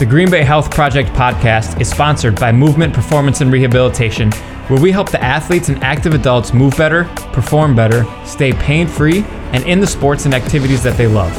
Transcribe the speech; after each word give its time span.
The 0.00 0.06
Green 0.06 0.30
Bay 0.30 0.44
Health 0.44 0.70
Project 0.70 1.10
podcast 1.10 1.78
is 1.78 1.90
sponsored 1.90 2.40
by 2.40 2.52
Movement 2.52 2.94
Performance 2.94 3.42
and 3.42 3.52
Rehabilitation, 3.52 4.32
where 4.68 4.80
we 4.80 4.90
help 4.90 5.10
the 5.10 5.22
athletes 5.22 5.68
and 5.68 5.84
active 5.84 6.14
adults 6.14 6.54
move 6.54 6.74
better, 6.78 7.04
perform 7.34 7.76
better, 7.76 8.06
stay 8.24 8.54
pain 8.54 8.88
free, 8.88 9.24
and 9.52 9.62
in 9.64 9.78
the 9.78 9.86
sports 9.86 10.24
and 10.24 10.32
activities 10.32 10.82
that 10.84 10.96
they 10.96 11.06
love. 11.06 11.36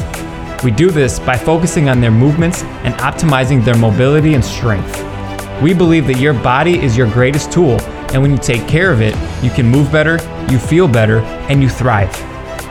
We 0.62 0.70
do 0.70 0.92
this 0.92 1.18
by 1.18 1.36
focusing 1.36 1.88
on 1.88 2.00
their 2.00 2.12
movements 2.12 2.62
and 2.84 2.94
optimizing 3.00 3.64
their 3.64 3.76
mobility 3.76 4.34
and 4.34 4.44
strength. 4.44 4.96
We 5.60 5.74
believe 5.74 6.06
that 6.06 6.20
your 6.20 6.34
body 6.34 6.78
is 6.78 6.96
your 6.96 7.10
greatest 7.10 7.50
tool, 7.50 7.80
and 8.12 8.22
when 8.22 8.30
you 8.30 8.38
take 8.38 8.68
care 8.68 8.92
of 8.92 9.00
it, 9.00 9.16
you 9.42 9.50
can 9.50 9.66
move 9.66 9.90
better, 9.90 10.20
you 10.48 10.60
feel 10.60 10.86
better, 10.86 11.18
and 11.50 11.64
you 11.64 11.68
thrive. 11.68 12.14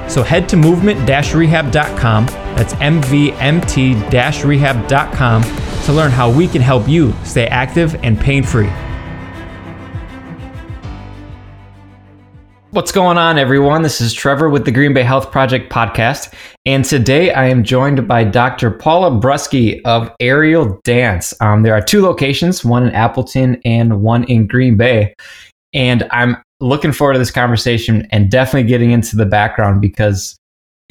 So 0.09 0.23
head 0.23 0.47
to 0.47 0.55
movement-rehab.com, 0.55 2.27
that's 2.55 2.75
mvmt-rehab.com 2.75 5.70
to 5.85 5.93
learn 5.93 6.11
how 6.11 6.31
we 6.31 6.47
can 6.47 6.61
help 6.61 6.87
you 6.87 7.13
stay 7.23 7.47
active 7.47 7.95
and 8.03 8.19
pain 8.19 8.43
free. 8.43 8.69
What's 12.71 12.93
going 12.93 13.17
on, 13.17 13.37
everyone? 13.37 13.81
This 13.81 13.99
is 13.99 14.13
Trevor 14.13 14.49
with 14.49 14.63
the 14.63 14.71
Green 14.71 14.93
Bay 14.93 15.03
Health 15.03 15.29
Project 15.29 15.69
podcast. 15.69 16.33
And 16.65 16.85
today 16.85 17.33
I 17.33 17.47
am 17.47 17.65
joined 17.65 18.07
by 18.07 18.23
Dr. 18.23 18.71
Paula 18.71 19.11
Brusky 19.11 19.81
of 19.83 20.09
Aerial 20.21 20.79
Dance. 20.85 21.33
Um, 21.41 21.63
there 21.63 21.73
are 21.73 21.81
two 21.81 22.01
locations, 22.01 22.63
one 22.63 22.87
in 22.87 22.93
Appleton 22.93 23.59
and 23.65 24.01
one 24.01 24.23
in 24.23 24.47
Green 24.47 24.77
Bay. 24.77 25.13
And 25.73 26.07
I'm 26.11 26.37
looking 26.61 26.93
forward 26.93 27.13
to 27.13 27.19
this 27.19 27.29
conversation 27.29 28.07
and 28.11 28.31
definitely 28.31 28.69
getting 28.69 28.91
into 28.91 29.17
the 29.17 29.25
background 29.25 29.81
because 29.81 30.37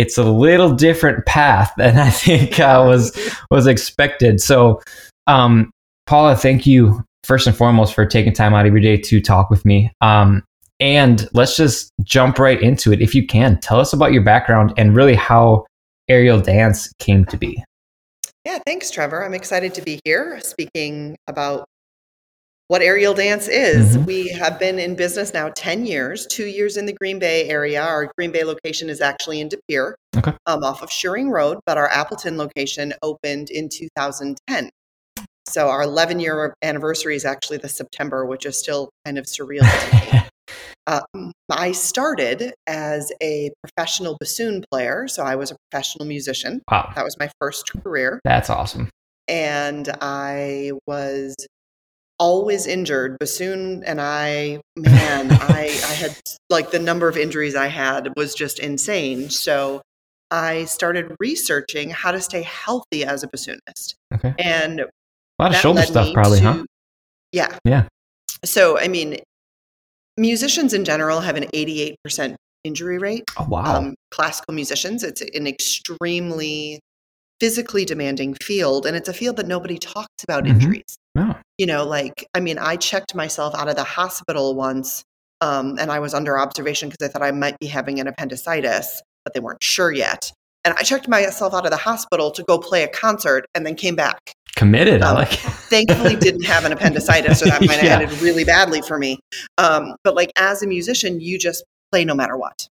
it's 0.00 0.16
a 0.16 0.24
little 0.24 0.72
different 0.72 1.26
path 1.26 1.72
than 1.76 1.98
I 1.98 2.08
think 2.10 2.58
uh, 2.58 2.84
was 2.86 3.16
was 3.50 3.66
expected. 3.66 4.40
So, 4.40 4.80
um, 5.26 5.70
Paula, 6.06 6.36
thank 6.36 6.66
you 6.66 7.04
first 7.22 7.46
and 7.46 7.54
foremost 7.54 7.94
for 7.94 8.06
taking 8.06 8.32
time 8.32 8.54
out 8.54 8.64
of 8.64 8.72
your 8.72 8.80
day 8.80 8.96
to 8.96 9.20
talk 9.20 9.50
with 9.50 9.66
me. 9.66 9.92
Um, 10.00 10.42
and 10.80 11.28
let's 11.34 11.54
just 11.54 11.90
jump 12.02 12.38
right 12.38 12.60
into 12.60 12.90
it, 12.92 13.02
if 13.02 13.14
you 13.14 13.26
can. 13.26 13.60
Tell 13.60 13.78
us 13.78 13.92
about 13.92 14.14
your 14.14 14.22
background 14.22 14.72
and 14.78 14.96
really 14.96 15.14
how 15.14 15.66
aerial 16.08 16.40
dance 16.40 16.90
came 16.98 17.26
to 17.26 17.36
be. 17.36 17.62
Yeah, 18.46 18.58
thanks, 18.64 18.90
Trevor. 18.90 19.22
I'm 19.22 19.34
excited 19.34 19.74
to 19.74 19.82
be 19.82 20.00
here 20.02 20.40
speaking 20.40 21.14
about 21.26 21.66
what 22.70 22.82
aerial 22.82 23.12
dance 23.12 23.48
is. 23.48 23.96
Mm-hmm. 23.96 24.04
We 24.04 24.28
have 24.28 24.60
been 24.60 24.78
in 24.78 24.94
business 24.94 25.34
now 25.34 25.50
10 25.56 25.86
years, 25.86 26.24
two 26.28 26.46
years 26.46 26.76
in 26.76 26.86
the 26.86 26.92
Green 26.92 27.18
Bay 27.18 27.48
area. 27.48 27.82
Our 27.82 28.12
Green 28.16 28.30
Bay 28.30 28.44
location 28.44 28.88
is 28.88 29.00
actually 29.00 29.40
in 29.40 29.48
De 29.48 29.56
Pere 29.68 29.96
okay. 30.16 30.36
um, 30.46 30.62
off 30.62 30.80
of 30.80 30.88
Scheuring 30.88 31.32
Road, 31.32 31.58
but 31.66 31.78
our 31.78 31.88
Appleton 31.88 32.38
location 32.38 32.94
opened 33.02 33.50
in 33.50 33.68
2010. 33.68 34.70
So 35.48 35.68
our 35.68 35.82
11 35.82 36.20
year 36.20 36.54
anniversary 36.62 37.16
is 37.16 37.24
actually 37.24 37.58
the 37.58 37.68
September, 37.68 38.24
which 38.24 38.46
is 38.46 38.56
still 38.56 38.90
kind 39.04 39.18
of 39.18 39.24
surreal 39.24 39.62
to 39.62 39.96
me. 39.96 40.22
Um, 40.86 41.30
I 41.52 41.70
started 41.70 42.52
as 42.66 43.12
a 43.22 43.52
professional 43.62 44.16
bassoon 44.18 44.64
player. 44.72 45.06
So 45.06 45.22
I 45.22 45.36
was 45.36 45.52
a 45.52 45.56
professional 45.70 46.04
musician. 46.04 46.62
Wow. 46.68 46.90
That 46.96 47.04
was 47.04 47.16
my 47.16 47.30
first 47.40 47.70
career. 47.84 48.18
That's 48.24 48.50
awesome. 48.50 48.88
And 49.28 49.88
I 50.00 50.72
was 50.88 51.36
always 52.20 52.66
injured. 52.66 53.18
Bassoon 53.18 53.82
and 53.84 54.00
I, 54.00 54.60
man, 54.76 55.32
I, 55.32 55.62
I 55.62 55.94
had 55.94 56.16
like 56.50 56.70
the 56.70 56.78
number 56.78 57.08
of 57.08 57.16
injuries 57.16 57.56
I 57.56 57.66
had 57.66 58.12
was 58.16 58.34
just 58.34 58.60
insane. 58.60 59.30
So 59.30 59.80
I 60.30 60.66
started 60.66 61.16
researching 61.18 61.90
how 61.90 62.12
to 62.12 62.20
stay 62.20 62.42
healthy 62.42 63.04
as 63.04 63.24
a 63.24 63.28
bassoonist. 63.28 63.94
Okay. 64.14 64.34
And 64.38 64.80
a 64.80 64.86
lot 65.40 65.54
of 65.54 65.56
shoulder 65.56 65.82
stuff, 65.82 66.12
probably, 66.12 66.38
to, 66.38 66.44
huh? 66.44 66.64
Yeah. 67.32 67.58
Yeah. 67.64 67.88
So, 68.44 68.78
I 68.78 68.86
mean, 68.86 69.16
musicians 70.16 70.74
in 70.74 70.84
general 70.84 71.20
have 71.20 71.36
an 71.36 71.44
88% 71.54 72.36
injury 72.62 72.98
rate. 72.98 73.24
Oh, 73.38 73.46
wow. 73.48 73.76
Um, 73.76 73.94
classical 74.10 74.54
musicians, 74.54 75.02
it's 75.02 75.22
an 75.22 75.46
extremely 75.46 76.80
physically 77.40 77.86
demanding 77.86 78.34
field 78.34 78.84
and 78.84 78.94
it's 78.94 79.08
a 79.08 79.14
field 79.14 79.38
that 79.38 79.46
nobody 79.46 79.78
talks 79.78 80.22
about 80.22 80.44
mm-hmm. 80.44 80.60
injuries 80.60 80.98
oh. 81.16 81.36
you 81.58 81.66
know 81.66 81.84
like 81.84 82.26
i 82.34 82.40
mean 82.40 82.58
i 82.58 82.76
checked 82.76 83.14
myself 83.14 83.54
out 83.54 83.68
of 83.68 83.76
the 83.76 83.84
hospital 83.84 84.54
once 84.54 85.04
um, 85.40 85.78
and 85.78 85.90
i 85.90 85.98
was 85.98 86.14
under 86.14 86.38
observation 86.38 86.88
because 86.88 87.06
i 87.06 87.10
thought 87.10 87.22
i 87.22 87.30
might 87.30 87.58
be 87.58 87.66
having 87.66 88.00
an 88.00 88.06
appendicitis 88.06 89.02
but 89.24 89.34
they 89.34 89.40
weren't 89.40 89.62
sure 89.62 89.92
yet. 89.92 90.32
And 90.64 90.74
i 90.74 90.82
checked 90.82 91.08
myself 91.08 91.54
out 91.54 91.64
of 91.64 91.70
the 91.70 91.76
hospital 91.76 92.30
to 92.32 92.42
go 92.42 92.58
play 92.58 92.82
a 92.82 92.88
concert 92.88 93.46
and 93.54 93.64
then 93.64 93.74
came 93.74 93.96
back. 93.96 94.18
Committed 94.56 95.02
um, 95.02 95.16
i 95.16 95.20
like 95.20 95.30
thankfully 95.70 96.16
didn't 96.16 96.44
have 96.44 96.64
an 96.64 96.72
appendicitis 96.72 97.38
so 97.38 97.46
that 97.46 97.60
might 97.66 97.78
have 97.78 97.84
yeah. 97.84 98.00
ended 98.00 98.20
really 98.20 98.44
badly 98.44 98.82
for 98.82 98.98
me. 98.98 99.18
Um, 99.58 99.94
but 100.04 100.14
like 100.14 100.32
as 100.36 100.62
a 100.62 100.66
musician 100.66 101.20
you 101.20 101.38
just 101.38 101.64
play 101.90 102.04
no 102.04 102.14
matter 102.14 102.36
what. 102.36 102.68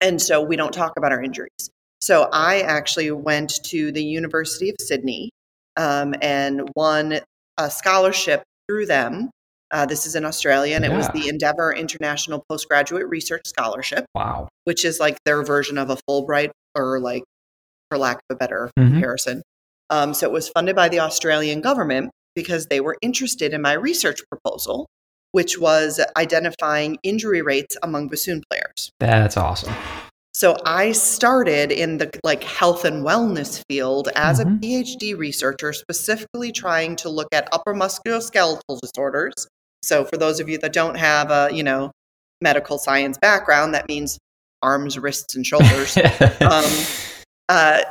And 0.00 0.20
so 0.20 0.40
we 0.40 0.56
don't 0.56 0.72
talk 0.72 0.92
about 0.96 1.12
our 1.12 1.22
injuries. 1.22 1.70
So 2.00 2.30
I 2.32 2.62
actually 2.62 3.10
went 3.10 3.62
to 3.64 3.92
the 3.92 4.02
University 4.02 4.70
of 4.70 4.76
Sydney 4.80 5.30
um, 5.76 6.14
and 6.22 6.70
won 6.74 7.20
a 7.60 7.70
scholarship 7.70 8.42
through 8.68 8.86
them. 8.86 9.30
Uh, 9.70 9.86
this 9.86 10.04
is 10.04 10.16
in 10.16 10.24
Australia, 10.24 10.74
and 10.74 10.84
yeah. 10.84 10.92
it 10.92 10.96
was 10.96 11.08
the 11.10 11.28
Endeavour 11.28 11.72
International 11.72 12.44
Postgraduate 12.48 13.06
Research 13.08 13.42
Scholarship. 13.46 14.04
Wow. 14.14 14.48
Which 14.64 14.84
is 14.84 14.98
like 14.98 15.18
their 15.24 15.44
version 15.44 15.78
of 15.78 15.90
a 15.90 15.96
Fulbright, 16.08 16.50
or 16.74 16.98
like, 16.98 17.22
for 17.88 17.98
lack 17.98 18.16
of 18.16 18.34
a 18.34 18.34
better 18.34 18.70
mm-hmm. 18.76 18.94
comparison. 18.94 19.42
Um, 19.90 20.14
so 20.14 20.26
it 20.26 20.32
was 20.32 20.48
funded 20.48 20.74
by 20.74 20.88
the 20.88 21.00
Australian 21.00 21.60
government 21.60 22.10
because 22.34 22.66
they 22.66 22.80
were 22.80 22.96
interested 23.02 23.52
in 23.52 23.62
my 23.62 23.74
research 23.74 24.20
proposal, 24.30 24.86
which 25.32 25.58
was 25.58 26.00
identifying 26.16 26.96
injury 27.02 27.42
rates 27.42 27.76
among 27.82 28.08
bassoon 28.08 28.42
players. 28.50 28.90
That's 28.98 29.36
awesome. 29.36 29.74
So 30.32 30.56
I 30.64 30.92
started 30.92 31.72
in 31.72 31.98
the 31.98 32.10
like 32.22 32.44
health 32.44 32.84
and 32.84 33.04
wellness 33.04 33.62
field 33.68 34.08
as 34.14 34.40
mm-hmm. 34.40 34.56
a 34.56 34.58
PhD 34.58 35.18
researcher, 35.18 35.72
specifically 35.72 36.52
trying 36.52 36.96
to 36.96 37.08
look 37.08 37.28
at 37.32 37.48
upper 37.52 37.74
musculoskeletal 37.74 38.80
disorders. 38.80 39.34
So 39.82 40.04
for 40.04 40.16
those 40.16 40.40
of 40.40 40.48
you 40.48 40.58
that 40.58 40.72
don't 40.72 40.96
have 40.96 41.30
a, 41.30 41.50
you 41.52 41.62
know, 41.62 41.90
medical 42.40 42.78
science 42.78 43.18
background, 43.18 43.74
that 43.74 43.88
means 43.88 44.18
arms, 44.62 44.98
wrists, 44.98 45.34
and 45.34 45.44
shoulders. 45.44 45.96
um, 46.40 46.64
uh, 47.48 47.82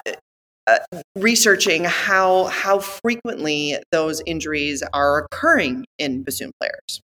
uh, 0.67 0.77
researching 1.15 1.83
how 1.83 2.45
how 2.45 2.79
frequently 2.79 3.77
those 3.91 4.21
injuries 4.25 4.83
are 4.93 5.25
occurring 5.25 5.85
in 5.97 6.23
bassoon 6.23 6.51
players. 6.59 7.01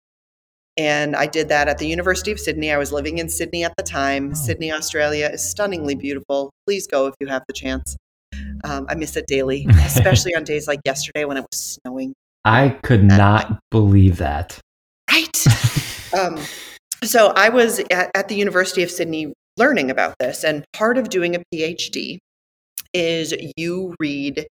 And 0.77 1.15
I 1.15 1.27
did 1.27 1.49
that 1.51 1.69
at 1.69 1.79
the 1.79 1.87
University 1.87 2.33
of 2.33 2.41
Sydney. 2.41 2.73
I 2.73 2.79
was 2.79 2.93
living 2.93 3.19
in 3.19 3.29
Sydney 3.29 3.63
at 3.63 3.75
the 3.77 3.83
time. 3.83 4.31
Oh. 4.33 4.35
Sydney, 4.35 4.73
Australia 4.73 5.31
is 5.33 5.49
stunningly 5.49 5.95
beautiful. 5.95 6.51
Please 6.67 6.87
go 6.87 7.07
if 7.07 7.15
you 7.21 7.29
have 7.29 7.43
the 7.47 7.55
chance. 7.55 7.97
Um, 8.65 8.87
I 8.89 8.95
miss 8.95 9.17
it 9.17 9.27
daily, 9.27 9.67
especially 9.85 10.35
on 10.35 10.45
days 10.45 10.67
like 10.67 10.81
yesterday 10.85 11.25
when 11.25 11.37
it 11.37 11.43
was 11.43 11.79
snowing. 11.85 12.15
I 12.45 12.71
could 12.83 13.05
not 13.05 13.61
believe 13.71 14.19
that. 14.19 14.59
Right. 15.11 15.45
um, 16.19 16.39
so 17.05 17.33
I 17.37 17.49
was 17.49 17.79
at, 17.91 18.11
at 18.15 18.29
the 18.29 18.35
University 18.35 18.83
of 18.83 18.91
Sydney 18.91 19.33
learning 19.57 19.91
about 19.91 20.17
this. 20.19 20.45
And 20.45 20.65
part 20.73 20.99
of 20.99 21.09
doing 21.09 21.37
a 21.37 21.43
PhD 21.53 22.19
is 22.93 23.35
you 23.57 23.95
read 24.01 24.47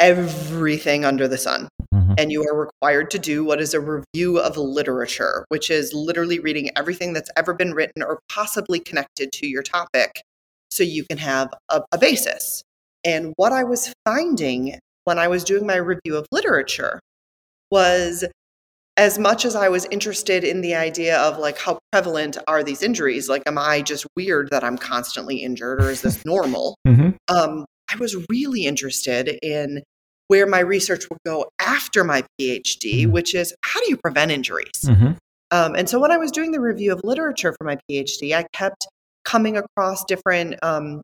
everything 0.00 1.04
under 1.04 1.28
the 1.28 1.38
sun. 1.38 1.68
Mm-hmm. 2.12 2.22
And 2.22 2.32
you 2.32 2.44
are 2.44 2.56
required 2.56 3.10
to 3.12 3.18
do 3.18 3.44
what 3.44 3.60
is 3.60 3.74
a 3.74 3.80
review 3.80 4.38
of 4.38 4.56
literature, 4.56 5.44
which 5.48 5.70
is 5.70 5.92
literally 5.92 6.38
reading 6.38 6.70
everything 6.76 7.12
that's 7.12 7.30
ever 7.36 7.54
been 7.54 7.72
written 7.72 8.02
or 8.02 8.20
possibly 8.28 8.78
connected 8.78 9.32
to 9.32 9.46
your 9.46 9.62
topic 9.62 10.22
so 10.70 10.82
you 10.82 11.04
can 11.04 11.18
have 11.18 11.52
a, 11.68 11.82
a 11.92 11.98
basis. 11.98 12.62
And 13.04 13.32
what 13.36 13.52
I 13.52 13.64
was 13.64 13.92
finding 14.04 14.78
when 15.04 15.18
I 15.18 15.28
was 15.28 15.44
doing 15.44 15.66
my 15.66 15.76
review 15.76 16.16
of 16.16 16.26
literature 16.30 17.00
was 17.70 18.24
as 18.96 19.18
much 19.18 19.44
as 19.44 19.56
I 19.56 19.68
was 19.68 19.86
interested 19.86 20.44
in 20.44 20.60
the 20.60 20.74
idea 20.74 21.18
of 21.18 21.38
like 21.38 21.58
how 21.58 21.78
prevalent 21.90 22.36
are 22.46 22.62
these 22.62 22.82
injuries, 22.82 23.28
like 23.28 23.42
am 23.46 23.58
I 23.58 23.80
just 23.80 24.06
weird 24.16 24.50
that 24.50 24.62
I'm 24.62 24.76
constantly 24.76 25.38
injured 25.38 25.82
or 25.82 25.90
is 25.90 26.02
this 26.02 26.24
normal? 26.24 26.76
Mm-hmm. 26.86 27.10
Um, 27.34 27.64
I 27.92 27.96
was 27.96 28.16
really 28.28 28.66
interested 28.66 29.38
in 29.42 29.82
where 30.28 30.46
my 30.46 30.60
research 30.60 31.04
will 31.10 31.18
go 31.26 31.50
after 31.60 32.04
my 32.04 32.24
PhD, 32.40 33.06
Mhm. 33.06 33.12
which 33.12 33.34
is 33.34 33.54
how 33.62 33.80
do 33.80 33.88
you 33.88 33.96
prevent 33.96 34.30
injuries? 34.30 34.70
Mhm. 34.84 35.16
Um, 35.50 35.74
and 35.74 35.88
so 35.88 35.98
when 35.98 36.10
I 36.10 36.16
was 36.16 36.30
doing 36.30 36.52
the 36.52 36.60
review 36.60 36.92
of 36.92 37.00
literature 37.04 37.54
for 37.58 37.64
my 37.64 37.76
PhD, 37.88 38.34
I 38.34 38.44
kept 38.54 38.86
coming 39.24 39.56
across 39.56 40.04
different 40.04 40.56
um, 40.62 41.02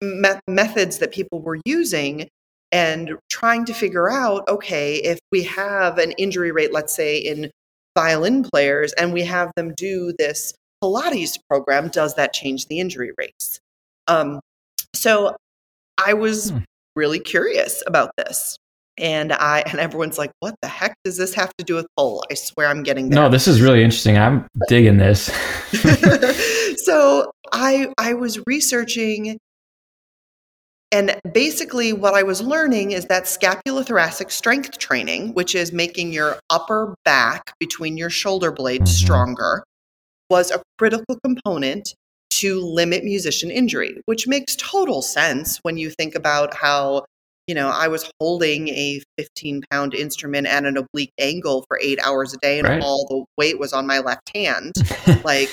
me- 0.00 0.40
methods 0.48 0.98
that 0.98 1.12
people 1.12 1.40
were 1.40 1.58
using 1.64 2.28
and 2.72 3.16
trying 3.30 3.64
to 3.66 3.74
figure 3.74 4.10
out 4.10 4.48
okay, 4.48 4.96
if 4.96 5.18
we 5.32 5.42
have 5.44 5.98
an 5.98 6.12
injury 6.12 6.50
rate, 6.52 6.72
let's 6.72 6.94
say 6.94 7.18
in 7.18 7.50
violin 7.96 8.42
players, 8.44 8.92
and 8.94 9.12
we 9.12 9.22
have 9.24 9.50
them 9.56 9.72
do 9.76 10.12
this 10.18 10.52
Pilates 10.82 11.36
program, 11.50 11.88
does 11.88 12.14
that 12.14 12.32
change 12.32 12.66
the 12.66 12.78
injury 12.78 13.10
rates? 13.18 13.58
Um, 14.06 14.40
so 14.94 15.36
I 15.98 16.14
was 16.14 16.50
Hmm. 16.50 16.58
Really 16.98 17.20
curious 17.20 17.82
about 17.86 18.10
this. 18.18 18.58
And 18.98 19.32
I 19.32 19.60
and 19.60 19.78
everyone's 19.78 20.18
like, 20.18 20.32
what 20.40 20.56
the 20.60 20.68
heck 20.68 20.96
does 21.04 21.16
this 21.16 21.32
have 21.34 21.52
to 21.58 21.64
do 21.64 21.76
with 21.76 21.86
pole? 21.96 22.24
I 22.30 22.34
swear 22.34 22.66
I'm 22.66 22.82
getting 22.82 23.08
there. 23.08 23.22
No, 23.22 23.28
this 23.28 23.46
is 23.46 23.60
really 23.62 23.82
interesting. 23.82 24.18
I'm 24.18 24.46
digging 24.68 24.98
this. 24.98 25.30
so 26.84 27.30
I 27.52 27.92
I 27.96 28.14
was 28.14 28.40
researching 28.46 29.38
and 30.90 31.20
basically 31.32 31.92
what 31.92 32.14
I 32.14 32.22
was 32.22 32.40
learning 32.40 32.92
is 32.92 33.04
that 33.06 33.24
scapulothoracic 33.24 34.30
strength 34.32 34.78
training, 34.78 35.34
which 35.34 35.54
is 35.54 35.70
making 35.70 36.12
your 36.12 36.38
upper 36.50 36.94
back 37.04 37.52
between 37.60 37.96
your 37.98 38.10
shoulder 38.10 38.50
blades 38.50 38.90
Mhm. 38.90 39.04
stronger, 39.04 39.64
was 40.30 40.50
a 40.50 40.60
critical 40.78 41.18
component 41.22 41.94
to 42.40 42.60
limit 42.60 43.04
musician 43.04 43.50
injury, 43.50 44.00
which 44.06 44.26
makes 44.26 44.56
total 44.56 45.02
sense 45.02 45.58
when 45.62 45.76
you 45.76 45.90
think 45.90 46.14
about 46.14 46.54
how 46.54 47.04
you 47.46 47.54
know, 47.54 47.70
I 47.70 47.88
was 47.88 48.10
holding 48.20 48.68
a 48.68 49.00
15 49.16 49.62
pound 49.70 49.94
instrument 49.94 50.46
at 50.46 50.66
an 50.66 50.76
oblique 50.76 51.14
angle 51.18 51.64
for 51.66 51.80
eight 51.82 51.98
hours 52.04 52.34
a 52.34 52.36
day, 52.42 52.58
and 52.58 52.68
Right. 52.68 52.82
all 52.82 53.06
the 53.08 53.24
weight 53.38 53.58
was 53.58 53.72
on 53.72 53.86
my 53.86 54.00
left 54.00 54.30
hand 54.36 54.74
like 55.24 55.48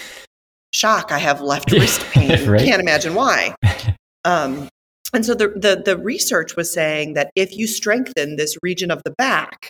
shock 0.74 1.14
i 1.14 1.18
have 1.18 1.40
left 1.40 1.72
wrist 1.72 2.02
pain 2.12 2.30
Right. 2.50 2.66
can't 2.66 2.82
imagine 2.82 3.16
why 3.16 3.56
um, 4.26 4.68
and 5.14 5.26
so 5.26 5.34
the, 5.34 5.48
the 5.48 5.82
the 5.86 5.98
research 5.98 6.58
was 6.58 6.72
saying 6.74 7.14
that 7.14 7.32
if 7.36 7.56
you 7.56 7.66
strengthen 7.66 8.36
this 8.36 8.58
region 8.62 8.92
of 8.92 9.02
the 9.06 9.12
back 9.12 9.70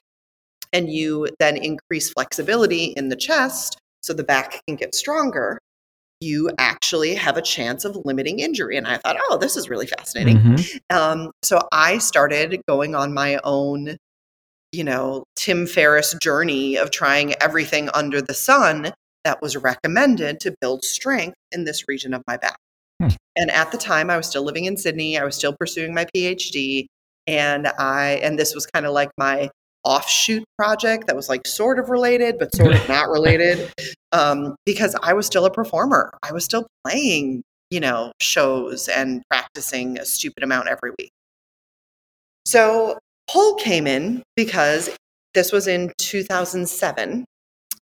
and 0.74 0.90
you 0.92 1.28
then 1.38 1.58
increase 1.58 2.10
flexibility 2.10 2.86
in 2.98 3.10
the 3.10 3.16
chest 3.16 3.78
so 4.02 4.14
the 4.14 4.24
back 4.24 4.64
can 4.68 4.76
get 4.76 4.96
stronger 4.96 5.60
you 6.26 6.50
actually 6.58 7.14
have 7.16 7.38
a 7.38 7.42
chance 7.42 7.86
of 7.86 7.96
limiting 8.06 8.40
injury 8.40 8.76
and 8.78 8.88
i 8.88 8.98
thought 8.98 9.18
oh 9.30 9.38
this 9.38 9.56
is 9.56 9.70
really 9.70 9.88
fascinating 9.88 10.38
Mhm. 10.38 10.80
um, 10.96 11.32
so 11.44 11.56
I 11.72 12.00
started 12.00 12.62
going 12.68 12.96
on 12.96 13.14
my 13.14 13.40
own, 13.44 13.98
you 14.72 14.84
know, 14.84 15.24
Tim 15.36 15.68
Ferriss 15.68 16.16
journey 16.22 16.78
of 16.78 16.90
trying 16.92 17.34
everything 17.42 17.90
under 17.94 18.22
the 18.22 18.34
sun 18.34 18.94
that 19.24 19.42
was 19.42 19.56
recommended 19.56 20.40
to 20.42 20.56
build 20.62 20.84
strength 20.84 21.36
in 21.52 21.66
this 21.66 21.84
region 21.88 22.14
of 22.14 22.22
my 22.28 22.38
back. 22.38 22.58
Hmm. 23.02 23.10
And 23.36 23.52
at 23.52 23.72
the 23.72 23.78
time, 23.78 24.10
I 24.10 24.18
was 24.18 24.28
still 24.28 24.44
living 24.44 24.66
in 24.66 24.78
Sydney. 24.78 25.18
I 25.18 25.24
was 25.24 25.36
still 25.36 25.56
pursuing 25.60 25.94
my 25.94 26.06
PhD, 26.16 26.88
and 27.28 27.68
I 27.68 28.20
and 28.24 28.38
this 28.40 28.54
was 28.56 28.66
kind 28.66 28.86
of 28.86 28.94
like 28.94 29.12
my 29.18 29.50
offshoot 29.86 30.44
project 30.58 31.08
that 31.08 31.16
was 31.16 31.30
like 31.30 31.46
sort 31.46 31.80
of 31.80 31.90
related 31.90 32.38
but 32.40 32.54
sort 32.56 32.74
of 32.74 32.90
not 32.90 33.08
related 33.10 33.72
um, 34.12 34.56
because 34.66 34.96
I 35.02 35.14
was 35.14 35.26
still 35.26 35.46
a 35.46 35.52
performer. 35.52 36.12
I 36.24 36.34
was 36.34 36.44
still 36.44 36.68
playing 36.84 37.44
you 37.70 37.80
know, 37.80 38.12
shows 38.22 38.88
and 38.88 39.24
practicing 39.30 39.98
a 40.00 40.06
stupid 40.06 40.44
amount 40.44 40.68
every 40.68 40.92
week. 40.98 41.12
So 42.46 43.00
Pole 43.30 43.56
came 43.56 43.88
in 43.88 44.24
because 44.36 44.96
this 45.34 45.52
was 45.52 45.68
in 45.68 45.92
2007. 45.98 47.26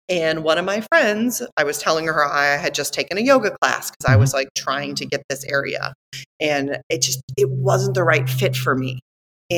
And 0.10 0.44
one 0.44 0.58
of 0.58 0.66
my 0.66 0.82
friends, 0.92 1.42
I 1.58 1.64
was 1.64 1.78
telling 1.78 2.08
her 2.08 2.26
I 2.26 2.58
had 2.58 2.74
just 2.74 2.94
taken 2.94 3.18
a 3.18 3.22
yoga 3.22 3.56
class 3.62 3.90
because 3.90 4.12
I 4.12 4.18
was 4.18 4.34
like 4.34 4.50
trying 4.56 4.96
to 4.96 5.06
get 5.06 5.24
this 5.30 5.46
area. 5.46 5.94
And 6.42 6.78
it 6.90 7.02
just, 7.02 7.22
it 7.38 7.50
wasn't 7.50 7.96
the 7.96 8.04
right 8.04 8.30
fit 8.30 8.56
for 8.56 8.76
me. 8.76 9.00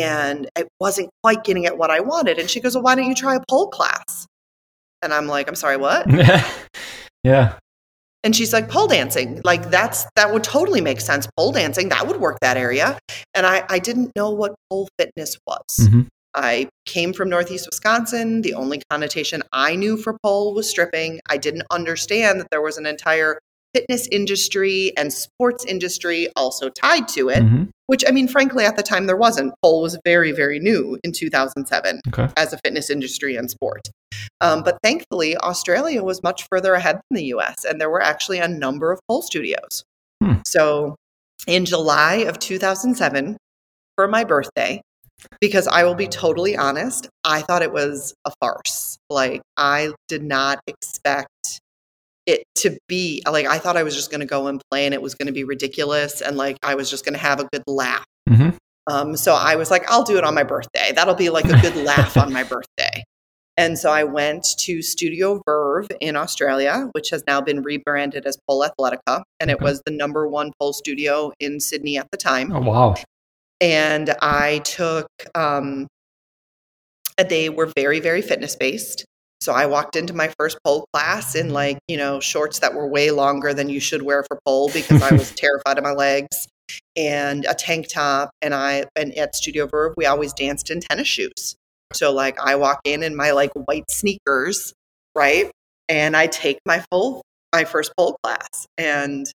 And 0.03 0.49
it 0.57 0.67
wasn't 0.79 1.09
quite 1.23 1.43
getting 1.43 1.65
at 1.65 1.77
what 1.77 1.91
I 1.91 1.99
wanted. 1.99 2.39
And 2.39 2.49
she 2.49 2.59
goes, 2.59 2.75
Well, 2.75 2.83
why 2.83 2.95
don't 2.95 3.05
you 3.07 3.15
try 3.15 3.35
a 3.35 3.41
pole 3.49 3.67
class? 3.67 4.25
And 5.01 5.13
I'm 5.13 5.27
like, 5.27 5.47
I'm 5.47 5.55
sorry, 5.55 5.77
what? 5.77 6.07
yeah. 7.23 7.57
And 8.23 8.35
she's 8.35 8.51
like, 8.53 8.69
pole 8.69 8.87
dancing. 8.87 9.39
Like 9.43 9.69
that's 9.69 10.07
that 10.15 10.33
would 10.33 10.43
totally 10.43 10.81
make 10.81 10.99
sense. 10.99 11.27
Pole 11.37 11.51
dancing, 11.51 11.89
that 11.89 12.07
would 12.07 12.19
work 12.19 12.39
that 12.41 12.57
area. 12.57 12.97
And 13.35 13.45
I, 13.45 13.63
I 13.69 13.77
didn't 13.77 14.11
know 14.15 14.31
what 14.31 14.55
pole 14.69 14.87
fitness 14.97 15.37
was. 15.45 15.61
Mhm. 15.79 16.07
I 16.33 16.67
came 16.85 17.13
from 17.13 17.29
Northeast 17.29 17.67
Wisconsin. 17.69 18.41
The 18.41 18.55
only 18.55 18.81
connotation 18.89 19.43
I 19.53 19.75
knew 19.75 19.95
for 19.95 20.17
pole 20.23 20.53
was 20.55 20.69
stripping. 20.69 21.19
I 21.29 21.37
didn't 21.37 21.63
understand 21.71 22.39
that 22.39 22.47
there 22.51 22.61
was 22.61 22.77
an 22.77 22.85
entire 22.87 23.37
fitness 23.75 24.07
industry 24.11 24.91
and 24.97 25.13
sports 25.13 25.63
industry 25.63 26.27
also 26.35 26.69
tied 26.69 27.07
to 27.09 27.29
it, 27.29 27.43
Mhm. 27.43 27.69
Which 27.87 28.03
I 28.07 28.11
mean, 28.11 28.27
frankly, 28.27 28.65
at 28.65 28.75
the 28.75 28.83
time 28.83 29.05
there 29.05 29.17
wasn't. 29.17 29.53
Pole 29.61 29.81
was 29.81 29.97
very, 30.03 30.31
very 30.31 30.59
new 30.59 30.97
in 31.03 31.11
2007 31.11 32.01
Okay. 32.07 32.27
as 32.37 32.53
a 32.53 32.57
fitness 32.63 32.89
industry 32.89 33.35
and 33.35 33.49
sport. 33.49 33.87
Um, 34.41 34.63
but 34.63 34.77
thankfully, 34.83 35.37
Australia 35.37 36.03
was 36.03 36.23
much 36.23 36.47
further 36.49 36.73
ahead 36.73 36.99
than 37.09 37.17
the 37.17 37.25
US, 37.25 37.63
and 37.63 37.79
there 37.79 37.89
were 37.89 38.01
actually 38.01 38.39
a 38.39 38.47
number 38.47 38.91
of 38.91 38.99
pole 39.07 39.21
studios. 39.21 39.83
Hmm. 40.23 40.35
So 40.45 40.95
in 41.47 41.65
July 41.65 42.15
of 42.15 42.39
2007, 42.39 43.37
for 43.95 44.07
my 44.07 44.23
birthday, 44.23 44.81
because 45.39 45.67
I 45.67 45.83
will 45.83 45.95
be 45.95 46.07
totally 46.07 46.57
honest, 46.57 47.07
I 47.23 47.41
thought 47.41 47.61
it 47.61 47.71
was 47.71 48.13
a 48.25 48.31
farce. 48.39 48.97
Like, 49.09 49.41
I 49.57 49.91
did 50.07 50.23
not 50.23 50.59
expect 50.67 51.59
it 52.25 52.43
to 52.55 52.77
be 52.87 53.21
like, 53.29 53.45
I 53.45 53.59
thought 53.59 53.77
I 53.77 53.83
was 53.83 53.95
just 53.95 54.09
going 54.09 54.21
to 54.21 54.25
go 54.25 54.47
and 54.47 54.61
play 54.71 54.85
and 54.85 54.93
it 54.93 55.01
was 55.01 55.15
going 55.15 55.27
to 55.27 55.33
be 55.33 55.43
ridiculous 55.43 56.21
and 56.21 56.37
like 56.37 56.57
I 56.63 56.75
was 56.75 56.89
just 56.89 57.05
going 57.05 57.13
to 57.13 57.19
have 57.19 57.39
a 57.39 57.47
good 57.51 57.63
laugh. 57.67 58.05
Mhm. 58.27 58.55
Um, 58.87 59.15
so 59.17 59.33
I 59.33 59.55
was 59.55 59.71
like, 59.71 59.89
I'll 59.89 60.03
do 60.03 60.17
it 60.17 60.23
on 60.23 60.35
my 60.35 60.43
birthday. 60.43 60.91
That'll 60.93 61.15
be 61.15 61.29
like 61.29 61.45
a 61.45 61.59
good 61.61 61.75
laugh 61.75 62.17
on 62.17 62.31
my 62.31 62.43
birthday. 62.43 63.03
And 63.57 63.79
so 63.79 63.89
I 63.89 64.03
went 64.03 64.45
to 64.59 64.81
Studio 64.81 65.41
Verve 65.45 65.87
in 66.01 66.15
Australia, 66.15 66.89
which 66.91 67.09
has 67.11 67.23
now 67.25 67.39
been 67.39 67.61
rebranded 67.61 68.25
as 68.25 68.37
Pole 68.47 68.67
Athletica. 68.67 69.23
And 69.39 69.49
it 69.49 69.61
was 69.61 69.81
the 69.85 69.91
number 69.91 70.27
one 70.27 70.51
pole 70.59 70.73
studio 70.73 71.31
in 71.39 71.59
Sydney 71.59 71.97
at 71.97 72.07
the 72.11 72.17
time. 72.17 72.51
Oh 72.51 72.59
wow. 72.59 72.95
And 73.61 74.13
I 74.21 74.59
took, 74.59 75.07
um, 75.33 75.87
they 77.17 77.49
were 77.49 77.71
very, 77.77 78.01
very 78.01 78.21
fitness 78.21 78.55
based. 78.55 79.05
So 79.41 79.53
I 79.53 79.65
walked 79.65 79.95
into 79.95 80.13
my 80.13 80.33
first 80.39 80.57
pole 80.63 80.85
class 80.93 81.35
in 81.35 81.51
like, 81.51 81.77
you 81.87 81.97
know, 81.97 82.19
shorts 82.19 82.59
that 82.59 82.73
were 82.73 82.87
way 82.87 83.11
longer 83.11 83.53
than 83.53 83.69
you 83.69 83.79
should 83.79 84.01
wear 84.01 84.23
for 84.23 84.39
pole 84.45 84.69
because 84.73 85.01
I 85.01 85.11
was 85.11 85.31
terrified 85.35 85.77
of 85.77 85.83
my 85.83 85.91
legs 85.91 86.47
and 86.95 87.45
a 87.45 87.53
tank 87.53 87.87
top. 87.89 88.31
And 88.41 88.53
I, 88.53 88.85
and 88.95 89.13
at 89.17 89.35
Studio 89.35 89.67
Verve, 89.67 89.93
we 89.97 90.05
always 90.05 90.33
danced 90.33 90.71
in 90.71 90.79
tennis 90.79 91.07
shoes. 91.07 91.55
So 91.93 92.11
like 92.11 92.39
I 92.39 92.55
walk 92.55 92.79
in 92.83 93.03
in 93.03 93.15
my 93.15 93.31
like 93.31 93.51
white 93.53 93.89
sneakers, 93.89 94.73
right? 95.15 95.51
And 95.87 96.17
I 96.17 96.27
take 96.27 96.59
my 96.65 96.83
full, 96.91 97.21
my 97.53 97.65
first 97.65 97.93
pole 97.95 98.17
class 98.23 98.65
and 98.77 99.27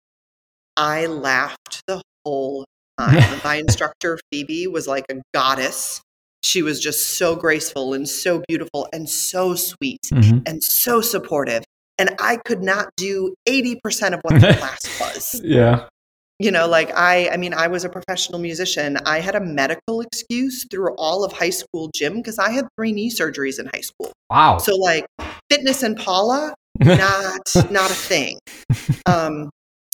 I 0.77 1.07
laughed 1.07 1.83
the 1.87 2.03
whole 2.25 2.65
time. 2.99 3.41
my 3.45 3.57
instructor, 3.67 4.19
Phoebe, 4.33 4.67
was 4.67 4.89
like 4.89 5.05
a 5.11 5.21
goddess. 5.33 6.01
She 6.43 6.63
was 6.63 6.81
just 6.81 7.19
so 7.19 7.37
graceful 7.37 7.93
and 7.95 8.09
so 8.09 8.43
beautiful 8.49 8.89
and 8.93 9.09
so 9.09 9.55
sweet 9.55 10.01
Mhm. 10.13 10.43
and 10.47 10.63
so 10.65 11.01
supportive. 11.01 11.65
And 11.99 12.15
I 12.19 12.37
could 12.47 12.63
not 12.63 12.89
do 12.97 13.35
80% 13.47 14.15
of 14.15 14.21
what 14.23 14.41
the 14.41 14.55
class 14.59 15.01
was. 15.01 15.41
Yeah. 15.45 15.87
You 16.39 16.51
know, 16.51 16.67
like 16.67 16.91
I, 16.97 17.29
I 17.29 17.37
mean, 17.37 17.53
I 17.53 17.67
was 17.67 17.85
a 17.85 17.91
professional 17.91 18.39
musician. 18.39 18.97
I 19.05 19.21
had 19.21 19.35
a 19.35 19.41
medical 19.41 20.01
excuse 20.01 20.67
through 20.71 20.95
all 20.97 21.23
of 21.23 21.33
high 21.33 21.51
school 21.51 21.91
gym 21.95 22.17
because 22.17 22.39
I 22.39 22.49
had 22.51 22.67
three 22.79 22.93
knee 22.93 23.11
surgeries 23.11 23.59
in 23.61 23.67
high 23.67 23.83
school. 23.83 24.11
Wow. 24.31 24.57
So 24.57 24.75
like 24.77 25.05
fitness 25.51 25.83
and 25.83 25.99
Paula, 25.99 26.55
not 26.81 27.71
not 27.71 27.91
a 27.91 27.95
thing. 27.95 28.39
Um, 29.05 29.51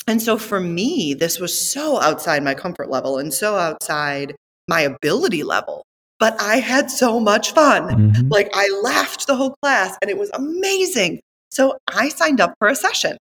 and 0.07 0.23
so 0.23 0.39
for 0.39 0.61
me, 0.61 1.15
this 1.15 1.41
was 1.41 1.59
so 1.69 2.01
outside 2.01 2.45
my 2.45 2.55
comfort 2.55 2.89
level 2.89 3.19
and 3.19 3.35
so 3.35 3.57
outside 3.57 4.37
my 4.69 4.83
ability 4.83 5.43
level. 5.43 5.83
But 6.19 6.41
I 6.41 6.57
had 6.57 6.91
so 6.91 7.21
much 7.21 7.53
fun. 7.53 8.13
Mhm. 8.13 8.31
Like 8.31 8.51
I 8.55 8.69
laughed 8.83 9.27
the 9.27 9.37
whole 9.37 9.55
class 9.63 9.97
and 10.01 10.11
it 10.11 10.17
was 10.17 10.31
amazing. 10.33 11.21
So 11.51 11.77
I 11.89 12.09
signed 12.09 12.41
up 12.41 12.55
for 12.59 12.69
a 12.69 12.75
session. 12.75 13.19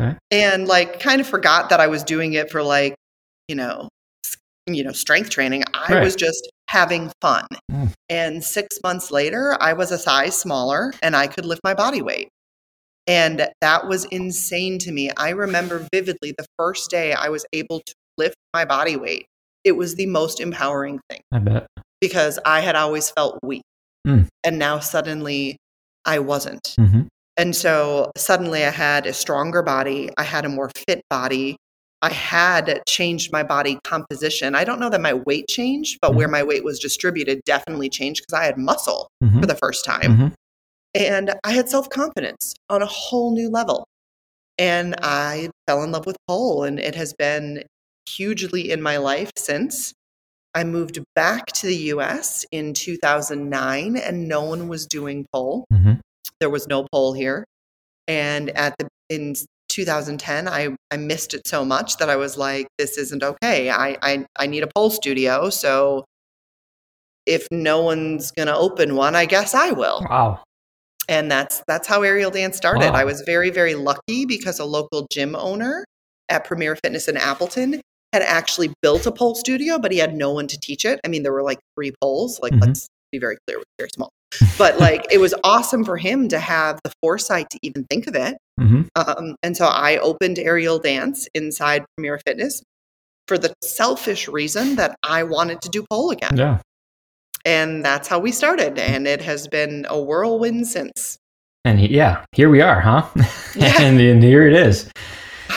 Okay. 0.00 0.16
And 0.30 0.68
like 0.68 1.00
kind 1.00 1.20
of 1.20 1.26
forgot 1.26 1.70
that 1.70 1.80
I 1.80 1.88
was 1.88 2.02
doing 2.04 2.34
it 2.34 2.50
for 2.50 2.62
like, 2.62 2.94
you 3.48 3.56
know, 3.56 3.88
you 4.66 4.82
know, 4.84 4.92
strength 4.92 5.30
training. 5.30 5.64
I 5.74 5.94
Right. 5.94 6.04
was 6.04 6.14
just 6.16 6.48
having 6.68 7.12
fun. 7.20 7.46
Mm. 7.70 7.92
And 8.08 8.44
6 8.44 8.78
months 8.82 9.10
later, 9.10 9.56
I 9.60 9.72
was 9.72 9.90
a 9.90 9.98
size 9.98 10.36
smaller 10.36 10.92
and 11.02 11.14
I 11.14 11.26
could 11.26 11.44
lift 11.44 11.60
my 11.64 11.74
body 11.74 12.00
weight. 12.00 12.28
And 13.06 13.48
that 13.60 13.86
was 13.86 14.06
insane 14.06 14.78
to 14.80 14.90
me. 14.92 15.10
I 15.16 15.30
remember 15.30 15.86
vividly 15.92 16.32
the 16.38 16.46
first 16.58 16.90
day 16.90 17.12
I 17.12 17.28
was 17.28 17.44
able 17.52 17.80
to 17.84 17.94
lift 18.16 18.36
my 18.54 18.64
body 18.64 18.96
weight. 18.96 19.26
It 19.64 19.72
was 19.72 19.96
the 19.96 20.06
most 20.06 20.40
empowering 20.40 21.00
thing 21.10 21.20
I 21.32 21.38
bet. 21.40 21.66
Because 22.06 22.38
I 22.44 22.60
had 22.60 22.76
always 22.76 23.10
felt 23.10 23.38
weak. 23.42 23.62
Mm. 24.06 24.28
And 24.44 24.58
now 24.58 24.78
suddenly 24.78 25.56
I 26.04 26.18
wasn't. 26.18 26.74
hmm 26.78 27.02
And 27.36 27.56
so 27.56 28.12
suddenly 28.16 28.64
I 28.64 28.70
had 28.70 29.06
a 29.06 29.12
stronger 29.12 29.62
body, 29.62 30.10
I 30.18 30.22
had 30.22 30.44
a 30.44 30.48
more 30.48 30.70
fit 30.86 31.00
body. 31.08 31.56
I 32.02 32.10
had 32.10 32.82
changed 32.86 33.32
my 33.32 33.42
body 33.42 33.78
composition. 33.82 34.54
I 34.54 34.64
don't 34.64 34.78
know 34.78 34.90
that 34.90 35.00
my 35.00 35.14
weight 35.14 35.48
changed, 35.48 35.98
but 36.02 36.14
where 36.14 36.28
my 36.28 36.42
weight 36.42 36.62
was 36.62 36.78
distributed 36.78 37.40
definitely 37.46 37.88
changed 37.88 38.20
because 38.20 38.38
I 38.38 38.44
had 38.44 38.58
muscle 38.58 39.08
hmm 39.22 39.40
for 39.40 39.46
the 39.46 39.54
first 39.54 39.84
time. 39.84 40.16
hmm 40.16 40.28
And 40.94 41.34
I 41.42 41.52
had 41.52 41.70
self 41.70 41.88
confidence 41.88 42.54
on 42.68 42.82
a 42.82 42.86
whole 42.86 43.30
new 43.34 43.48
level. 43.48 43.86
And 44.58 44.94
I 45.02 45.48
fell 45.66 45.82
in 45.82 45.90
love 45.92 46.06
with 46.06 46.16
pole, 46.28 46.62
and 46.62 46.78
it 46.78 46.94
has 46.94 47.12
been 47.14 47.64
hugely 48.08 48.70
in 48.70 48.80
my 48.82 48.98
life 48.98 49.30
since. 49.36 49.94
I 50.54 50.64
moved 50.64 51.02
back 51.14 51.46
to 51.46 51.66
the 51.66 51.76
US 51.94 52.44
in 52.52 52.74
2009, 52.74 53.96
and 53.96 54.28
no 54.28 54.42
one 54.44 54.68
was 54.68 54.86
doing 54.86 55.26
pole. 55.32 55.64
hmm 55.70 55.94
There 56.40 56.50
was 56.50 56.66
no 56.68 56.86
pole 56.92 57.12
here. 57.12 57.44
And 58.06 58.50
at 58.50 58.74
the 58.78 58.88
in 59.08 59.34
2010, 59.68 60.46
I, 60.48 60.68
I 60.90 60.96
missed 60.96 61.34
it 61.34 61.46
so 61.46 61.64
much 61.64 61.96
that 61.96 62.08
I 62.08 62.16
was 62.16 62.36
like, 62.36 62.66
this 62.78 62.96
isn't 62.98 63.22
okay. 63.22 63.70
I, 63.70 63.96
I, 64.02 64.26
I 64.38 64.46
need 64.46 64.62
a 64.62 64.68
pole 64.74 64.90
studio. 64.90 65.50
So 65.50 66.04
if 67.26 67.46
no 67.50 67.82
one's 67.82 68.30
going 68.30 68.48
to 68.48 68.56
open 68.56 68.96
one, 68.96 69.14
I 69.16 69.24
guess 69.26 69.54
I 69.54 69.70
will 69.70 70.06
Wow. 70.08 70.42
and 71.08 71.30
that's 71.30 71.62
that's 71.66 71.86
how 71.88 72.02
aerial 72.02 72.30
dance 72.30 72.56
started 72.56 72.94
i 72.94 73.04
was 73.04 73.22
very 73.26 73.50
very 73.50 73.74
lucky 73.74 74.24
because 74.26 74.58
a 74.58 74.64
local 74.64 75.06
gym 75.12 75.34
owner 75.36 75.84
at 76.30 76.44
premier 76.44 76.76
fitness 76.82 77.08
in 77.08 77.16
appleton 77.16 77.80
had 78.14 78.22
actually 78.38 78.70
built 78.84 79.04
a 79.06 79.12
pole 79.20 79.34
studio 79.44 79.78
but 79.78 79.90
he 79.94 79.98
had 80.04 80.14
no 80.24 80.30
one 80.38 80.46
to 80.52 80.58
teach 80.68 80.84
it 80.90 80.96
i 81.04 81.08
mean 81.12 81.22
there 81.24 81.32
were 81.38 81.42
like 81.50 81.60
three 81.74 81.92
poles 82.02 82.32
like 82.44 82.52
Mhm. 82.54 82.62
let's 82.66 82.86
be 83.12 83.18
very 83.26 83.36
clear 83.46 83.56
it 83.58 83.64
was 83.66 83.74
very 83.82 83.90
small 83.98 84.10
but 84.58 84.72
like 84.86 85.02
it 85.16 85.18
was 85.26 85.34
awesome 85.52 85.82
for 85.84 85.96
him 85.96 86.28
to 86.34 86.38
have 86.38 86.74
the 86.84 86.92
foresight 87.02 87.46
to 87.50 87.58
even 87.68 87.84
think 87.90 88.06
of 88.10 88.14
it 88.26 88.34
Mm-hmm. 88.60 88.82
um, 89.00 89.34
and 89.44 89.56
so 89.56 89.66
i 89.66 89.90
opened 90.10 90.38
aerial 90.38 90.78
dance 90.78 91.18
inside 91.34 91.84
premier 91.96 92.18
fitness 92.26 92.62
for 93.28 93.36
the 93.38 93.52
selfish 93.62 94.22
reason 94.28 94.76
that 94.80 94.96
i 95.02 95.22
wanted 95.24 95.58
to 95.62 95.68
do 95.76 95.84
pole 95.90 96.10
again 96.16 96.36
Yeah. 96.36 96.58
and 97.44 97.84
that's 97.84 98.06
how 98.08 98.18
we 98.18 98.30
started 98.32 98.78
and 98.78 99.06
it 99.06 99.22
has 99.22 99.48
been 99.48 99.86
a 99.88 99.98
whirlwind 100.08 100.66
since 100.76 101.18
And 101.66 101.78
he, 101.80 101.88
yeah, 102.00 102.14
here 102.38 102.50
we 102.50 102.60
are, 102.60 102.80
huh? 102.90 103.02
Yeah. 103.56 103.80
and, 103.86 103.98
and 104.00 104.22
here 104.22 104.46
it 104.46 104.52
is. 104.68 104.90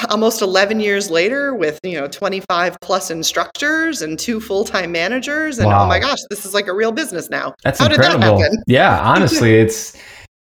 Almost 0.09 0.41
11 0.41 0.79
years 0.79 1.09
later 1.09 1.55
with 1.55 1.79
you 1.83 1.99
know 1.99 2.07
25 2.07 2.77
plus 2.81 3.09
instructors 3.11 4.01
and 4.01 4.19
two 4.19 4.39
full-time 4.39 4.91
managers 4.91 5.59
and 5.59 5.67
oh 5.71 5.85
my 5.87 5.99
gosh 5.99 6.19
this 6.29 6.45
is 6.45 6.53
like 6.53 6.67
a 6.67 6.73
real 6.73 6.91
business 6.91 7.29
now 7.29 7.53
That's 7.63 7.79
how 7.79 7.87
did 7.87 7.99
that 7.99 8.13
incredible. 8.13 8.41
happen 8.41 8.63
Yeah, 8.67 8.99
honestly, 9.01 9.55
it's 9.59 9.95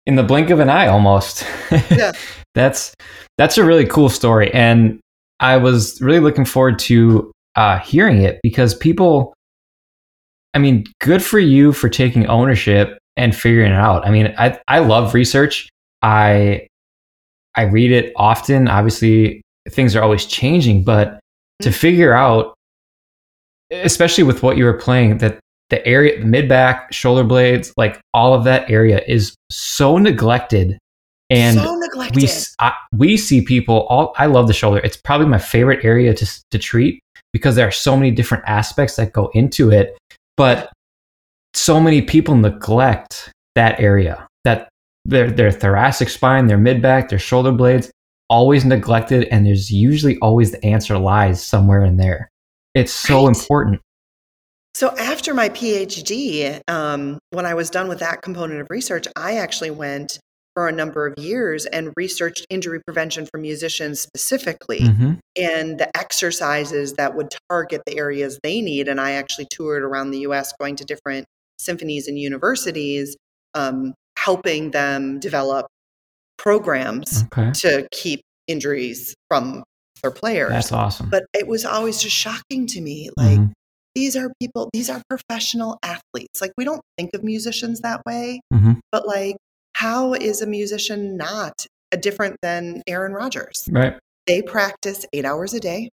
in 0.05 0.15
the 0.15 0.23
blink 0.23 0.49
of 0.49 0.59
an 0.59 0.69
eye 0.69 0.87
almost. 0.87 1.45
Yeah. 1.91 2.11
that's 2.53 2.93
that's 3.37 3.57
a 3.57 3.63
really 3.65 3.85
cool 3.85 4.09
story, 4.09 4.53
and 4.53 4.99
I 5.39 5.57
was 5.57 5.99
really 6.01 6.19
looking 6.21 6.45
forward 6.45 6.79
to 6.79 7.31
uh, 7.55 7.79
hearing 7.79 8.21
it 8.21 8.39
because 8.43 8.73
people. 8.73 9.33
I 10.53 10.57
mean, 10.57 10.85
good 11.01 11.21
for 11.21 11.37
you 11.37 11.73
for 11.73 11.89
taking 11.89 12.27
ownership 12.27 12.97
and 13.17 13.35
figuring 13.35 13.73
it 13.73 13.75
out. 13.75 14.07
I 14.07 14.09
mean, 14.11 14.33
I 14.37 14.57
I 14.69 14.79
love 14.79 15.13
research. 15.13 15.67
I 16.01 16.67
I 17.55 17.63
read 17.63 17.91
it 17.91 18.13
often. 18.15 18.67
Obviously, 18.69 19.41
things 19.69 19.95
are 19.95 20.03
always 20.03 20.25
changing, 20.25 20.83
but 20.83 21.19
to 21.61 21.69
Mhm. 21.69 21.73
figure 21.73 22.13
out, 22.13 22.53
especially 23.71 24.23
with 24.23 24.43
what 24.43 24.57
you 24.57 24.65
were 24.65 24.73
playing, 24.77 25.17
that 25.19 25.39
the 25.69 25.85
area, 25.87 26.19
the 26.19 26.25
mid 26.25 26.47
back, 26.47 26.93
shoulder 26.93 27.23
blades, 27.23 27.73
like 27.77 27.99
all 28.13 28.33
of 28.33 28.43
that 28.43 28.69
area 28.69 29.01
is 29.07 29.35
so 29.51 29.97
neglected. 29.97 30.77
And 31.31 31.57
so 31.57 31.75
neglected 31.75 32.15
we 32.15 32.29
I, 32.59 32.73
we 32.95 33.17
see 33.17 33.41
people 33.41 33.87
all 33.89 34.13
I 34.17 34.27
love 34.27 34.47
the 34.47 34.53
shoulder. 34.53 34.79
It's 34.83 34.97
probably 34.97 35.25
my 35.25 35.39
favorite 35.39 35.83
area 35.83 36.13
to 36.13 36.43
to 36.51 36.59
treat 36.59 36.99
because 37.33 37.55
there 37.55 37.67
are 37.67 37.71
so 37.71 37.97
many 37.97 38.11
different 38.11 38.43
aspects 38.45 38.95
that 38.97 39.11
go 39.11 39.31
into 39.33 39.71
it, 39.71 39.97
but 40.37 40.71
so 41.55 41.79
many 41.79 42.03
people 42.03 42.35
neglect 42.35 43.31
that 43.55 43.79
area. 43.79 44.27
That 44.43 44.69
their 45.03 45.31
their 45.31 45.51
thoracic 45.51 46.09
spine, 46.09 46.45
their 46.45 46.59
mid 46.59 46.79
back, 46.79 47.09
their 47.09 47.17
shoulder 47.17 47.51
blades 47.51 47.89
always 48.29 48.65
neglected 48.65 49.27
and 49.31 49.45
there's 49.45 49.71
usually 49.71 50.17
always 50.19 50.51
the 50.51 50.63
answer 50.65 50.97
lies 50.97 51.43
somewhere 51.43 51.83
in 51.83 51.97
there. 51.97 52.29
It's 52.73 52.91
so 52.93 53.25
Right. 53.27 53.35
important. 53.35 53.81
so 54.75 54.89
after 54.97 55.33
my 55.33 55.47
phd 55.47 56.59
um, 56.67 57.17
when 57.29 57.45
i 57.45 57.53
was 57.53 57.69
done 57.69 57.87
with 57.87 57.99
that 57.99 58.21
component 58.21 58.59
of 58.59 58.67
research 58.69 59.07
i 59.15 59.37
actually 59.37 59.69
went 59.71 60.19
for 60.53 60.67
a 60.67 60.71
number 60.71 61.05
of 61.07 61.17
years 61.17 61.65
and 61.67 61.93
researched 61.95 62.45
injury 62.49 62.81
prevention 62.85 63.25
for 63.25 63.37
musicians 63.37 63.99
specifically 64.01 64.79
Mhm. 64.79 65.19
and 65.37 65.77
the 65.79 65.89
exercises 65.97 66.93
that 66.93 67.15
would 67.15 67.33
target 67.49 67.81
the 67.85 67.97
areas 67.97 68.39
they 68.41 68.61
need. 68.61 68.87
And 68.87 69.01
I 69.01 69.11
actually 69.11 69.47
toured 69.51 69.83
around 69.83 70.11
the 70.11 70.19
US 70.19 70.53
going 70.57 70.77
to 70.77 70.85
different 70.85 71.25
symphonies 71.59 72.07
and 72.07 72.17
universities, 72.17 73.17
um, 73.53 73.93
helping 74.17 74.71
them 74.71 75.19
develop 75.19 75.67
programs 76.37 77.23
Okay. 77.25 77.51
to 77.53 77.87
keep 77.91 78.21
injuries 78.47 79.15
from 79.29 79.63
their 80.01 80.11
players. 80.11 80.49
That's 80.51 80.71
awesome. 80.71 81.09
but 81.09 81.25
it 81.33 81.47
was 81.47 81.65
always 81.65 81.99
just 82.01 82.15
shocking 82.15 82.67
to 82.67 82.81
me. 82.81 83.09
Like, 83.17 83.39
Mhm. 83.39 83.51
these 83.95 84.15
are 84.15 84.31
people, 84.39 84.69
these 84.73 84.89
are 84.89 85.01
professional 85.09 85.79
athletes. 85.81 86.41
Like, 86.41 86.51
we 86.57 86.65
don't 86.65 86.81
think 86.97 87.11
of 87.15 87.23
musicians 87.23 87.79
that 87.81 88.01
way, 88.05 88.41
Mhm. 88.53 88.79
but 88.91 89.07
like, 89.07 89.37
how 89.73 90.13
is 90.13 90.41
a 90.41 90.45
musician 90.47 91.17
not 91.17 91.65
a 91.91 91.97
different 91.97 92.35
than 92.41 92.83
Aaron 92.87 93.13
Rodgers? 93.13 93.67
Right. 93.71 93.97
they 94.27 94.41
practice 94.41 95.05
eight 95.13 95.23
hours 95.23 95.53
a 95.53 95.59
day. 95.59 95.89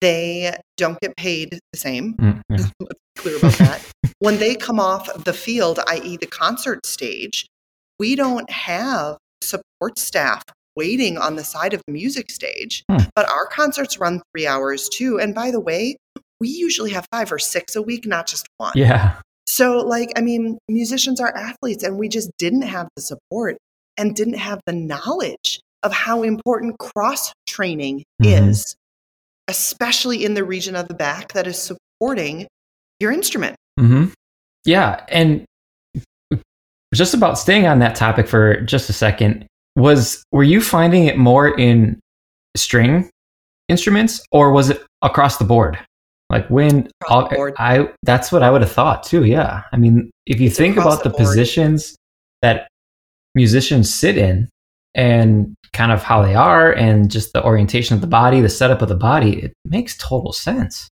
They 0.00 0.56
don't 0.76 0.98
get 1.00 1.16
paid 1.16 1.60
the 1.72 1.78
same. 1.78 2.14
Mm, 2.14 2.40
yeah. 2.48 2.56
Let's 2.56 2.70
be 2.78 2.86
clear 3.22 3.36
about 3.38 3.52
that. 3.58 3.86
when 4.18 4.38
they 4.38 4.54
come 4.56 4.80
off 4.80 5.08
the 5.24 5.32
field, 5.32 5.78
i.e., 5.88 6.16
the 6.16 6.26
concert 6.26 6.84
stage, 6.86 7.46
we 7.98 8.16
don't 8.16 8.50
have 8.50 9.18
support 9.42 9.98
staff 9.98 10.42
waiting 10.76 11.18
on 11.18 11.36
the 11.36 11.44
side 11.44 11.74
of 11.74 11.82
the 11.86 11.92
music 11.92 12.30
stage. 12.30 12.84
Hmm. 12.90 13.04
But 13.14 13.28
our 13.28 13.46
concerts 13.46 13.98
run 13.98 14.22
three 14.32 14.46
hours 14.46 14.88
too. 14.88 15.18
And 15.18 15.34
by 15.34 15.50
the 15.50 15.60
way, 15.60 15.96
we 16.40 16.48
usually 16.48 16.90
have 16.92 17.06
five 17.12 17.30
or 17.32 17.38
six 17.38 17.76
a 17.76 17.82
week, 17.82 18.06
not 18.06 18.26
just 18.26 18.46
one. 18.56 18.72
Yeah. 18.74 19.20
So, 19.46 19.78
like, 19.78 20.12
I 20.16 20.20
mean, 20.20 20.58
musicians 20.68 21.20
are 21.20 21.36
athletes, 21.36 21.82
and 21.82 21.98
we 21.98 22.08
just 22.08 22.30
didn't 22.38 22.62
have 22.62 22.88
the 22.94 23.02
support 23.02 23.58
and 23.96 24.14
didn't 24.14 24.38
have 24.38 24.60
the 24.64 24.72
knowledge 24.72 25.60
of 25.82 25.92
how 25.92 26.22
important 26.22 26.78
cross 26.78 27.32
training 27.46 28.04
Mhm. 28.22 28.48
is, 28.48 28.76
especially 29.48 30.24
in 30.24 30.34
the 30.34 30.44
region 30.44 30.76
of 30.76 30.88
the 30.88 30.94
back 30.94 31.32
that 31.32 31.46
is 31.46 31.60
supporting 31.60 32.46
your 33.00 33.10
instrument. 33.10 33.56
Mm-hmm. 33.78 34.12
Yeah, 34.64 35.04
and 35.08 35.44
just 36.94 37.14
about 37.14 37.38
staying 37.38 37.66
on 37.66 37.78
that 37.80 37.94
topic 37.94 38.26
for 38.28 38.60
just 38.62 38.90
a 38.90 38.92
second, 38.92 39.46
was 39.76 40.22
were 40.32 40.42
you 40.42 40.60
finding 40.60 41.04
it 41.06 41.16
more 41.16 41.56
in 41.58 42.00
string 42.56 43.08
instruments 43.68 44.24
or 44.32 44.50
was 44.52 44.70
it 44.70 44.82
across 45.02 45.36
the 45.38 45.44
board? 45.44 45.78
Like 46.28 46.48
when 46.48 46.88
board. 47.08 47.54
I 47.58 47.88
that's 48.02 48.30
what 48.30 48.42
I 48.42 48.50
would 48.50 48.60
have 48.60 48.70
thought 48.72 49.02
too. 49.02 49.24
Yeah, 49.24 49.62
I 49.72 49.76
mean, 49.76 50.10
if 50.26 50.40
you 50.40 50.48
It's 50.48 50.56
think 50.56 50.76
about 50.76 51.02
the 51.02 51.10
the 51.10 51.16
positions 51.16 51.96
that 52.42 52.68
musicians 53.34 53.92
sit 53.92 54.16
in 54.16 54.48
and 54.94 55.54
kind 55.72 55.92
of 55.92 56.02
how 56.02 56.22
they 56.22 56.34
are 56.34 56.72
and 56.72 57.10
just 57.10 57.32
the 57.32 57.44
orientation 57.44 57.94
of 57.94 58.00
the 58.00 58.06
body, 58.08 58.40
the 58.40 58.48
setup 58.48 58.82
of 58.82 58.88
the 58.88 58.96
body, 58.96 59.40
it 59.44 59.52
makes 59.64 59.96
total 59.96 60.32
sense. 60.32 60.88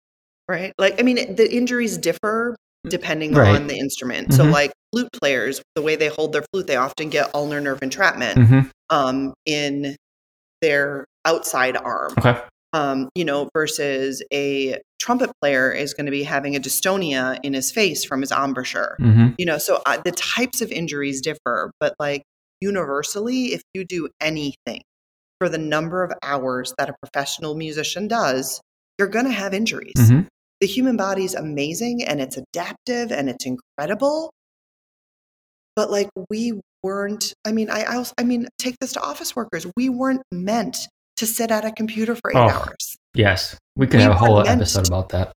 Right. 0.47 0.73
Like, 0.77 0.99
I 0.99 1.03
mean, 1.03 1.35
the 1.35 1.53
injuries 1.53 1.97
differ 1.97 2.55
depending 2.87 3.33
Right. 3.33 3.55
on 3.55 3.67
the 3.67 3.77
instrument. 3.77 4.33
So, 4.33 4.45
Mhm. 4.45 4.51
like 4.53 4.71
flute 4.91 5.09
players, 5.13 5.61
the 5.75 5.81
way 5.81 5.95
they 5.95 6.07
hold 6.07 6.33
their 6.33 6.43
flute, 6.51 6.67
they 6.67 6.75
often 6.75 7.09
get 7.09 7.33
ulnar 7.33 7.61
nerve 7.61 7.81
entrapment 7.81 8.47
hmm 8.47 8.59
um, 8.91 9.33
in 9.45 9.95
their 10.61 11.05
outside 11.25 11.77
arm. 11.77 12.13
Okay. 12.17 12.39
um, 12.73 13.09
you 13.15 13.25
know, 13.25 13.49
versus 13.53 14.23
a 14.31 14.77
trumpet 14.99 15.31
player 15.41 15.71
is 15.71 15.93
going 15.93 16.05
to 16.05 16.11
be 16.11 16.23
having 16.23 16.55
a 16.55 16.59
dystonia 16.59 17.39
in 17.43 17.53
his 17.53 17.71
face 17.71 18.03
from 18.05 18.21
his 18.21 18.31
embouchure. 18.31 18.95
hmm 18.99 19.29
You 19.37 19.45
know, 19.45 19.57
so 19.57 19.81
uh, 19.85 19.97
the 20.03 20.11
types 20.11 20.61
of 20.61 20.71
injuries 20.71 21.21
differ, 21.21 21.71
but 21.79 21.95
like 21.99 22.23
universally, 22.61 23.53
if 23.53 23.61
you 23.73 23.85
do 23.85 24.09
anything 24.21 24.81
for 25.39 25.49
the 25.49 25.57
number 25.57 26.03
of 26.03 26.11
hours 26.21 26.73
that 26.77 26.89
a 26.89 26.95
professional 27.01 27.55
musician 27.55 28.07
does, 28.07 28.61
you're 28.97 29.07
going 29.07 29.25
to 29.25 29.31
have 29.31 29.53
injuries. 29.53 29.93
hmm 29.95 30.21
The 30.61 30.67
human 30.67 30.97
body 30.97 31.23
is 31.25 31.35
amazing 31.35 32.03
and 32.03 32.19
it's 32.21 32.37
adaptive 32.37 33.11
and 33.11 33.29
it's 33.29 33.45
incredible. 33.45 34.31
But 35.75 35.91
like 35.91 36.09
we 36.29 36.59
weren't, 36.83 37.33
I 37.45 37.51
mean, 37.51 37.69
I 37.69 37.83
also, 37.83 38.13
I 38.17 38.23
mean, 38.23 38.47
take 38.57 38.75
this 38.79 38.93
to 38.93 39.01
office 39.01 39.35
workers. 39.35 39.65
We 39.75 39.89
weren't 39.89 40.21
meant 40.31 40.77
to 41.17 41.25
sit 41.25 41.51
at 41.51 41.65
a 41.65 41.71
computer 41.71 42.15
for 42.15 42.31
eight 42.31 42.37
Oh. 42.37 42.49
hours. 42.49 42.95
Yes, 43.13 43.57
we 43.75 43.87
could 43.87 43.97
We 43.97 44.03
have 44.03 44.11
a 44.11 44.15
whole 44.15 44.39
episode 44.47 44.85
to- 44.85 44.91
about 44.91 45.09
that. 45.09 45.31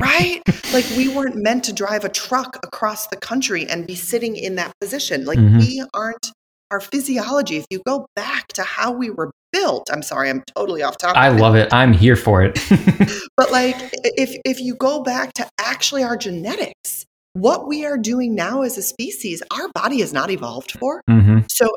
right? 0.00 0.42
like 0.72 0.84
we 0.96 1.08
weren't 1.08 1.36
meant 1.36 1.64
to 1.64 1.72
drive 1.72 2.04
a 2.04 2.08
truck 2.08 2.58
across 2.64 3.06
the 3.08 3.16
country 3.16 3.66
and 3.66 3.86
be 3.86 3.94
sitting 3.94 4.36
in 4.36 4.56
that 4.56 4.72
position. 4.80 5.24
Like 5.24 5.38
Mhm. 5.38 5.58
we 5.60 5.84
aren't 5.94 6.32
our 6.70 6.80
physiology. 6.80 7.56
If 7.58 7.66
you 7.70 7.82
go 7.86 8.06
back 8.16 8.48
to 8.54 8.62
how 8.62 8.92
we 8.92 9.10
were 9.10 9.30
built, 9.52 9.90
I'm 9.92 10.02
sorry, 10.02 10.30
I'm 10.30 10.42
totally 10.56 10.82
off 10.82 10.96
topic. 10.98 11.16
I 11.18 11.28
love 11.28 11.54
it. 11.54 11.72
I'm 11.72 11.92
here 11.92 12.16
for 12.16 12.42
it. 12.42 12.58
But 13.36 13.50
like 13.50 13.76
if 14.02 14.36
if 14.44 14.60
you 14.60 14.74
go 14.74 15.02
back 15.02 15.32
to 15.34 15.48
actually 15.58 16.02
our 16.02 16.16
genetics, 16.16 17.04
what 17.34 17.66
we 17.66 17.84
are 17.84 17.96
doing 17.98 18.34
now 18.34 18.62
as 18.62 18.76
a 18.76 18.82
species, 18.82 19.42
our 19.50 19.68
body 19.74 20.00
is 20.00 20.12
not 20.12 20.30
evolved 20.30 20.72
for. 20.72 21.02
hmm 21.08 21.40
So 21.48 21.68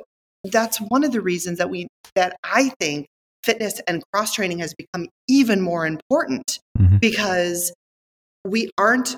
that's 0.43 0.77
one 0.79 1.03
of 1.03 1.11
the 1.11 1.21
reasons 1.21 1.57
that 1.57 1.69
we 1.69 1.87
that 2.15 2.37
I 2.43 2.71
think 2.79 3.07
fitness 3.43 3.81
and 3.87 4.03
cross 4.11 4.33
training 4.33 4.59
has 4.59 4.73
become 4.73 5.07
even 5.27 5.61
more 5.61 5.85
important 5.85 6.59
Mhm. 6.79 6.99
because 6.99 7.73
we 8.45 8.69
aren't 8.77 9.15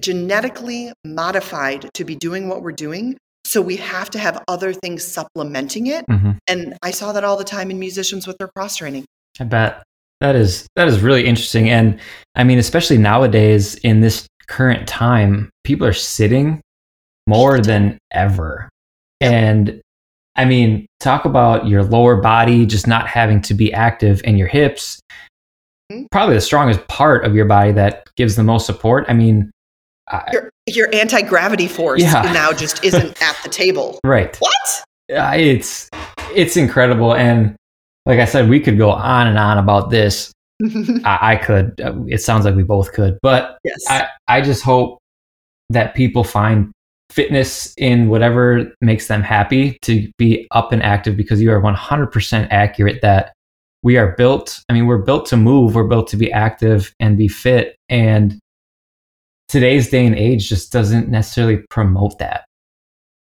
genetically 0.00 0.92
modified 1.04 1.90
to 1.94 2.04
be 2.04 2.16
doing 2.16 2.48
what 2.48 2.62
we're 2.62 2.72
doing. 2.72 3.16
So 3.44 3.60
we 3.60 3.76
have 3.76 4.08
to 4.10 4.18
have 4.18 4.42
other 4.48 4.72
things 4.72 5.04
supplementing 5.04 5.86
it. 5.88 6.04
hmm 6.08 6.32
And 6.48 6.76
I 6.82 6.90
saw 6.90 7.12
that 7.12 7.24
all 7.24 7.36
the 7.36 7.44
time 7.44 7.70
in 7.70 7.78
musicians 7.78 8.26
with 8.26 8.38
their 8.38 8.48
cross 8.48 8.76
training. 8.76 9.04
I 9.40 9.44
bet 9.44 9.82
that 10.20 10.36
is 10.36 10.66
that 10.76 10.88
is 10.88 11.00
really 11.00 11.26
interesting, 11.26 11.68
and 11.68 11.98
I 12.34 12.44
mean, 12.44 12.58
especially 12.58 12.98
nowadays 12.98 13.74
in 13.76 14.00
this 14.00 14.26
current 14.48 14.86
time, 14.88 15.50
people 15.64 15.86
are 15.86 15.92
sitting 15.92 16.60
more 17.26 17.60
than 17.60 17.98
ever, 18.12 18.68
and 19.20 19.80
I 20.36 20.44
mean, 20.46 20.86
talk 21.00 21.24
about 21.26 21.66
your 21.66 21.82
lower 21.84 22.16
body 22.16 22.64
just 22.66 22.86
not 22.86 23.06
having 23.06 23.40
to 23.42 23.54
be 23.54 23.72
active, 23.72 24.20
and 24.24 24.38
your 24.38 24.48
hips, 24.48 24.98
Mhm. 25.90 26.06
probably 26.10 26.34
the 26.36 26.40
strongest 26.40 26.86
part 26.88 27.24
of 27.24 27.34
your 27.34 27.44
body 27.44 27.72
that 27.72 28.04
gives 28.16 28.36
the 28.36 28.42
most 28.42 28.64
support. 28.66 29.04
I 29.08 29.12
mean, 29.12 29.50
I, 30.08 30.22
Your, 30.32 30.50
your 30.66 30.94
anti 30.94 31.20
gravity 31.22 31.68
force 31.68 32.00
Yeah. 32.02 32.22
now 32.32 32.52
just 32.52 32.82
isn't 32.84 33.20
at 33.22 33.36
the 33.44 33.48
table. 33.50 34.00
right? 34.04 34.34
What? 34.38 34.84
Uh, 35.14 35.32
it's 35.36 35.88
it's 36.34 36.56
incredible, 36.56 37.14
and 37.14 37.54
like 38.06 38.18
I 38.18 38.24
said, 38.24 38.48
we 38.48 38.58
could 38.58 38.78
go 38.78 38.90
on 38.90 39.26
and 39.26 39.38
on 39.38 39.58
about 39.58 39.90
this. 39.90 40.32
I, 41.04 41.32
I 41.32 41.36
could. 41.36 41.80
Uh, 41.80 41.94
It 42.08 42.18
sounds 42.18 42.44
like 42.44 42.54
we 42.54 42.62
both 42.62 42.92
could, 42.92 43.18
but 43.22 43.58
yes. 43.64 43.78
I, 43.88 44.08
I 44.28 44.40
just 44.40 44.62
hope 44.62 44.98
that 45.70 45.94
people 45.94 46.24
find 46.24 46.72
fitness 47.10 47.74
in 47.76 48.08
whatever 48.08 48.72
makes 48.80 49.08
them 49.08 49.22
happy 49.22 49.78
to 49.82 50.10
be 50.18 50.46
up 50.52 50.72
and 50.72 50.82
active 50.82 51.16
because 51.16 51.40
you 51.42 51.50
are 51.52 51.60
100% 51.60 52.48
accurate 52.50 53.02
that 53.02 53.32
we 53.82 53.96
are 53.98 54.14
built. 54.16 54.62
I 54.68 54.72
mean, 54.72 54.86
we're 54.86 55.02
built 55.02 55.26
to 55.26 55.36
move, 55.36 55.74
we're 55.74 55.88
built 55.88 56.06
to 56.08 56.16
be 56.16 56.32
active 56.32 56.94
and 57.00 57.18
be 57.18 57.28
fit. 57.28 57.76
And 57.88 58.38
today's 59.48 59.90
day 59.90 60.06
and 60.06 60.14
age 60.14 60.48
just 60.48 60.72
doesn't 60.72 61.08
necessarily 61.08 61.58
promote 61.68 62.18
that. 62.18 62.44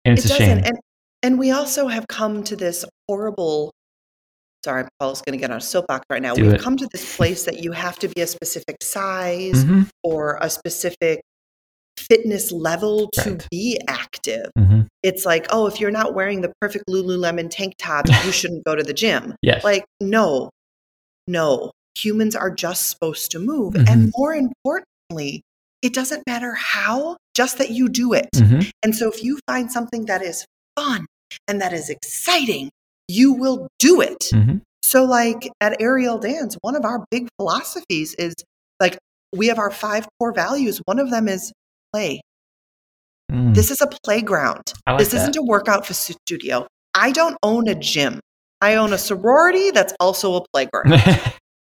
And 0.05 0.17
it's 0.17 0.27
it 0.27 0.35
a 0.35 0.39
doesn't. 0.39 0.47
shame. 0.47 0.65
And 0.65 0.79
and 1.23 1.39
we 1.39 1.51
also 1.51 1.89
have 1.89 2.07
come 2.09 2.43
to 2.45 2.57
this 2.57 2.85
horrible. 3.09 3.73
Sorry, 4.65 4.85
Paul's 4.99 5.23
going 5.23 5.33
to 5.33 5.41
get 5.41 5.51
on 5.51 5.57
a 5.57 5.61
soapbox 5.61 6.05
right 6.11 6.21
now. 6.21 6.35
Do 6.35 6.43
We've 6.43 6.55
it. 6.55 6.61
come 6.61 6.77
to 6.77 6.87
this 6.93 7.17
place 7.17 7.45
that 7.45 7.63
you 7.63 7.73
have 7.73 7.99
to 8.01 8.09
be 8.09 8.21
a 8.21 8.27
specific 8.27 8.77
size 8.83 9.65
Mhm, 9.65 9.89
or 10.03 10.39
a 10.43 10.51
specific 10.51 11.23
fitness 11.99 12.53
level 12.53 13.09
to 13.13 13.31
Right. 13.33 13.47
be 13.51 13.81
active. 13.89 14.51
mhm. 14.59 14.87
It's 15.03 15.25
like, 15.25 15.47
oh, 15.51 15.67
if 15.67 15.81
you're 15.81 15.91
not 15.91 16.15
wearing 16.15 16.41
the 16.43 16.53
perfect 16.61 16.85
Lululemon 16.89 17.49
tank 17.51 17.75
top, 17.79 18.05
you 18.27 18.33
shouldn't 18.33 18.65
go 18.65 18.75
to 18.75 18.83
the 18.83 18.93
gym. 18.93 19.35
Yes. 19.43 19.65
Like, 19.65 19.85
no, 20.01 20.51
no. 21.27 21.71
Humans 21.99 22.37
are 22.37 22.51
just 22.51 22.89
supposed 22.91 23.31
to 23.33 23.39
move. 23.39 23.75
Mhm. 23.75 23.89
And 23.91 24.13
more 24.17 24.35
importantly, 24.35 25.43
it 25.83 25.93
doesn't 25.95 26.23
matter 26.27 26.53
how, 26.55 27.17
just 27.35 27.59
that 27.59 27.71
you 27.71 27.89
do 27.89 28.13
it. 28.13 28.29
Mhm, 28.35 28.71
And 28.83 28.95
so 28.95 29.09
if 29.11 29.23
you 29.25 29.39
find 29.47 29.71
something 29.73 30.05
that 30.07 30.23
is 30.23 30.45
fun 30.79 31.07
and 31.49 31.61
that 31.61 31.73
is 31.73 31.89
exciting, 31.91 32.71
you 33.11 33.33
will 33.35 33.69
do 33.79 34.01
it. 34.01 34.21
mhm. 34.33 34.61
So, 34.83 35.05
like 35.05 35.49
at 35.61 35.81
Aerial 35.81 36.19
Dance, 36.19 36.57
one 36.63 36.75
of 36.77 36.85
our 36.85 37.05
big 37.11 37.29
philosophies 37.39 38.15
is 38.19 38.35
like 38.81 38.99
we 39.37 39.47
have 39.47 39.59
our 39.59 39.71
five 39.71 40.09
core 40.19 40.33
values. 40.35 40.81
One 40.87 40.99
of 40.99 41.11
them 41.11 41.29
is 41.29 41.53
play. 41.93 42.21
Mm, 43.33 43.55
This 43.55 43.71
is 43.71 43.81
a 43.81 43.87
playground. 44.05 44.73
Like 44.89 44.99
this 44.99 45.15
isn't 45.15 45.37
a 45.37 45.43
workout 45.43 45.89
f- 45.89 45.95
studio. 46.27 46.67
I 46.95 47.13
don't 47.13 47.37
own 47.43 47.69
a 47.69 47.75
gym. 47.77 48.21
I 48.61 48.75
own 48.75 48.93
a 48.93 48.99
sorority 48.99 49.71
that's 49.71 49.95
also 50.01 50.35
a 50.37 50.43
playground 50.53 50.93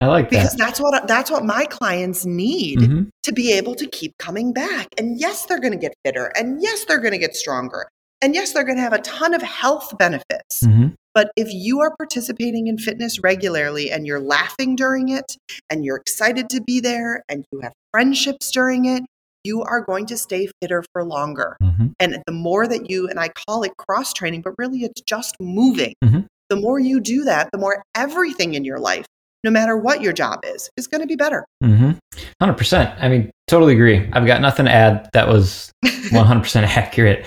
I 0.01 0.07
like 0.07 0.25
that. 0.25 0.31
because 0.31 0.55
that's 0.57 0.81
what 0.81 1.07
that's 1.07 1.31
what 1.31 1.45
my 1.45 1.65
clients 1.67 2.27
need 2.27 2.81
Mhm, 2.81 3.09
to 3.23 3.33
be 3.33 3.53
able 3.53 3.75
to 3.77 3.87
keep 3.87 4.13
coming 4.19 4.53
back. 4.53 4.89
And 4.99 5.21
yes, 5.21 5.47
they're 5.47 5.61
going 5.61 5.73
to 5.73 5.79
get 5.79 5.95
fitter. 6.05 6.33
And 6.37 6.61
yes, 6.61 6.85
they're 6.87 6.99
going 6.99 7.13
to 7.13 7.19
get 7.27 7.37
stronger. 7.37 7.87
And 8.21 8.35
yes, 8.35 8.53
they're 8.53 8.65
going 8.65 8.77
to 8.79 8.83
have 8.83 8.93
a 8.93 9.01
ton 9.03 9.33
of 9.35 9.43
health 9.43 9.97
benefits. 9.99 10.65
mhm. 10.65 10.95
But 11.15 11.31
if 11.37 11.53
you 11.53 11.81
are 11.81 11.95
participating 11.97 12.69
in 12.69 12.79
fitness 12.79 13.21
regularly 13.23 13.91
and 13.91 14.07
you're 14.07 14.21
laughing 14.21 14.77
during 14.77 15.09
it 15.11 15.37
and 15.69 15.85
you're 15.85 15.97
excited 15.97 16.49
to 16.51 16.63
be 16.63 16.81
there 16.81 17.23
and 17.29 17.45
you 17.53 17.61
have 17.61 17.73
friendships 17.93 18.51
during 18.51 18.87
it, 18.87 19.03
you 19.45 19.63
are 19.63 19.81
going 19.81 20.07
to 20.07 20.17
stay 20.17 20.49
fitter 20.61 20.85
for 20.93 21.05
longer. 21.05 21.57
Mhm. 21.63 21.93
And 21.99 22.23
the 22.27 22.33
more 22.33 22.67
that 22.67 22.89
you, 22.89 23.09
and 23.09 23.19
I 23.19 23.29
call 23.29 23.63
it 23.65 23.77
cross 23.77 24.13
training, 24.13 24.43
but 24.43 24.55
really 24.57 24.85
it's 24.85 25.01
just 25.03 25.37
moving. 25.41 25.95
Mhm. 26.03 26.27
The 26.49 26.57
more 26.57 26.79
you 26.79 27.01
do 27.01 27.25
that, 27.25 27.51
the 27.53 27.59
more 27.59 27.83
everything 27.95 28.55
in 28.55 28.65
your 28.65 28.79
life, 28.79 29.05
no 29.45 29.51
matter 29.51 29.77
what 29.77 30.01
your 30.01 30.13
job 30.13 30.41
is, 30.45 30.71
is 30.77 30.87
going 30.87 31.01
to 31.01 31.07
be 31.07 31.17
better. 31.17 31.45
Mm-hmm. 31.65 31.93
Hundred 32.41 32.57
percent. 32.57 32.91
I 33.01 33.09
mean, 33.09 33.31
totally 33.49 33.75
agree. 33.75 34.09
I've 34.13 34.27
got 34.27 34.41
nothing 34.41 34.67
to 34.67 34.73
add. 34.73 35.11
That 35.13 35.29
was 35.29 35.73
one 36.13 36.27
hundred 36.27 36.43
percent 36.43 36.77
accurate. 36.77 37.27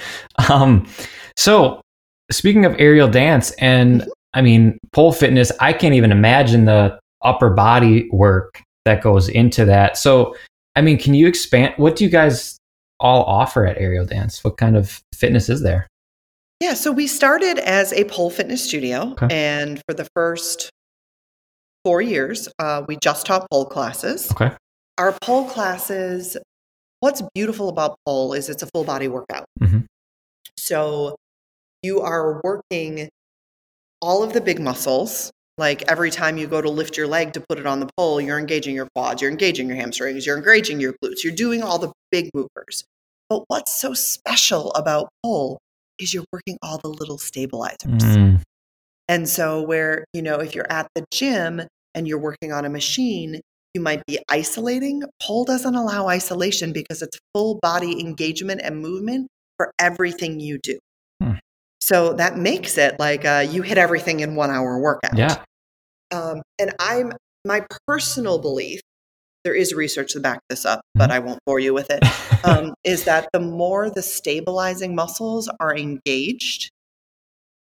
Um, 0.49 0.87
so 1.35 1.81
speaking 2.31 2.65
of 2.65 2.75
aerial 2.79 3.07
dance, 3.07 3.51
and 3.53 4.05
I 4.33 4.41
mean 4.41 4.77
pole 4.91 5.11
fitness, 5.13 5.51
I 5.59 5.73
can't 5.73 5.93
even 5.95 6.11
imagine 6.11 6.65
the 6.65 6.99
upper 7.21 7.49
body 7.49 8.09
work 8.11 8.61
that 8.85 9.01
goes 9.01 9.29
into 9.29 9.65
that. 9.65 9.97
So, 9.97 10.35
I 10.75 10.81
mean, 10.81 10.97
can 10.97 11.13
you 11.13 11.27
expand? 11.27 11.73
What 11.77 11.95
do 11.95 12.03
you 12.03 12.09
guys 12.09 12.57
all 12.99 13.23
offer 13.23 13.65
at 13.65 13.77
aerial 13.77 14.05
dance? 14.05 14.43
What 14.43 14.57
kind 14.57 14.75
of 14.77 15.01
fitness 15.13 15.49
is 15.49 15.61
there? 15.61 15.87
Yeah, 16.61 16.73
so 16.73 16.91
we 16.91 17.07
started 17.07 17.59
as 17.59 17.91
a 17.93 18.05
pole 18.05 18.29
fitness 18.29 18.63
studio, 18.63 19.11
Okay. 19.13 19.27
and 19.29 19.81
for 19.87 19.93
the 19.93 20.07
first 20.15 20.69
four 21.83 22.01
years, 22.01 22.47
uh, 22.59 22.83
we 22.87 22.97
just 22.97 23.25
taught 23.25 23.47
pole 23.51 23.65
classes. 23.65 24.31
Okay. 24.31 24.51
Our 24.97 25.11
pole 25.21 25.45
classes, 25.45 26.37
what's 27.01 27.21
beautiful 27.33 27.69
about 27.69 27.97
pole 28.05 28.33
is 28.33 28.49
it's 28.49 28.63
a 28.63 28.67
full 28.73 28.85
body 28.85 29.07
workout. 29.07 29.45
Mhm. 29.61 29.85
So 30.57 31.15
you 31.85 32.01
are 32.01 32.41
working 32.43 33.09
all 34.01 34.23
of 34.23 34.33
the 34.33 34.41
big 34.41 34.59
muscles. 34.59 35.31
Like 35.57 35.83
every 35.83 36.11
time 36.11 36.37
you 36.37 36.47
go 36.47 36.61
to 36.61 36.69
lift 36.69 36.97
your 36.97 37.07
leg 37.07 37.31
to 37.33 37.41
put 37.47 37.59
it 37.59 37.65
on 37.65 37.79
the 37.79 37.89
pole, 37.97 38.19
you're 38.19 38.39
engaging 38.39 38.75
your 38.75 38.89
quads, 38.93 39.21
you're 39.21 39.31
engaging 39.31 39.69
your 39.69 39.77
hamstrings, 39.77 40.25
you're 40.25 40.37
engaging 40.37 40.81
your 40.81 40.93
glutes, 41.01 41.23
you're 41.23 41.33
doing 41.33 41.63
all 41.63 41.79
the 41.79 41.93
big 42.11 42.29
movers. 42.33 42.83
But 43.29 43.45
what's 43.47 43.73
so 43.73 43.93
special 43.93 44.71
about 44.73 45.07
pole 45.23 45.59
is 45.97 46.13
you're 46.13 46.25
working 46.33 46.57
all 46.61 46.77
the 46.77 46.89
little 46.89 47.17
stabilizers. 47.17 48.03
Mm, 48.03 48.41
And 49.07 49.29
so, 49.29 49.61
where, 49.61 50.05
you 50.13 50.21
know, 50.21 50.39
if 50.39 50.55
you're 50.55 50.69
at 50.71 50.87
the 50.93 51.05
gym 51.11 51.61
and 51.93 52.07
you're 52.07 52.19
working 52.19 52.51
on 52.51 52.65
a 52.65 52.69
machine, 52.69 53.39
you 53.73 53.81
might 53.81 54.05
be 54.05 54.19
isolating. 54.29 55.03
Pole 55.21 55.45
doesn't 55.45 55.75
allow 55.75 56.07
isolation 56.07 56.73
because 56.73 57.01
it's 57.01 57.17
full 57.33 57.59
body 57.61 57.99
engagement 58.01 58.61
and 58.63 58.81
movement 58.81 59.27
for 59.57 59.71
everything 59.79 60.39
you 60.39 60.59
do. 60.61 60.77
So 61.85 62.13
that 62.13 62.35
makes 62.35 62.79
it 62.79 62.99
like 62.99 63.25
uh, 63.25 63.45
you 63.47 63.61
hit 63.61 63.77
everything 63.77 64.21
in 64.21 64.33
one 64.33 64.49
hour 64.49 64.79
workout. 64.79 65.15
yeah. 65.15 65.43
Um, 66.11 66.41
and 66.57 66.73
I'm 66.79 67.11
my 67.45 67.63
personal 67.85 68.39
belief. 68.39 68.81
There 69.43 69.53
is 69.53 69.71
research 69.71 70.13
to 70.13 70.19
back 70.19 70.39
this 70.49 70.65
up, 70.65 70.81
but 70.95 71.11
I 71.11 71.19
won't 71.19 71.37
bore 71.45 71.59
you 71.59 71.75
with 71.75 71.91
it. 71.91 72.03
Um, 72.45 72.75
is 72.83 73.05
that 73.05 73.27
the 73.33 73.39
more 73.39 73.89
the 73.89 74.03
stabilizing 74.03 74.93
muscles 74.93 75.49
are 75.59 75.75
engaged, 75.75 76.69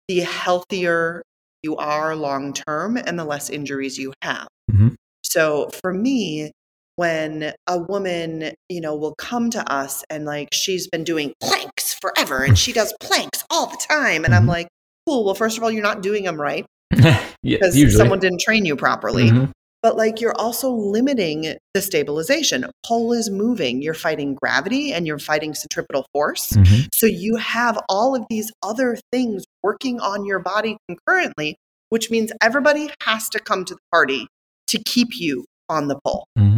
the 0.10 0.20
healthier 0.20 1.24
you 1.62 1.78
are 1.78 2.18
long 2.18 2.52
term 2.52 2.98
and 2.98 3.18
the 3.18 3.24
less 3.24 3.50
injuries 3.50 3.98
you 3.98 4.12
have. 4.22 4.50
Mhm. 4.70 4.96
So 5.24 5.70
for 5.82 5.94
me, 5.94 6.52
when 6.96 7.54
a 7.68 7.78
woman, 7.78 8.52
you 8.70 8.82
know, 8.82 8.96
will 8.96 9.16
come 9.16 9.50
to 9.52 9.72
us 9.72 10.04
and 10.10 10.26
like 10.26 10.50
she's 10.54 10.88
been 10.88 11.04
doing 11.04 11.34
planks 11.42 11.94
forever 11.94 12.44
and 12.44 12.58
she 12.58 12.72
does 12.74 12.94
planks 13.00 13.44
all 13.50 13.68
the 13.68 13.82
time, 13.90 14.26
and 14.26 14.34
I'm 14.36 14.46
Mhm. 14.46 14.50
like, 14.50 14.68
cool. 15.08 15.26
Well, 15.26 15.36
first 15.36 15.58
of 15.58 15.64
all, 15.64 15.72
you're 15.72 15.82
not 15.84 16.02
doing 16.02 16.24
them 16.24 16.40
right 16.40 16.66
because 17.44 17.76
usually. 17.76 17.92
someone 17.98 18.20
didn't 18.20 18.42
train 18.42 18.66
you 18.66 18.76
properly. 18.76 19.30
Mhm. 19.32 19.52
But 19.82 19.98
like 19.98 20.22
you're 20.22 20.36
also 20.40 20.72
limiting 20.72 21.56
the 21.74 21.82
stabilization. 21.82 22.66
Pole 22.86 23.12
is 23.12 23.30
moving. 23.30 23.82
You're 23.82 23.94
fighting 23.94 24.34
gravity 24.34 24.94
and 24.94 25.06
you're 25.06 25.20
fighting 25.20 25.54
centripetal 25.54 26.06
force. 26.14 26.52
Mhm. 26.54 26.88
So 26.94 27.06
you 27.06 27.36
have 27.36 27.78
all 27.90 28.16
of 28.16 28.24
these 28.30 28.50
other 28.62 28.98
things 29.12 29.44
working 29.62 30.00
on 30.00 30.26
your 30.26 30.40
body 30.40 30.78
concurrently, 30.88 31.58
which 31.90 32.10
means 32.10 32.32
everybody 32.42 32.92
has 33.02 33.28
to 33.30 33.40
come 33.40 33.66
to 33.66 33.74
the 33.74 33.80
party 33.92 34.28
to 34.68 34.82
keep 34.86 35.10
you 35.20 35.44
on 35.68 35.90
the 35.90 36.00
pole. 36.06 36.28
Mhm. 36.40 36.53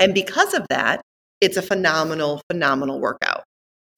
And 0.00 0.14
because 0.14 0.54
of 0.54 0.66
that, 0.70 1.00
it's 1.40 1.56
a 1.56 1.62
phenomenal, 1.62 2.40
phenomenal 2.50 3.00
workout. 3.00 3.44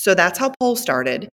So 0.00 0.14
that's 0.14 0.38
how 0.38 0.52
pole 0.60 0.76
started. 0.76 1.28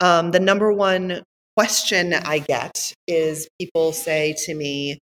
Um, 0.00 0.30
the 0.30 0.40
number 0.40 0.72
one 0.72 1.22
question 1.56 2.14
I 2.14 2.38
get 2.40 2.92
is 3.06 3.48
people 3.60 3.92
say 3.92 4.34
to 4.46 4.54
me 4.54 4.98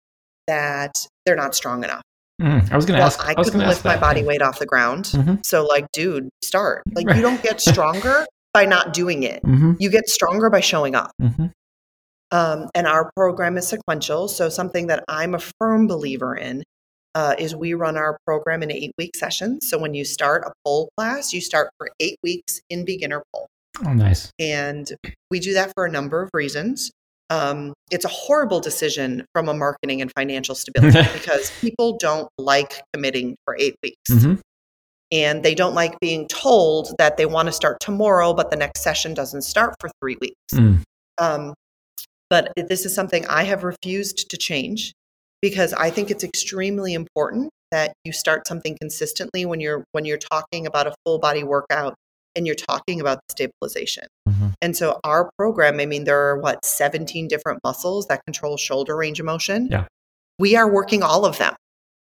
that 0.47 0.93
they're 1.25 1.35
not 1.35 1.55
strong 1.55 1.83
enough. 1.83 2.01
Mm, 2.41 2.71
I 2.71 2.75
was 2.75 2.85
going 2.85 2.97
to 2.97 3.01
Well, 3.01 3.07
ask. 3.07 3.19
I 3.21 3.33
was 3.37 3.49
couldn't 3.49 3.67
lift 3.67 3.85
my 3.85 3.97
body 3.97 4.23
weight 4.23 4.41
off 4.41 4.59
the 4.59 4.65
ground. 4.65 5.05
Mhm. 5.05 5.45
So, 5.45 5.65
like, 5.65 5.85
dude, 5.93 6.29
start. 6.43 6.83
Like, 6.93 7.13
you 7.15 7.21
don't 7.21 7.41
get 7.41 7.61
stronger 7.61 8.25
by 8.53 8.65
not 8.65 8.93
doing 8.93 9.23
it. 9.23 9.41
Mhm, 9.43 9.77
You 9.79 9.89
get 9.89 10.07
stronger 10.09 10.49
by 10.49 10.59
showing 10.59 10.95
up. 10.95 11.11
mhm. 11.21 11.51
Um, 12.31 12.69
and 12.75 12.87
our 12.87 13.09
program 13.15 13.57
is 13.57 13.67
sequential. 13.67 14.27
So, 14.27 14.49
something 14.49 14.87
that 14.87 15.03
I'm 15.07 15.33
a 15.35 15.39
firm 15.59 15.87
believer 15.87 16.35
in 16.35 16.63
uh, 17.15 17.33
is 17.39 17.55
we 17.55 17.73
run 17.73 17.97
our 17.97 18.19
program 18.27 18.61
in 18.61 18.71
eight 18.71 18.91
week 18.97 19.15
sessions. 19.15 19.67
So, 19.67 19.79
when 19.79 19.93
you 19.93 20.05
start 20.05 20.43
a 20.45 20.51
pole 20.63 20.89
class, 20.97 21.33
you 21.33 21.41
start 21.41 21.69
for 21.77 21.89
eight 21.99 22.17
weeks 22.21 22.59
in 22.69 22.85
beginner 22.85 23.23
pole. 23.33 23.47
Oh, 23.83 23.93
nice. 23.93 24.31
And 24.39 24.89
we 25.31 25.39
do 25.39 25.53
that 25.53 25.71
for 25.73 25.85
a 25.85 25.91
number 25.91 26.21
of 26.21 26.29
reasons. 26.33 26.91
Um, 27.29 27.73
it's 27.89 28.05
a 28.05 28.09
horrible 28.09 28.59
decision 28.59 29.25
from 29.33 29.49
a 29.49 29.53
marketing 29.53 30.01
and 30.01 30.11
financial 30.15 30.53
stability 30.53 31.01
because 31.13 31.51
people 31.59 31.97
don't 31.97 32.29
like 32.37 32.81
committing 32.93 33.35
for 33.45 33.57
eight 33.57 33.75
weeks. 33.81 34.11
Mhm. 34.11 34.39
And 35.11 35.43
they 35.43 35.55
don't 35.55 35.73
like 35.73 35.99
being 35.99 36.27
told 36.27 36.93
that 36.97 37.17
they 37.17 37.25
want 37.25 37.47
to 37.47 37.51
start 37.51 37.79
tomorrow, 37.79 38.33
but 38.33 38.49
the 38.51 38.57
next 38.57 38.81
session 38.81 39.13
doesn't 39.13 39.43
start 39.43 39.75
for 39.79 39.89
three 40.01 40.17
weeks. 40.19 40.35
Mm. 40.53 40.81
Um, 41.17 41.53
but 42.29 42.51
this 42.57 42.85
is 42.85 42.93
something 42.93 43.25
I 43.27 43.43
have 43.43 43.63
refused 43.63 44.29
to 44.29 44.37
change 44.37 44.93
because 45.45 45.73
I 45.73 45.91
think 45.91 46.09
it's 46.09 46.23
extremely 46.23 46.95
important 46.95 47.51
that 47.69 47.93
you 48.03 48.11
start 48.11 48.47
something 48.47 48.75
consistently 48.81 49.45
when 49.45 49.59
you're 49.59 49.83
when 49.91 50.03
you're 50.03 50.17
talking 50.17 50.65
about 50.65 50.87
a 50.87 50.95
full 51.05 51.19
body 51.19 51.43
workout 51.43 51.93
and 52.35 52.47
you're 52.47 52.55
talking 52.55 52.99
about 52.99 53.19
stabilization. 53.29 54.07
Mhm. 54.27 54.53
And 54.59 54.75
so 54.75 54.99
our 55.03 55.29
program, 55.37 55.79
I 55.79 55.85
mean, 55.85 56.05
there 56.05 56.19
are 56.19 56.39
what 56.39 56.65
17 56.65 57.27
different 57.27 57.59
muscles 57.63 58.07
that 58.07 58.25
control 58.25 58.57
shoulder 58.57 58.95
range 58.95 59.19
of 59.19 59.27
motion. 59.27 59.67
Yeah. 59.69 59.85
We 60.39 60.55
are 60.55 60.67
working 60.67 61.03
all 61.03 61.25
of 61.25 61.37
them. 61.37 61.53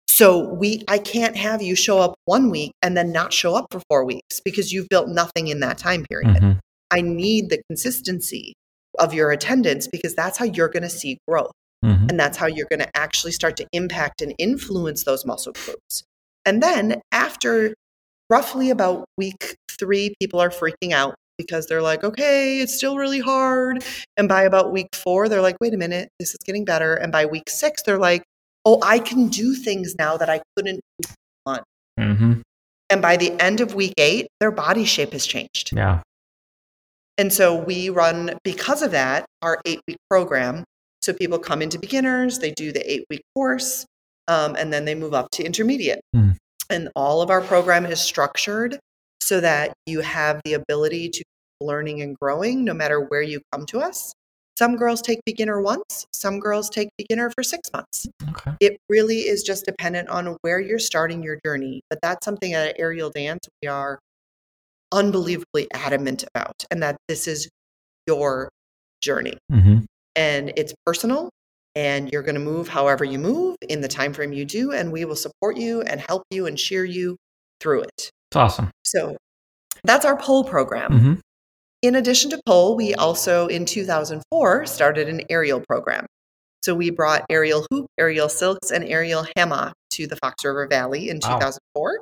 So 0.09 0.49
we 0.53 0.83
I 0.89 0.97
can't 0.97 1.37
have 1.37 1.61
you 1.61 1.77
show 1.77 1.99
up 1.99 2.15
one 2.25 2.49
week 2.49 2.73
and 2.81 2.97
then 2.97 3.13
not 3.13 3.31
show 3.31 3.55
up 3.55 3.67
for 3.71 3.81
4 3.87 4.03
weeks 4.03 4.41
because 4.43 4.73
you've 4.73 4.89
built 4.89 5.07
nothing 5.07 5.47
in 5.47 5.61
that 5.61 5.77
time 5.77 6.05
period. 6.09 6.41
Mhm. 6.41 6.59
I 6.91 6.99
need 6.99 7.49
the 7.49 7.61
consistency 7.69 8.55
of 8.99 9.13
your 9.13 9.31
attendance 9.31 9.87
because 9.87 10.15
that's 10.15 10.37
how 10.37 10.43
you're 10.43 10.67
going 10.67 10.83
to 10.83 10.89
see 10.89 11.17
growth. 11.25 11.53
Mhm. 11.83 12.09
And 12.09 12.19
that's 12.19 12.37
how 12.37 12.45
you're 12.45 12.67
going 12.69 12.79
to 12.81 12.97
actually 12.97 13.31
start 13.31 13.57
to 13.57 13.67
impact 13.71 14.21
and 14.21 14.33
influence 14.37 15.03
those 15.03 15.25
muscle 15.25 15.53
groups. 15.53 16.03
And 16.45 16.61
then 16.61 17.01
after 17.11 17.73
roughly 18.29 18.69
about 18.69 19.05
week 19.17 19.55
three, 19.69 20.13
people 20.21 20.39
are 20.39 20.49
freaking 20.49 20.91
out 20.91 21.15
because 21.37 21.65
they're 21.67 21.81
like, 21.81 22.03
okay, 22.03 22.59
it's 22.59 22.75
still 22.75 22.97
really 22.97 23.19
hard. 23.19 23.83
And 24.15 24.29
by 24.29 24.43
about 24.43 24.71
week 24.71 24.89
four, 24.93 25.27
they're 25.27 25.41
like, 25.41 25.57
wait 25.59 25.73
a 25.73 25.77
minute, 25.77 26.09
this 26.19 26.29
is 26.29 26.37
getting 26.45 26.65
better. 26.65 26.93
And 26.93 27.11
by 27.11 27.25
week 27.25 27.49
six, 27.49 27.81
they're 27.83 27.97
like, 27.97 28.23
oh, 28.63 28.79
I 28.83 28.99
can 28.99 29.27
do 29.27 29.55
things 29.55 29.95
now 29.97 30.17
that 30.17 30.29
I 30.29 30.41
couldn't 30.55 30.81
do. 31.01 31.09
Mhm. 31.99 32.41
And 32.89 33.01
by 33.01 33.17
the 33.17 33.31
end 33.41 33.59
of 33.59 33.73
week 33.73 33.93
eight, 33.97 34.27
their 34.39 34.51
body 34.51 34.85
shape 34.85 35.13
has 35.13 35.25
changed. 35.25 35.71
Yeah. 35.75 36.01
And 37.17 37.31
so 37.33 37.55
we 37.55 37.89
run, 37.89 38.37
because 38.43 38.81
of 38.81 38.91
that, 38.91 39.25
our 39.41 39.59
eight 39.65 39.81
week 39.87 39.97
program. 40.09 40.63
So 41.01 41.13
people 41.13 41.39
come 41.39 41.61
into 41.61 41.79
beginners, 41.79 42.39
they 42.39 42.51
do 42.51 42.71
the 42.71 42.91
eight 42.91 43.05
week 43.09 43.23
course, 43.35 43.85
um, 44.27 44.55
and 44.55 44.71
then 44.71 44.85
they 44.85 44.95
move 44.95 45.13
up 45.13 45.31
to 45.31 45.43
intermediate. 45.43 46.01
Hmm. 46.13 46.31
And 46.69 46.89
all 46.95 47.21
of 47.21 47.29
our 47.29 47.41
program 47.41 47.85
is 47.85 47.99
structured 47.99 48.79
so 49.19 49.39
that 49.41 49.73
you 49.85 50.01
have 50.01 50.41
the 50.45 50.53
ability 50.53 51.09
to 51.09 51.17
keep 51.17 51.25
learning 51.59 52.01
and 52.01 52.17
growing 52.19 52.63
no 52.63 52.73
matter 52.73 52.99
where 52.99 53.21
you 53.21 53.41
come 53.51 53.65
to 53.67 53.79
us. 53.79 54.13
Some 54.57 54.75
girls 54.75 55.01
take 55.01 55.19
beginner 55.25 55.61
once, 55.61 56.05
some 56.13 56.39
girls 56.39 56.69
take 56.69 56.89
beginner 56.97 57.31
for 57.31 57.43
six 57.43 57.69
months. 57.73 58.07
Okay. 58.29 58.55
It 58.59 58.77
really 58.89 59.21
is 59.21 59.43
just 59.43 59.65
dependent 59.65 60.09
on 60.09 60.37
where 60.41 60.59
you're 60.59 60.79
starting 60.79 61.23
your 61.23 61.39
journey. 61.43 61.81
But 61.89 61.99
that's 62.01 62.23
something 62.23 62.53
at 62.53 62.75
Aerial 62.77 63.09
Dance 63.09 63.47
we 63.61 63.67
are 63.67 63.99
unbelievably 64.91 65.67
adamant 65.73 66.25
about, 66.35 66.65
and 66.69 66.83
that 66.83 66.97
this 67.07 67.27
is 67.27 67.49
your 68.05 68.49
journey 69.01 69.37
Mhm. 69.51 69.85
And 70.15 70.51
it's 70.57 70.73
personal 70.85 71.29
and 71.75 72.11
you're 72.11 72.21
going 72.23 72.35
to 72.35 72.41
move 72.41 72.67
however 72.67 73.05
you 73.05 73.17
move 73.17 73.55
in 73.69 73.81
the 73.81 73.87
time 73.87 74.13
frame 74.13 74.33
you 74.33 74.43
do 74.45 74.71
and 74.71 74.91
we 74.91 75.05
will 75.05 75.15
support 75.15 75.55
you 75.57 75.81
and 75.83 76.01
help 76.01 76.23
you 76.31 76.45
and 76.47 76.57
cheer 76.57 76.83
you 76.83 77.15
through 77.59 77.81
it 77.83 77.91
It's 78.29 78.35
awesome. 78.35 78.71
so 78.83 79.15
that's 79.83 80.03
our 80.05 80.17
pole 80.17 80.43
program 80.43 80.91
Mhm. 80.91 81.19
in 81.81 81.95
addition 81.95 82.29
to 82.31 82.41
pole 82.45 82.75
we 82.75 82.93
also 82.95 83.47
in 83.47 83.65
2004 83.65 84.65
started 84.65 85.07
an 85.07 85.21
aerial 85.29 85.61
program 85.67 86.05
so 86.63 86.75
we 86.75 86.89
brought 86.89 87.25
aerial 87.29 87.65
hoop 87.71 87.87
aerial 87.97 88.27
silks 88.29 88.69
and 88.71 88.83
aerial 88.83 89.25
hammock 89.37 89.73
to 89.91 90.07
the 90.07 90.15
fox 90.17 90.43
river 90.43 90.67
valley 90.67 91.09
in 91.09 91.19
Wow. 91.23 91.35
2004 91.39 92.01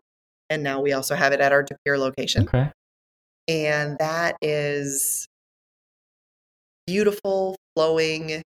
and 0.50 0.64
now 0.64 0.82
we 0.82 0.94
also 0.94 1.14
have 1.16 1.32
it 1.32 1.40
at 1.42 1.52
our 1.52 1.62
De 1.62 1.76
Pere 1.86 1.98
location 2.00 2.44
Okay. 2.48 2.72
and 3.48 3.98
that 4.00 4.36
is 4.42 5.28
beautiful 6.88 7.56
flowing 7.80 8.42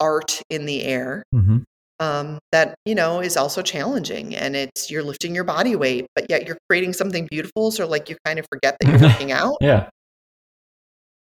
art 0.00 0.40
in 0.48 0.64
the 0.64 0.82
air 0.84 1.22
Mhm. 1.34 1.64
um, 2.00 2.38
that 2.52 2.74
you 2.86 2.94
know 2.94 3.20
is 3.20 3.36
also 3.36 3.60
challenging 3.60 4.34
and 4.34 4.56
it's 4.56 4.90
you're 4.90 5.02
lifting 5.02 5.34
your 5.34 5.44
body 5.44 5.76
weight 5.76 6.06
but 6.14 6.24
yet 6.30 6.46
you're 6.46 6.56
creating 6.70 6.92
something 6.94 7.26
beautiful 7.30 7.70
so 7.70 7.86
like 7.86 8.08
you 8.08 8.16
kind 8.24 8.38
of 8.38 8.46
forget 8.50 8.76
that 8.80 8.88
you're 8.88 9.00
working 9.10 9.30
out 9.42 9.56
Yeah. 9.60 9.88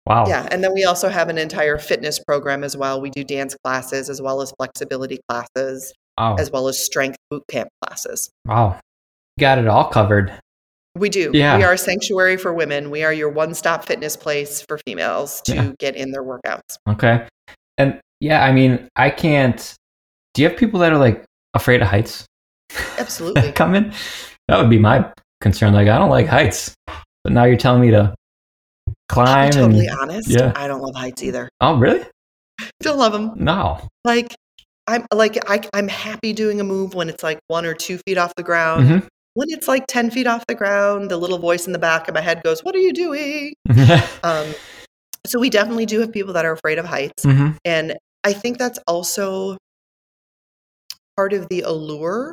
Wow. 0.07 0.27
yeah 0.29 0.47
and 0.51 0.63
then 0.63 0.75
we 0.75 0.85
also 0.85 1.09
have 1.09 1.29
an 1.29 1.39
entire 1.39 1.79
fitness 1.79 2.19
program 2.19 2.63
as 2.65 2.77
well 2.77 3.01
we 3.01 3.09
do 3.11 3.25
dance 3.25 3.57
classes 3.65 4.11
as 4.11 4.21
well 4.21 4.41
as 4.43 4.53
flexibility 4.59 5.19
classes 5.29 5.93
Wow. 6.19 6.37
as 6.39 6.51
well 6.51 6.69
as 6.69 6.85
strength 6.85 7.17
boot 7.31 7.45
camp 7.51 7.69
classes 7.83 8.31
Wow. 8.45 8.81
Got 9.39 9.59
it 9.59 9.69
all 9.69 9.85
covered. 9.91 10.33
We 10.97 11.09
do 11.09 11.31
Yeah. 11.35 11.57
we 11.59 11.65
are 11.65 11.73
a 11.75 11.79
sanctuary 11.79 12.37
for 12.37 12.53
women 12.53 12.91
we 12.91 13.05
are 13.05 13.13
your 13.13 13.29
one-stop 13.31 13.85
fitness 13.85 14.17
place 14.17 14.63
for 14.67 14.79
females 14.87 15.41
to 15.43 15.55
Yeah. 15.55 15.73
get 15.79 15.95
in 15.97 16.11
their 16.13 16.23
workouts 16.25 16.77
Okay. 16.89 17.27
And 17.79 18.01
yeah, 18.21 18.43
I 18.45 18.53
mean, 18.53 18.89
I 18.97 19.11
can't. 19.11 19.75
Do 20.33 20.41
you 20.43 20.49
have 20.49 20.57
people 20.59 20.81
that 20.81 20.93
are 20.93 20.99
like 20.99 21.23
afraid 21.53 21.83
of 21.83 21.89
heights 21.89 22.25
absolutely 22.99 23.53
coming? 23.63 23.93
That 24.49 24.59
would 24.59 24.71
be 24.71 24.79
my 24.79 25.13
concern. 25.43 25.75
Like, 25.75 25.89
I 25.89 25.99
don't 25.99 26.09
like 26.09 26.27
heights, 26.27 26.75
but 27.23 27.33
now 27.35 27.45
you're 27.45 27.59
telling 27.59 27.83
me 27.83 27.91
to 27.91 28.15
climb 29.11 29.51
be 29.51 29.57
totally 29.57 29.87
and. 29.89 29.99
honest. 30.01 30.31
yeah. 30.31 30.53
I 30.57 30.67
don't 30.69 30.81
love 30.81 30.95
heights 30.95 31.23
either. 31.23 31.49
Oh, 31.61 31.77
really? 31.79 32.05
Don't 32.81 32.99
love 32.99 33.13
them. 33.13 33.33
No. 33.37 33.87
Like 34.05 34.35
I'm 34.87 35.05
like 35.13 35.39
I, 35.51 35.61
I'm 35.75 35.89
happy 35.89 36.33
doing 36.33 36.61
a 36.61 36.65
move 36.65 36.95
when 36.95 37.09
it's 37.11 37.23
like 37.23 37.39
one 37.49 37.67
or 37.67 37.75
two 37.75 37.99
feet 38.07 38.17
off 38.17 38.35
the 38.37 38.43
ground. 38.43 38.89
Mhm. 38.89 39.07
When 39.37 39.51
it's 39.51 39.69
like 39.69 39.87
ten 39.87 40.11
feet 40.11 40.27
off 40.27 40.47
the 40.49 40.55
ground, 40.55 41.11
the 41.11 41.19
little 41.19 41.39
voice 41.39 41.67
in 41.67 41.75
the 41.75 41.79
back 41.79 42.09
of 42.09 42.15
my 42.15 42.23
head 42.23 42.43
goes, 42.43 42.65
"What 42.65 42.75
are 42.75 42.79
you 42.81 42.93
doing?" 42.95 43.53
Um, 44.25 44.47
so 45.27 45.39
we 45.39 45.51
definitely 45.51 45.85
do 45.85 46.01
have 46.01 46.11
people 46.11 46.33
that 46.33 46.47
are 46.47 46.53
afraid 46.53 46.79
of 46.79 46.87
heights, 46.87 47.25
Mhm. 47.27 47.57
and 47.65 47.97
I 48.25 48.33
think 48.33 48.57
that's 48.59 48.79
also 48.87 49.59
part 51.17 51.33
of 51.35 51.49
the 51.51 51.61
allure 51.63 52.33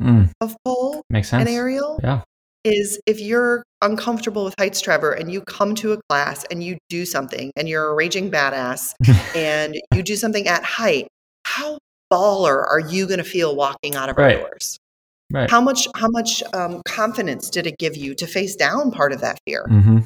Mm, 0.00 0.30
of 0.40 0.56
pole 0.64 1.02
makes 1.10 1.28
sense. 1.28 1.40
and 1.40 1.48
aerial. 1.48 1.98
Yeah. 2.02 2.22
is 2.62 3.00
if 3.06 3.18
you're 3.20 3.64
uncomfortable 3.82 4.44
with 4.44 4.54
heights, 4.58 4.80
Trevor, 4.82 5.12
and 5.12 5.32
you 5.32 5.40
come 5.40 5.74
to 5.76 5.92
a 5.92 5.98
class 6.10 6.44
and 6.50 6.62
you 6.62 6.76
do 6.90 7.04
something 7.06 7.50
and 7.56 7.68
you're 7.70 7.88
a 7.88 7.94
raging 7.94 8.30
badass 8.30 8.92
and 9.34 9.80
you 9.94 10.02
do 10.02 10.14
something 10.14 10.46
at 10.46 10.62
height, 10.62 11.08
how 11.46 11.78
baller 12.12 12.62
are 12.68 12.78
you 12.80 13.06
going 13.06 13.16
to 13.18 13.24
feel 13.24 13.56
walking 13.56 13.96
out 13.96 14.10
of 14.10 14.18
our 14.18 14.32
doors? 14.34 14.76
Right. 15.32 15.50
How 15.50 15.60
much 15.60 15.86
how 15.94 16.08
much 16.08 16.42
um, 16.54 16.82
confidence 16.86 17.50
did 17.50 17.66
it 17.66 17.78
give 17.78 17.96
you 17.96 18.14
to 18.16 18.26
face 18.26 18.56
down 18.56 18.90
part 18.90 19.12
of 19.12 19.20
that 19.20 19.38
fear? 19.46 19.64
hmm 19.68 19.98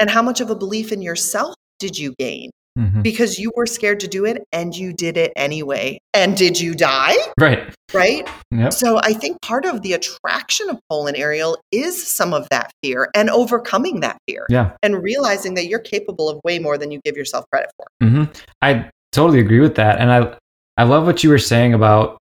And 0.00 0.10
how 0.10 0.22
much 0.22 0.40
of 0.40 0.50
a 0.50 0.54
belief 0.54 0.92
in 0.92 1.02
yourself 1.02 1.54
did 1.78 1.98
you 1.98 2.14
gain 2.18 2.50
hmm 2.76 3.02
because 3.02 3.38
you 3.38 3.50
were 3.56 3.66
scared 3.66 3.98
to 4.00 4.08
do 4.08 4.24
it 4.24 4.42
and 4.52 4.74
you 4.76 4.92
did 4.92 5.16
it 5.16 5.32
anyway? 5.36 5.98
And 6.14 6.36
did 6.36 6.60
you 6.60 6.74
die? 6.74 7.14
Right. 7.40 7.72
Right? 7.94 8.28
Yep. 8.50 8.72
So 8.72 8.98
I 9.02 9.12
think 9.14 9.40
part 9.40 9.64
of 9.64 9.82
the 9.82 9.94
attraction 9.94 10.68
of 10.68 10.78
pole 10.90 11.06
and 11.06 11.16
aerial 11.16 11.58
is 11.72 11.94
some 12.06 12.34
of 12.34 12.46
that 12.50 12.70
fear 12.82 13.08
and 13.14 13.30
overcoming 13.30 14.00
that 14.00 14.18
fear 14.28 14.46
Yeah. 14.50 14.72
and 14.82 15.02
realizing 15.02 15.54
that 15.54 15.66
you're 15.66 15.78
capable 15.78 16.28
of 16.28 16.38
way 16.44 16.58
more 16.58 16.76
than 16.76 16.90
you 16.90 17.00
give 17.04 17.16
yourself 17.16 17.44
credit 17.50 17.70
for. 17.76 17.86
hmm 18.06 18.24
I 18.62 18.90
totally 19.12 19.40
agree 19.40 19.60
with 19.60 19.76
that, 19.76 19.98
and 19.98 20.10
I 20.12 20.36
I 20.76 20.84
love 20.84 21.06
what 21.06 21.24
you 21.24 21.30
were 21.30 21.38
saying 21.38 21.72
about 21.74 22.18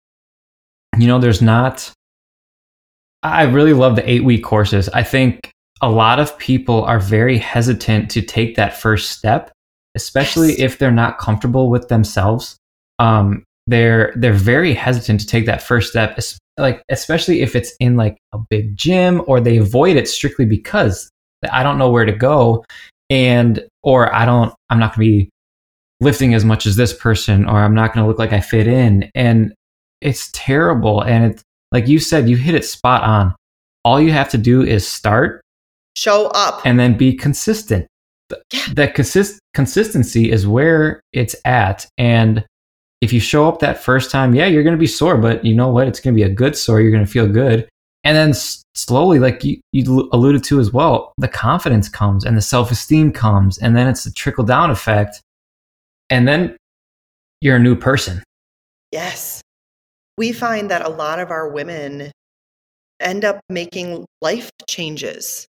you 0.98 1.07
know 1.07 1.18
there's 1.18 1.40
not. 1.42 1.92
I 3.22 3.42
really 3.44 3.72
love 3.72 3.96
the 3.96 4.08
eight 4.11 4.24
week 4.24 4.44
courses. 4.44 4.88
I 4.90 5.02
think 5.02 5.50
a 5.80 5.90
lot 5.90 6.20
of 6.20 6.37
people 6.38 6.85
are 6.85 7.00
very 7.00 7.38
hesitant 7.38 8.11
to 8.12 8.22
take 8.22 8.56
that 8.56 8.76
first 8.76 9.11
step, 9.11 9.50
especially 9.94 10.50
Yes. 10.50 10.61
if 10.61 10.78
they're 10.78 10.90
not 10.90 11.18
comfortable 11.18 11.70
with 11.70 11.88
themselves. 11.88 12.56
Um, 12.98 13.44
they're 13.66 14.12
they're 14.16 14.32
very 14.32 14.74
hesitant 14.74 15.20
to 15.20 15.26
take 15.26 15.46
that 15.46 15.62
first 15.62 15.90
step 15.90 16.18
like 16.58 16.82
especially 16.90 17.40
if 17.40 17.54
it's 17.56 17.74
in 17.80 17.96
like 17.96 18.18
a 18.32 18.38
big 18.50 18.76
gym 18.76 19.22
or 19.26 19.40
they 19.40 19.56
avoid 19.56 19.96
it 19.96 20.08
strictly 20.08 20.44
because 20.44 21.11
I 21.50 21.62
don't 21.62 21.78
know 21.78 21.90
where 21.90 22.04
to 22.04 22.12
go 22.12 22.64
and 23.08 23.64
or 23.82 24.14
I 24.14 24.24
don't 24.24 24.52
I'm 24.68 24.78
not 24.78 24.96
going 24.96 25.06
to 25.06 25.12
be 25.12 25.30
lifting 26.00 26.35
as 26.35 26.44
much 26.44 26.66
as 26.66 26.76
this 26.76 26.92
person 26.92 27.46
or 27.46 27.58
I'm 27.61 27.74
not 27.74 27.94
going 27.94 28.04
to 28.04 28.08
look 28.08 28.18
like 28.18 28.32
I 28.32 28.40
fit 28.40 28.66
in 28.66 29.11
and 29.14 29.54
it's 30.00 30.30
terrible 30.32 31.00
and 31.00 31.32
it's 31.32 31.42
like 31.72 31.88
you 31.88 31.98
said 31.98 32.28
you 32.28 32.37
hit 32.37 32.54
it 32.54 32.64
spot 32.64 33.02
on. 33.02 33.35
All 33.85 34.00
you 34.00 34.12
have 34.12 34.28
to 34.30 34.38
do 34.38 34.62
is 34.62 34.87
start 34.87 35.40
Show 35.96 36.28
up. 36.35 36.62
and 36.64 36.78
then 36.78 36.96
be 36.96 37.14
consistent. 37.14 37.87
Yeah. 38.52 38.61
that 38.76 38.94
consist- 38.94 39.40
consistency 39.52 40.30
is 40.30 40.46
where 40.46 41.00
it's 41.12 41.37
at. 41.44 41.87
And 41.98 42.44
if 43.02 43.12
you 43.12 43.20
show 43.20 43.46
up 43.48 43.58
that 43.61 43.82
first 43.82 44.11
time 44.11 44.35
yeah 44.35 44.46
you're 44.46 44.62
going 44.62 44.76
to 44.76 44.80
be 44.80 44.87
sore 44.87 45.18
but 45.18 45.44
you 45.44 45.54
know 45.54 45.68
what? 45.68 45.87
It's 45.88 46.00
going 46.00 46.14
to 46.14 46.16
be 46.18 46.30
a 46.30 46.35
good 46.35 46.56
sore. 46.56 46.80
You're 46.80 46.92
going 46.92 47.04
to 47.04 47.11
feel 47.11 47.26
good. 47.26 47.68
And 48.04 48.16
then 48.16 48.30
s- 48.30 48.62
slowly 48.74 49.18
like 49.18 49.44
you, 49.44 49.61
you 49.72 50.08
alluded 50.12 50.42
to 50.44 50.61
as 50.61 50.72
well 50.72 51.12
the 51.18 51.28
confidence 51.28 51.88
comes 51.90 52.24
and 52.24 52.37
the 52.37 52.40
self-esteem 52.42 53.12
comes 53.12 53.58
and 53.58 53.76
then 53.76 53.87
it's 53.88 54.04
the 54.04 54.12
trickle 54.12 54.44
down 54.44 54.70
effect. 54.70 55.20
And 56.08 56.26
then 56.26 56.56
you're 57.42 57.56
a 57.56 57.61
new 57.61 57.76
person. 57.76 58.22
Yes. 58.92 59.41
We 60.18 60.33
find 60.33 60.70
that 60.70 60.85
a 60.85 60.88
lot 60.88 61.18
of 61.18 61.31
our 61.31 61.48
women 61.48 62.11
end 63.01 63.25
up 63.25 63.40
making 63.48 64.05
life 64.20 64.51
changes 64.68 65.46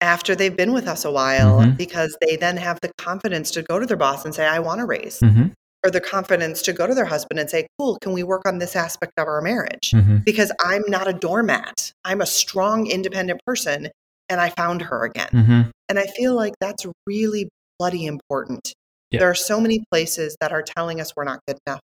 after 0.00 0.34
they've 0.34 0.56
been 0.56 0.72
with 0.72 0.88
us 0.88 1.04
a 1.04 1.10
while 1.10 1.60
Mhm. 1.60 1.76
because 1.76 2.16
they 2.20 2.36
then 2.36 2.56
have 2.56 2.78
the 2.82 2.90
confidence 2.98 3.50
to 3.52 3.62
go 3.62 3.78
to 3.78 3.86
their 3.86 3.96
boss 3.96 4.24
and 4.24 4.34
say, 4.34 4.46
I 4.46 4.58
want 4.58 4.80
to 4.80 4.84
raise, 4.86 5.20
mm-hmm. 5.20 5.46
or 5.84 5.90
the 5.90 6.00
confidence 6.00 6.60
to 6.62 6.72
go 6.72 6.86
to 6.86 6.94
their 6.94 7.04
husband 7.04 7.38
and 7.38 7.48
say, 7.48 7.68
Cool, 7.78 7.98
can 8.02 8.12
we 8.12 8.24
work 8.24 8.42
on 8.44 8.58
this 8.58 8.74
aspect 8.74 9.12
of 9.16 9.28
our 9.28 9.40
marriage? 9.40 9.92
Mm-hmm. 9.92 10.18
Because 10.24 10.50
I'm 10.60 10.82
not 10.88 11.06
a 11.08 11.12
doormat. 11.12 11.92
I'm 12.04 12.20
a 12.20 12.26
strong, 12.26 12.88
independent 12.88 13.40
person, 13.46 13.90
and 14.28 14.40
I 14.40 14.50
found 14.50 14.82
her 14.82 15.04
again. 15.04 15.28
Mm-hmm. 15.32 15.60
And 15.88 15.98
I 15.98 16.06
feel 16.16 16.34
like 16.34 16.54
that's 16.60 16.84
really 17.06 17.48
bloody 17.78 18.06
important. 18.06 18.72
Yeah. 19.10 19.20
There 19.20 19.30
are 19.30 19.34
so 19.34 19.60
many 19.60 19.84
places 19.90 20.36
that 20.40 20.52
are 20.52 20.62
telling 20.62 21.00
us 21.00 21.12
we're 21.14 21.24
not 21.24 21.40
good 21.46 21.58
enough. 21.66 21.80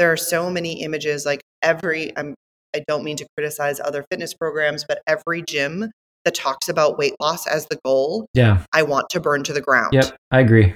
There 0.00 0.10
are 0.10 0.16
so 0.16 0.48
many 0.48 0.82
images, 0.82 1.26
like 1.26 1.42
every, 1.60 2.16
I'm, 2.16 2.34
I 2.74 2.82
don't 2.88 3.04
mean 3.04 3.18
to 3.18 3.26
criticize 3.36 3.80
other 3.80 4.02
fitness 4.10 4.32
programs, 4.32 4.82
but 4.88 5.02
every 5.06 5.42
gym 5.42 5.90
that 6.24 6.34
talks 6.34 6.70
about 6.70 6.96
weight 6.96 7.12
loss 7.20 7.46
as 7.46 7.66
the 7.66 7.78
goal, 7.84 8.26
yeah 8.32 8.64
I 8.72 8.82
want 8.82 9.10
to 9.10 9.20
burn 9.20 9.42
to 9.44 9.52
the 9.52 9.60
ground. 9.60 9.92
yep 9.92 10.16
i 10.30 10.40
agree 10.40 10.74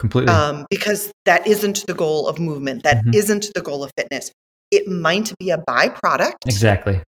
completely 0.00 0.32
Um, 0.34 0.66
because 0.70 1.12
that 1.24 1.46
isn't 1.46 1.86
the 1.86 1.94
goal 1.94 2.26
of 2.26 2.40
movement. 2.40 2.82
That 2.82 3.04
Mhm. 3.04 3.14
not 3.14 3.52
the 3.54 3.62
goal 3.62 3.84
of 3.84 3.92
fitness. 3.96 4.32
It 4.72 4.88
might 4.88 5.32
be 5.38 5.50
a 5.50 5.58
byproduct, 5.58 6.42
exactly 6.46 7.00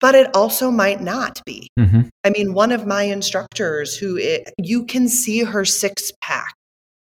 but 0.00 0.14
it 0.14 0.34
also 0.34 0.70
might 0.70 1.00
not 1.02 1.42
be. 1.44 1.68
mm-hmm. 1.78 2.02
I 2.24 2.30
mean, 2.30 2.54
one 2.54 2.72
of 2.72 2.86
my 2.86 3.02
instructors 3.02 3.96
who 3.96 4.16
it, 4.16 4.52
you 4.58 4.86
can 4.86 5.08
see 5.08 5.40
her 5.42 5.64
six 5.64 6.12
pack. 6.22 6.54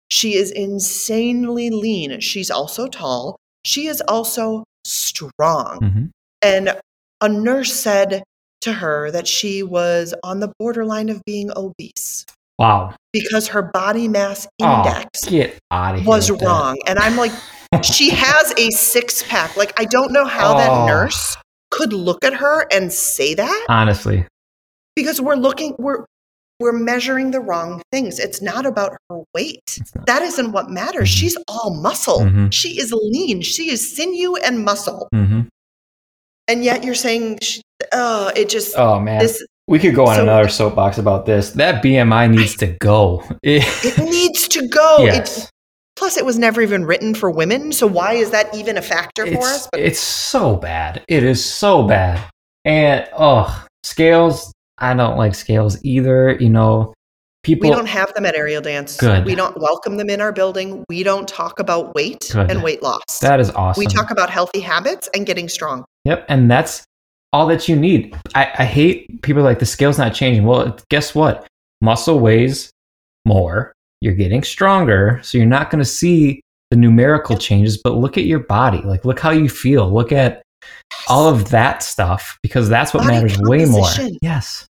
She 0.09 0.35
is 0.35 0.51
insanely 0.51 1.69
lean. 1.69 2.19
She's 2.19 2.49
also 2.49 2.87
tall. 2.87 3.37
She 3.65 3.87
is 3.87 4.01
also 4.07 4.63
strong. 4.85 5.79
Mm-hmm. 5.81 6.05
And 6.41 6.79
a 7.21 7.29
nurse 7.29 7.73
said 7.73 8.23
to 8.61 8.73
her 8.73 9.11
that 9.11 9.27
she 9.27 9.63
was 9.63 10.13
on 10.23 10.39
the 10.39 10.51
borderline 10.59 11.09
of 11.09 11.21
being 11.25 11.49
obese 11.55 12.25
wow 12.57 12.93
because 13.13 13.47
her 13.49 13.61
body 13.61 14.07
mass 14.09 14.47
Oh, 14.61 14.83
index 14.85 15.25
get 15.29 15.57
out 15.71 15.95
of 15.97 16.05
was 16.05 16.29
with 16.29 16.41
that. 16.41 16.45
wrong. 16.45 16.77
And 16.87 16.99
I'm 16.99 17.15
like, 17.15 17.31
she 17.83 18.09
has 18.09 18.53
a 18.57 18.69
six 18.71 19.23
pack. 19.23 19.55
Like, 19.55 19.79
I 19.79 19.85
don't 19.85 20.11
know 20.11 20.25
how 20.25 20.55
Oh. 20.55 20.57
that 20.57 20.85
nurse 20.87 21.37
could 21.71 21.93
look 21.93 22.23
at 22.25 22.33
her 22.33 22.65
and 22.71 22.91
say 22.91 23.33
that 23.35 23.65
honestly 23.69 24.25
because 24.95 25.21
we're 25.21 25.35
looking 25.35 25.75
we're 25.77 26.03
we're 26.59 26.73
measuring 26.73 27.31
the 27.31 27.39
wrong 27.39 27.81
things 27.91 28.19
it's 28.19 28.41
not 28.41 28.65
about 28.65 28.91
her 29.09 29.21
weight 29.33 29.79
that 30.05 30.21
isn't 30.21 30.51
what 30.51 30.69
matters 30.69 31.09
Mhm. 31.09 31.17
she's 31.19 31.37
all 31.47 31.73
muscle 31.81 32.19
Mhm. 32.19 32.51
she 32.51 32.79
is 32.79 32.91
lean 32.91 33.41
she 33.41 33.71
is 33.71 33.95
sinew 33.95 34.35
and 34.35 34.63
muscle 34.65 35.07
mm-hmm. 35.13 35.41
and 36.47 36.63
yet 36.63 36.83
you're 36.83 36.95
saying 36.95 37.39
she, 37.41 37.61
oh 37.93 38.31
it 38.35 38.49
just 38.49 38.77
oh 38.77 38.99
man 38.99 39.19
this 39.19 39.43
We 39.67 39.77
could 39.79 39.93
go 39.95 40.07
on 40.07 40.15
So- 40.15 40.23
another 40.23 40.49
soapbox 40.49 40.97
about 40.97 41.27
this. 41.27 41.51
That 41.51 41.83
BMI 41.83 42.27
needs 42.35 42.55
to 42.57 42.65
go. 42.81 43.23
it 43.43 43.97
needs 43.99 44.47
to 44.49 44.67
go 44.67 44.97
yes. 45.05 45.43
it, 45.45 45.51
plus 45.95 46.17
it 46.17 46.25
was 46.25 46.39
never 46.39 46.59
even 46.61 46.85
written 46.85 47.13
for 47.13 47.29
women 47.29 47.71
so 47.71 47.85
why 47.85 48.13
is 48.13 48.31
that 48.31 48.49
even 48.55 48.77
a 48.77 48.81
factor 48.81 49.27
for 49.27 49.37
us 49.45 49.69
but 49.71 49.79
it's 49.79 49.99
so 49.99 50.55
bad. 50.55 51.03
It 51.07 51.23
is 51.23 51.43
so 51.45 51.83
bad. 51.83 52.19
And 52.65 53.07
oh, 53.17 53.45
scales. 53.83 54.51
I 54.79 54.93
don't 54.93 55.17
like 55.17 55.35
scales 55.35 55.83
either. 55.83 56.37
You 56.39 56.49
know, 56.49 56.93
people. 57.43 57.69
we 57.69 57.75
don't 57.75 57.87
have 57.87 58.13
them 58.13 58.25
at 58.25 58.35
aerial 58.35 58.61
dance 58.61 58.97
Good. 58.97 59.25
we 59.25 59.33
don't 59.33 59.57
welcome 59.59 59.97
them 59.97 60.09
in 60.09 60.19
our 60.19 60.33
building 60.33 60.83
we 60.89 61.03
don't 61.03 61.25
talk 61.25 61.59
about 61.59 61.95
weight 61.95 62.29
Good. 62.33 62.51
and 62.51 62.61
weight 62.61 62.83
loss 62.83 63.19
that 63.21 63.39
is 63.39 63.49
awesome. 63.51 63.79
we 63.79 63.87
talk 63.87 64.11
about 64.11 64.29
healthy 64.29 64.59
habits 64.59 65.09
and 65.15 65.25
getting 65.25 65.47
strong 65.47 65.85
Yep, 66.05 66.25
and 66.29 66.49
that's 66.49 66.85
all 67.33 67.45
that 67.47 67.67
you 67.67 67.75
need. 67.75 68.15
I, 68.35 68.51
I 68.59 68.65
hate 68.65 69.21
people 69.21 69.43
like 69.43 69.59
the 69.59 69.65
scale's 69.65 69.97
not 69.97 70.13
changing. 70.13 70.45
Well, 70.45 70.77
guess 70.89 71.13
what? 71.13 71.47
Muscle 71.81 72.19
weighs 72.19 72.71
more. 73.25 73.73
You're 74.01 74.15
getting 74.15 74.43
stronger, 74.43 75.19
so 75.23 75.37
you're 75.37 75.47
not 75.47 75.69
going 75.69 75.79
to 75.79 75.89
see 75.89 76.41
the 76.71 76.77
numerical 76.77 77.37
changes. 77.37 77.77
But 77.77 77.95
look 77.95 78.17
at 78.17 78.23
your 78.23 78.39
body. 78.39 78.81
Like, 78.81 79.05
look 79.05 79.19
how 79.19 79.31
you 79.31 79.49
feel. 79.49 79.91
Look 79.91 80.11
at 80.11 80.41
all 81.07 81.27
of 81.27 81.49
that 81.49 81.83
stuff 81.83 82.37
because 82.41 82.69
that's 82.69 82.93
what 82.93 83.03
Body 83.03 83.15
matters 83.15 83.39
way 83.41 83.65
more. 83.65 83.89
Yes. 84.21 84.65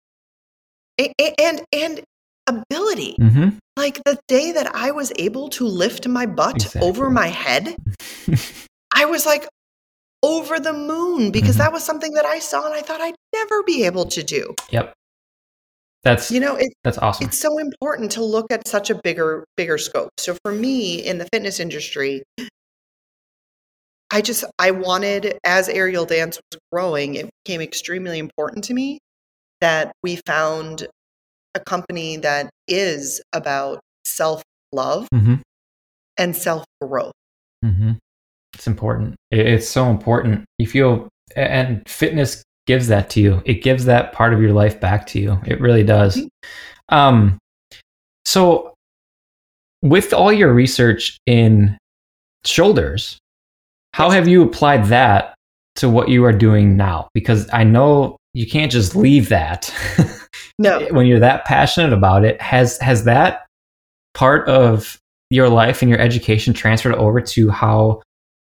And 0.98 1.62
and 1.72 2.00
ability 2.46 3.16
hmm 3.20 3.48
like 3.76 4.02
the 4.04 4.18
day 4.26 4.50
that 4.52 4.74
i 4.74 4.90
was 4.90 5.12
able 5.16 5.48
to 5.50 5.64
lift 5.64 6.08
my 6.08 6.26
butt 6.26 6.56
Exactly. 6.56 6.80
over 6.88 7.10
my 7.10 7.26
head 7.28 7.76
i 8.94 9.04
was 9.04 9.24
like 9.26 9.46
over 10.22 10.58
the 10.58 10.72
moon 10.72 11.30
because 11.30 11.56
Mhm. 11.56 11.58
that 11.58 11.72
was 11.72 11.84
something 11.84 12.14
that 12.14 12.24
i 12.24 12.38
saw 12.38 12.64
and 12.64 12.74
i 12.74 12.80
thought 12.80 13.00
i'd 13.02 13.14
never 13.34 13.62
be 13.62 13.84
able 13.84 14.06
to 14.06 14.22
do 14.22 14.54
Yep. 14.70 14.94
That's 16.02 16.30
you 16.30 16.40
know 16.40 16.56
it, 16.56 16.72
that's 16.82 16.98
awesome. 16.98 17.26
it's 17.26 17.38
so 17.38 17.58
important 17.58 18.10
to 18.12 18.24
look 18.24 18.46
at 18.50 18.66
such 18.66 18.88
a 18.90 18.94
bigger 18.94 19.44
bigger 19.56 19.78
scope 19.78 20.10
so 20.16 20.36
for 20.42 20.52
me 20.52 21.04
in 21.04 21.18
the 21.18 21.28
fitness 21.32 21.60
industry 21.60 22.22
i 24.10 24.20
just 24.22 24.44
i 24.58 24.70
wanted 24.70 25.38
as 25.44 25.68
aerial 25.68 26.06
dance 26.06 26.38
was 26.50 26.60
growing 26.72 27.14
it 27.14 27.28
became 27.44 27.60
extremely 27.60 28.18
important 28.18 28.64
to 28.64 28.74
me 28.74 28.98
that 29.60 29.92
we 30.02 30.16
found 30.26 30.86
a 31.54 31.60
company 31.60 32.16
that 32.18 32.50
is 32.66 33.20
about 33.32 33.80
self 34.04 34.42
love 34.72 35.08
hmm 35.12 35.36
and 36.18 36.36
self 36.36 36.64
growth 36.80 37.12
hmm 37.62 37.92
It's 38.54 38.66
important. 38.66 39.14
It's 39.30 39.68
so 39.68 39.88
important. 39.90 40.44
You 40.58 40.66
feel, 40.66 41.08
and 41.36 41.82
fitness 41.88 42.42
gives 42.66 42.88
that 42.88 43.08
to 43.10 43.20
you. 43.20 43.42
It 43.46 43.62
gives 43.62 43.84
that 43.86 44.12
part 44.12 44.34
of 44.34 44.42
your 44.42 44.52
life 44.52 44.80
back 44.80 45.06
to 45.08 45.18
you. 45.20 45.40
It 45.46 45.60
really 45.60 45.84
does. 45.84 46.16
Mhm. 46.16 46.28
Um, 46.90 47.38
so, 48.24 48.74
with 49.82 50.12
all 50.12 50.32
your 50.32 50.52
research 50.52 51.18
in 51.26 51.78
shoulders, 52.44 53.18
how 53.94 54.10
have 54.10 54.28
you 54.28 54.42
applied 54.42 54.86
that 54.86 55.34
to 55.76 55.88
what 55.88 56.08
you 56.08 56.24
are 56.24 56.32
doing 56.32 56.76
now? 56.76 57.08
Because 57.14 57.48
I 57.52 57.64
know 57.64 58.17
you 58.34 58.46
can't 58.46 58.70
just 58.70 58.94
leave 58.94 59.28
that 59.28 59.72
no 60.58 60.86
when 60.90 61.06
you're 61.06 61.20
that 61.20 61.44
passionate 61.44 61.92
about 61.92 62.24
it. 62.24 62.40
Has 62.40 62.78
has 62.78 63.04
that 63.04 63.46
part 64.14 64.48
of 64.48 64.98
your 65.30 65.48
life 65.48 65.82
and 65.82 65.90
your 65.90 66.00
education 66.00 66.54
transferred 66.54 66.94
over 66.94 67.20
to 67.20 67.50
how 67.50 68.02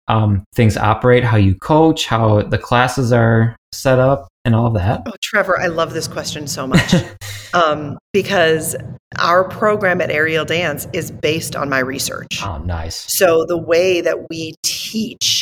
um, 0.08 0.44
things 0.56 0.76
operate, 0.78 1.24
how 1.24 1.38
you 1.38 1.56
coach, 1.56 2.08
how 2.08 2.42
the 2.42 2.58
classes 2.58 3.12
are 3.12 3.56
set 3.72 4.00
up, 4.00 4.28
and 4.46 4.56
all 4.56 4.66
of 4.68 4.74
that? 4.74 5.04
oh 5.06 5.14
trevor 5.22 5.60
i 5.60 5.68
love 5.68 5.94
this 5.94 6.08
question 6.08 6.48
so 6.48 6.66
much 6.66 6.96
um, 7.54 7.98
because 8.14 8.76
our 9.20 9.44
program 9.48 10.02
at 10.02 10.10
aerial 10.10 10.46
dance 10.46 10.88
is 10.94 11.12
based 11.12 11.56
on 11.56 11.70
my 11.70 11.80
research 11.80 12.42
oh, 12.44 12.58
nice. 12.60 13.06
So 13.16 13.46
the 13.48 13.58
way 13.58 14.02
that 14.02 14.30
we 14.30 14.56
teach 14.64 15.39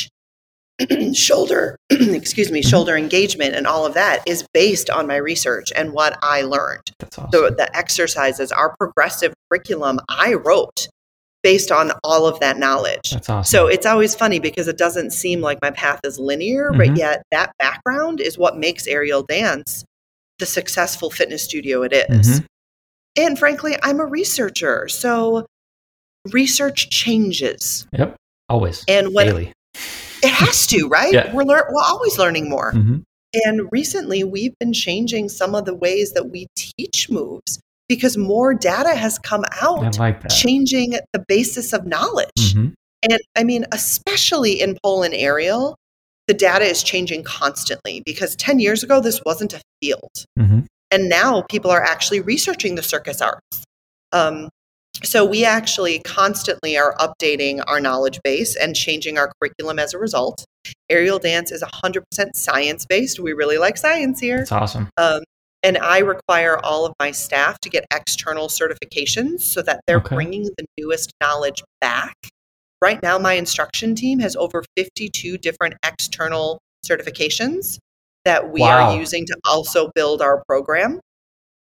shoulder, 1.14 1.76
excuse 1.90 2.50
me, 2.52 2.62
shoulder 2.62 2.96
engagement 2.96 3.54
and 3.54 3.66
all 3.66 3.84
of 3.86 3.94
that 3.94 4.22
is 4.26 4.44
based 4.54 4.88
on 4.90 5.06
my 5.06 5.16
research 5.16 5.72
and 5.74 5.92
what 5.92 6.18
I 6.22 6.42
learned. 6.42 6.90
That's 6.98 7.18
awesome. 7.18 7.30
So 7.32 7.50
the 7.50 7.74
exercises, 7.76 8.52
our 8.52 8.74
progressive 8.78 9.34
curriculum, 9.50 9.98
I 10.08 10.34
wrote 10.34 10.88
based 11.42 11.70
on 11.70 11.92
all 12.02 12.26
of 12.26 12.40
that 12.40 12.58
knowledge. 12.58 13.10
That's 13.12 13.28
awesome. 13.28 13.50
So 13.50 13.66
it's 13.68 13.86
always 13.86 14.14
funny 14.14 14.38
because 14.40 14.66
it 14.68 14.76
doesn't 14.76 15.12
seem 15.12 15.40
like 15.40 15.58
my 15.62 15.70
path 15.70 16.00
is 16.04 16.18
linear, 16.18 16.70
Mhm. 16.72 16.78
but 16.78 16.96
yet 16.96 17.22
that 17.30 17.52
background 17.58 18.20
is 18.20 18.36
what 18.36 18.56
makes 18.58 18.86
aerial 18.86 19.22
dance 19.22 19.84
the 20.40 20.46
successful 20.46 21.10
fitness 21.10 21.42
studio 21.42 21.82
it 21.82 21.92
is. 21.92 22.40
Mhm. 22.40 22.44
And 23.16 23.38
frankly, 23.38 23.76
I'm 23.82 23.98
a 23.98 24.06
researcher. 24.06 24.86
So 24.88 25.46
research 26.30 26.90
changes. 26.90 27.86
yep, 27.92 28.14
always 28.48 28.84
And 28.88 29.12
when 29.14 29.26
daily. 29.26 29.52
It 30.22 30.30
has 30.30 30.66
to, 30.68 30.88
right? 30.88 31.12
Yeah. 31.12 31.32
We're 31.34 31.44
lear- 31.44 31.68
we're 31.70 31.84
always 31.84 32.18
learning 32.18 32.48
more. 32.48 32.72
Mhm. 32.72 33.02
And 33.34 33.68
recently, 33.70 34.24
we've 34.24 34.54
been 34.58 34.72
changing 34.72 35.28
some 35.28 35.54
of 35.54 35.64
the 35.64 35.74
ways 35.74 36.12
that 36.12 36.30
we 36.30 36.46
teach 36.56 37.10
moves 37.10 37.60
because 37.88 38.16
more 38.16 38.54
data 38.54 38.94
has 38.94 39.18
come 39.18 39.44
out, 39.60 39.98
like 39.98 40.28
changing 40.28 40.92
the 41.12 41.24
basis 41.28 41.72
of 41.72 41.86
knowledge. 41.86 42.54
Mhm. 42.54 42.74
And 43.02 43.18
I 43.36 43.44
mean, 43.44 43.66
especially 43.72 44.60
in 44.60 44.76
pole 44.82 45.02
and 45.02 45.14
aerial, 45.14 45.76
the 46.26 46.34
data 46.34 46.64
is 46.64 46.82
changing 46.82 47.22
constantly 47.24 48.02
because 48.04 48.34
10 48.36 48.58
years 48.58 48.82
ago, 48.82 49.00
this 49.00 49.20
wasn't 49.24 49.54
a 49.54 49.60
field. 49.80 50.10
Mhm. 50.38 50.66
And 50.90 51.08
now 51.08 51.42
people 51.42 51.70
are 51.70 51.82
actually 51.82 52.20
researching 52.20 52.74
the 52.74 52.82
circus 52.82 53.20
arts. 53.20 53.64
Um, 54.12 54.48
so 55.04 55.24
we 55.24 55.44
actually 55.44 56.00
constantly 56.00 56.76
are 56.76 56.94
updating 56.96 57.62
our 57.66 57.80
knowledge 57.80 58.20
base 58.24 58.56
and 58.56 58.74
changing 58.74 59.18
our 59.18 59.32
curriculum 59.40 59.78
as 59.78 59.94
a 59.94 59.98
result. 59.98 60.44
Aerial 60.90 61.18
dance 61.18 61.52
is 61.52 61.62
100% 61.62 62.02
science 62.34 62.84
based. 62.86 63.20
We 63.20 63.32
really 63.32 63.58
like 63.58 63.76
science 63.76 64.20
here. 64.20 64.38
That's 64.38 64.52
awesome. 64.52 64.88
Um, 64.96 65.22
and 65.62 65.78
I 65.78 65.98
require 65.98 66.58
all 66.64 66.86
of 66.86 66.92
my 67.00 67.10
staff 67.10 67.58
to 67.60 67.68
get 67.68 67.84
external 67.92 68.48
certifications 68.48 69.40
so 69.40 69.62
that 69.62 69.80
they're 69.86 69.98
Okay. 69.98 70.14
bringing 70.14 70.44
the 70.44 70.64
newest 70.78 71.12
knowledge 71.20 71.62
back. 71.80 72.14
Right 72.80 73.02
now, 73.02 73.18
my 73.18 73.32
instruction 73.34 73.94
team 73.94 74.20
has 74.20 74.36
over 74.36 74.62
52 74.76 75.36
different 75.38 75.74
external 75.84 76.58
certifications 76.86 77.78
that 78.24 78.52
we 78.52 78.60
Wow. 78.60 78.92
are 78.92 78.98
using 78.98 79.26
to 79.26 79.36
also 79.48 79.90
build 79.94 80.22
our 80.22 80.42
program. 80.46 81.00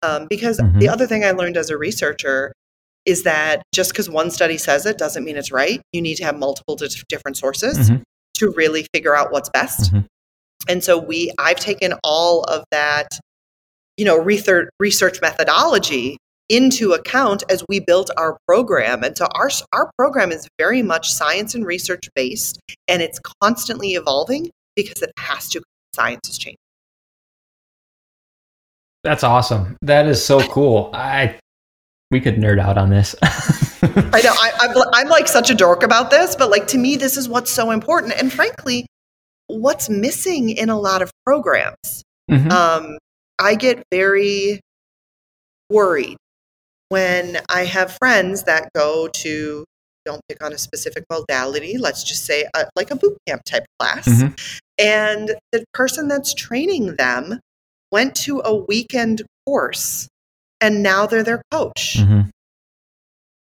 Um, 0.03 0.27
because 0.31 0.59
Mhm. 0.59 0.79
the 0.81 0.89
other 0.89 1.07
thing 1.07 1.25
I 1.25 1.33
learned 1.33 1.57
as 1.57 1.69
a 1.69 1.77
researcher 1.77 2.53
is 3.07 3.23
that 3.25 3.63
just 3.75 3.93
because 3.93 4.09
one 4.11 4.31
study 4.31 4.59
says 4.59 4.85
it 4.87 4.99
doesn't 4.99 5.25
mean 5.25 5.37
it's 5.37 5.51
right. 5.53 5.81
You 5.93 6.03
need 6.03 6.17
to 6.17 6.25
have 6.25 6.39
multiple 6.39 6.77
di- 6.77 6.89
different 7.09 7.37
sources 7.37 7.91
Mhm. 7.91 8.03
to 8.35 8.51
really 8.51 8.87
figure 8.95 9.17
out 9.17 9.33
what's 9.33 9.49
best. 9.51 9.93
Mhm. 9.93 10.07
And 10.69 10.85
so 10.85 10.99
we 10.99 11.33
I've 11.39 11.59
taken 11.59 11.95
all 12.05 12.43
of 12.45 12.65
that, 12.71 13.09
you 13.97 14.05
know, 14.05 14.17
research 14.17 14.69
research 14.79 15.21
methodology 15.23 16.19
into 16.51 16.93
account 16.93 17.45
as 17.49 17.65
we 17.69 17.79
built 17.81 18.11
our 18.17 18.37
program. 18.47 19.03
And 19.05 19.17
so 19.17 19.27
our 19.35 19.51
our 19.73 19.91
program 19.97 20.31
is 20.33 20.47
very 20.59 20.83
much 20.83 21.11
science 21.11 21.55
and 21.55 21.65
research 21.65 22.09
based 22.15 22.59
and 22.89 23.01
it's 23.01 23.19
constantly 23.43 23.93
evolving 23.95 24.51
because 24.77 25.01
it 25.03 25.13
has 25.19 25.49
to 25.51 25.63
science 25.95 26.29
is 26.29 26.39
changing. 26.39 26.57
That's 29.03 29.25
awesome. 29.25 29.77
That 29.83 30.07
is 30.07 30.23
so 30.25 30.47
cool. 30.49 30.91
I 30.93 31.39
we 32.11 32.21
could 32.21 32.37
nerd 32.37 32.61
out 32.61 32.77
on 32.77 32.91
this. 32.91 33.15
I 33.23 34.21
know 34.23 34.33
I, 34.33 34.53
I'm, 34.61 34.77
I'm 34.93 35.09
like 35.09 35.29
such 35.29 35.51
a 35.51 35.55
dork 35.55 35.83
about 35.83 36.11
this, 36.11 36.37
but 36.37 36.51
like 36.51 36.67
to 36.69 36.79
me, 36.79 36.97
this 36.97 37.17
is 37.17 37.29
what's 37.29 37.51
so 37.51 37.71
important. 37.71 38.15
And 38.19 38.33
frankly, 38.33 38.87
what's 39.47 39.89
missing 39.89 40.51
in 40.51 40.71
a 40.71 40.79
lot 40.79 41.03
of 41.03 41.11
programs. 41.25 42.03
Mhm. 42.31 42.51
Um, 42.51 42.99
I 43.39 43.55
get 43.55 43.83
very 43.91 44.61
worried 45.71 46.17
when 46.89 47.39
I 47.49 47.65
have 47.65 47.97
friends 47.99 48.45
that 48.45 48.69
go 48.75 49.09
to, 49.09 49.65
don't 50.05 50.21
pick 50.29 50.43
on 50.43 50.53
a 50.53 50.59
specific 50.59 51.05
modality, 51.09 51.79
let's 51.79 52.03
just 52.03 52.27
say 52.27 52.47
a, 52.55 52.67
like 52.77 52.91
a 52.91 52.97
boot 52.97 53.17
camp 53.27 53.43
type 53.45 53.65
class. 53.79 54.09
Mhm. 54.09 54.39
And 54.79 55.37
the 55.53 55.65
person 55.73 56.09
that's 56.09 56.35
training 56.35 56.97
them 56.97 57.41
went 57.93 58.15
to 58.17 58.41
a 58.45 58.55
weekend 58.55 59.23
course 59.47 60.09
and 60.61 60.83
now 60.83 61.07
they're 61.07 61.23
their 61.23 61.43
coach. 61.51 61.97
Mhm. 61.99 62.31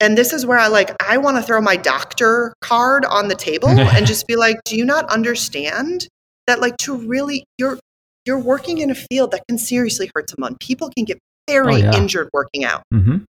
And 0.01 0.19
this 0.19 0.33
is 0.33 0.45
where 0.45 0.59
I 0.59 0.67
like, 0.67 0.91
I 1.01 1.19
want 1.19 1.37
to 1.37 1.43
throw 1.43 1.61
my 1.61 1.77
doctor 1.77 2.53
card 2.61 3.05
on 3.05 3.29
the 3.29 3.35
table 3.35 3.69
and 3.69 4.07
just 4.07 4.27
be 4.27 4.37
like, 4.37 4.57
do 4.65 4.77
you 4.77 4.85
not 4.85 5.05
understand 5.11 6.09
that 6.47 6.61
like 6.61 6.77
to 6.79 6.95
really, 6.97 7.45
you're, 7.59 7.79
you're 8.27 8.39
working 8.39 8.79
in 8.79 8.91
a 8.91 8.95
field 8.95 9.31
that 9.31 9.43
can 9.49 9.57
seriously 9.59 10.11
hurt 10.15 10.29
someone. 10.31 10.57
People 10.61 10.91
can 10.97 11.05
get 11.05 11.19
very 11.49 11.75
Oh, 11.75 11.77
yeah. 11.77 11.97
injured 11.97 12.29
working 12.33 12.65
out. 12.65 12.83
Mhm. 12.93 13.25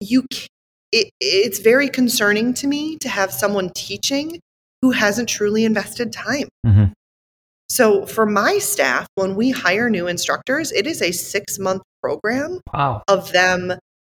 You, 0.00 0.24
it, 0.92 1.10
it's 1.20 1.58
very 1.60 1.88
concerning 1.88 2.52
to 2.54 2.66
me 2.66 2.96
to 2.98 3.08
have 3.08 3.32
someone 3.32 3.70
teaching 3.74 4.40
who 4.82 4.90
hasn't 4.90 5.28
truly 5.28 5.64
invested 5.64 6.12
time. 6.12 6.48
Mhm. 6.66 6.92
So 7.74 8.06
for 8.06 8.24
my 8.24 8.58
staff, 8.58 9.08
when 9.16 9.34
we 9.34 9.50
hire 9.50 9.90
new 9.90 10.06
instructors, 10.06 10.70
it 10.70 10.86
is 10.86 11.02
a 11.02 11.10
six 11.10 11.58
month 11.58 11.82
program 12.00 12.60
Wow. 12.72 13.02
of 13.08 13.32
them 13.32 13.72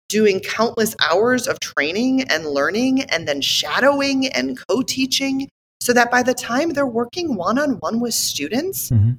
doing 0.09 0.39
countless 0.41 0.95
hours 0.99 1.47
of 1.47 1.59
training 1.59 2.21
and 2.29 2.45
learning 2.45 3.01
and 3.05 3.27
then 3.27 3.41
shadowing 3.41 4.27
and 4.27 4.59
co 4.69 4.83
teaching 4.83 5.49
so 5.81 5.91
that 5.91 6.11
by 6.11 6.21
the 6.21 6.35
time 6.35 6.69
they're 6.73 6.85
working 6.85 7.35
one 7.35 7.57
on 7.57 7.71
one 7.79 7.99
with 7.99 8.13
students, 8.13 8.91
Mhm. 8.91 9.17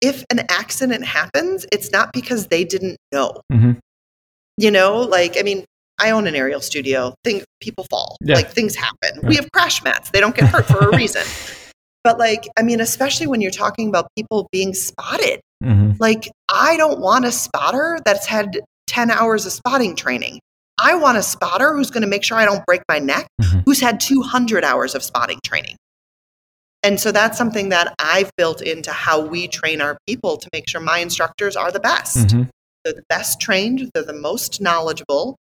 if 0.00 0.24
an 0.30 0.46
accident 0.48 1.04
happens, 1.04 1.66
it's 1.72 1.90
not 1.90 2.12
because 2.12 2.46
they 2.46 2.62
didn't 2.62 2.98
know. 3.10 3.40
Mhm. 3.52 3.78
You 4.58 4.70
know, 4.70 4.98
like, 5.00 5.36
I 5.36 5.42
mean, 5.42 5.64
I 5.98 6.10
own 6.10 6.28
an 6.28 6.36
aerial 6.36 6.60
studio. 6.60 7.14
Think 7.24 7.42
people 7.60 7.84
fall. 7.90 8.16
Yeah. 8.20 8.36
Like 8.36 8.52
things 8.52 8.76
happen. 8.76 9.20
Yeah. 9.22 9.28
We 9.28 9.34
have 9.36 9.50
crash 9.52 9.82
mats. 9.82 10.10
They 10.10 10.20
don't 10.20 10.36
get 10.36 10.48
hurt 10.48 10.66
for 10.66 10.78
a 10.88 10.96
reason. 10.96 11.24
But 12.04 12.18
like, 12.18 12.48
I 12.58 12.62
mean, 12.62 12.80
especially 12.80 13.26
when 13.26 13.40
you're 13.40 13.50
talking 13.50 13.88
about 13.88 14.08
people 14.16 14.48
being 14.52 14.74
spotted. 14.74 15.40
Mhm. 15.62 15.96
Like, 16.00 16.28
I 16.48 16.76
don't 16.76 16.98
want 16.98 17.24
a 17.24 17.32
spotter 17.32 17.98
that's 18.04 18.26
had 18.26 18.60
10 18.88 19.10
hours 19.10 19.46
of 19.46 19.52
spotting 19.52 19.94
training. 19.94 20.40
I 20.80 20.94
want 20.94 21.16
a 21.18 21.22
spotter 21.22 21.74
who's 21.74 21.90
going 21.90 22.02
to 22.02 22.08
make 22.08 22.24
sure 22.24 22.36
I 22.36 22.44
don't 22.44 22.64
break 22.66 22.82
my 22.88 22.98
neck, 22.98 23.28
Mhm. 23.40 23.62
who's 23.64 23.80
had 23.80 24.00
200 24.00 24.64
hours 24.64 24.94
of 24.96 25.02
spotting 25.04 25.38
training. 25.44 25.76
And 26.82 26.98
so 26.98 27.12
that's 27.12 27.38
something 27.38 27.68
that 27.68 27.94
I've 28.00 28.30
built 28.36 28.60
into 28.60 28.90
how 28.90 29.20
we 29.20 29.46
train 29.46 29.80
our 29.80 29.96
people 30.08 30.36
to 30.38 30.48
make 30.52 30.68
sure 30.68 30.80
my 30.80 30.98
instructors 30.98 31.54
are 31.54 31.70
the 31.70 31.78
best. 31.78 32.16
Mhm. 32.16 32.48
They're 32.84 32.94
the 32.94 33.04
best 33.08 33.40
trained, 33.40 33.88
they're 33.94 34.02
the 34.02 34.12
most 34.12 34.60
knowledgeable. 34.60 35.36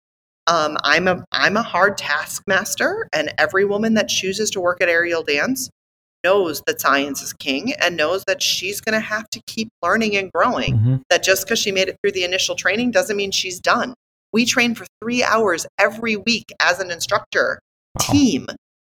Um, 0.46 0.76
I'm 0.84 1.08
a 1.08 1.24
I'm 1.32 1.56
a 1.56 1.62
hard 1.62 1.96
taskmaster, 1.96 3.08
and 3.14 3.32
every 3.38 3.64
woman 3.64 3.94
that 3.94 4.08
chooses 4.08 4.50
to 4.50 4.60
work 4.60 4.82
at 4.82 4.90
aerial 4.90 5.22
dance 5.22 5.70
knows 6.24 6.62
that 6.66 6.80
science 6.80 7.22
is 7.22 7.32
king 7.32 7.72
and 7.80 7.96
knows 7.96 8.24
that 8.26 8.42
she's 8.42 8.80
going 8.80 8.92
to 8.94 9.00
have 9.00 9.28
to 9.30 9.40
keep 9.46 9.68
learning 9.82 10.16
and 10.16 10.30
growing. 10.32 10.78
Mhm. 10.78 11.02
That 11.10 11.22
just 11.22 11.44
because 11.46 11.58
she 11.58 11.72
made 11.72 11.88
it 11.88 11.96
through 12.02 12.12
the 12.12 12.24
initial 12.24 12.54
training 12.54 12.90
doesn't 12.90 13.16
mean 13.16 13.30
she's 13.30 13.58
done. 13.60 13.94
We 14.32 14.44
train 14.44 14.74
for 14.74 14.86
three 15.02 15.22
hours 15.24 15.66
every 15.78 16.16
week 16.16 16.52
as 16.60 16.78
an 16.78 16.90
instructor 16.90 17.58
Wow. 17.98 18.12
team 18.12 18.46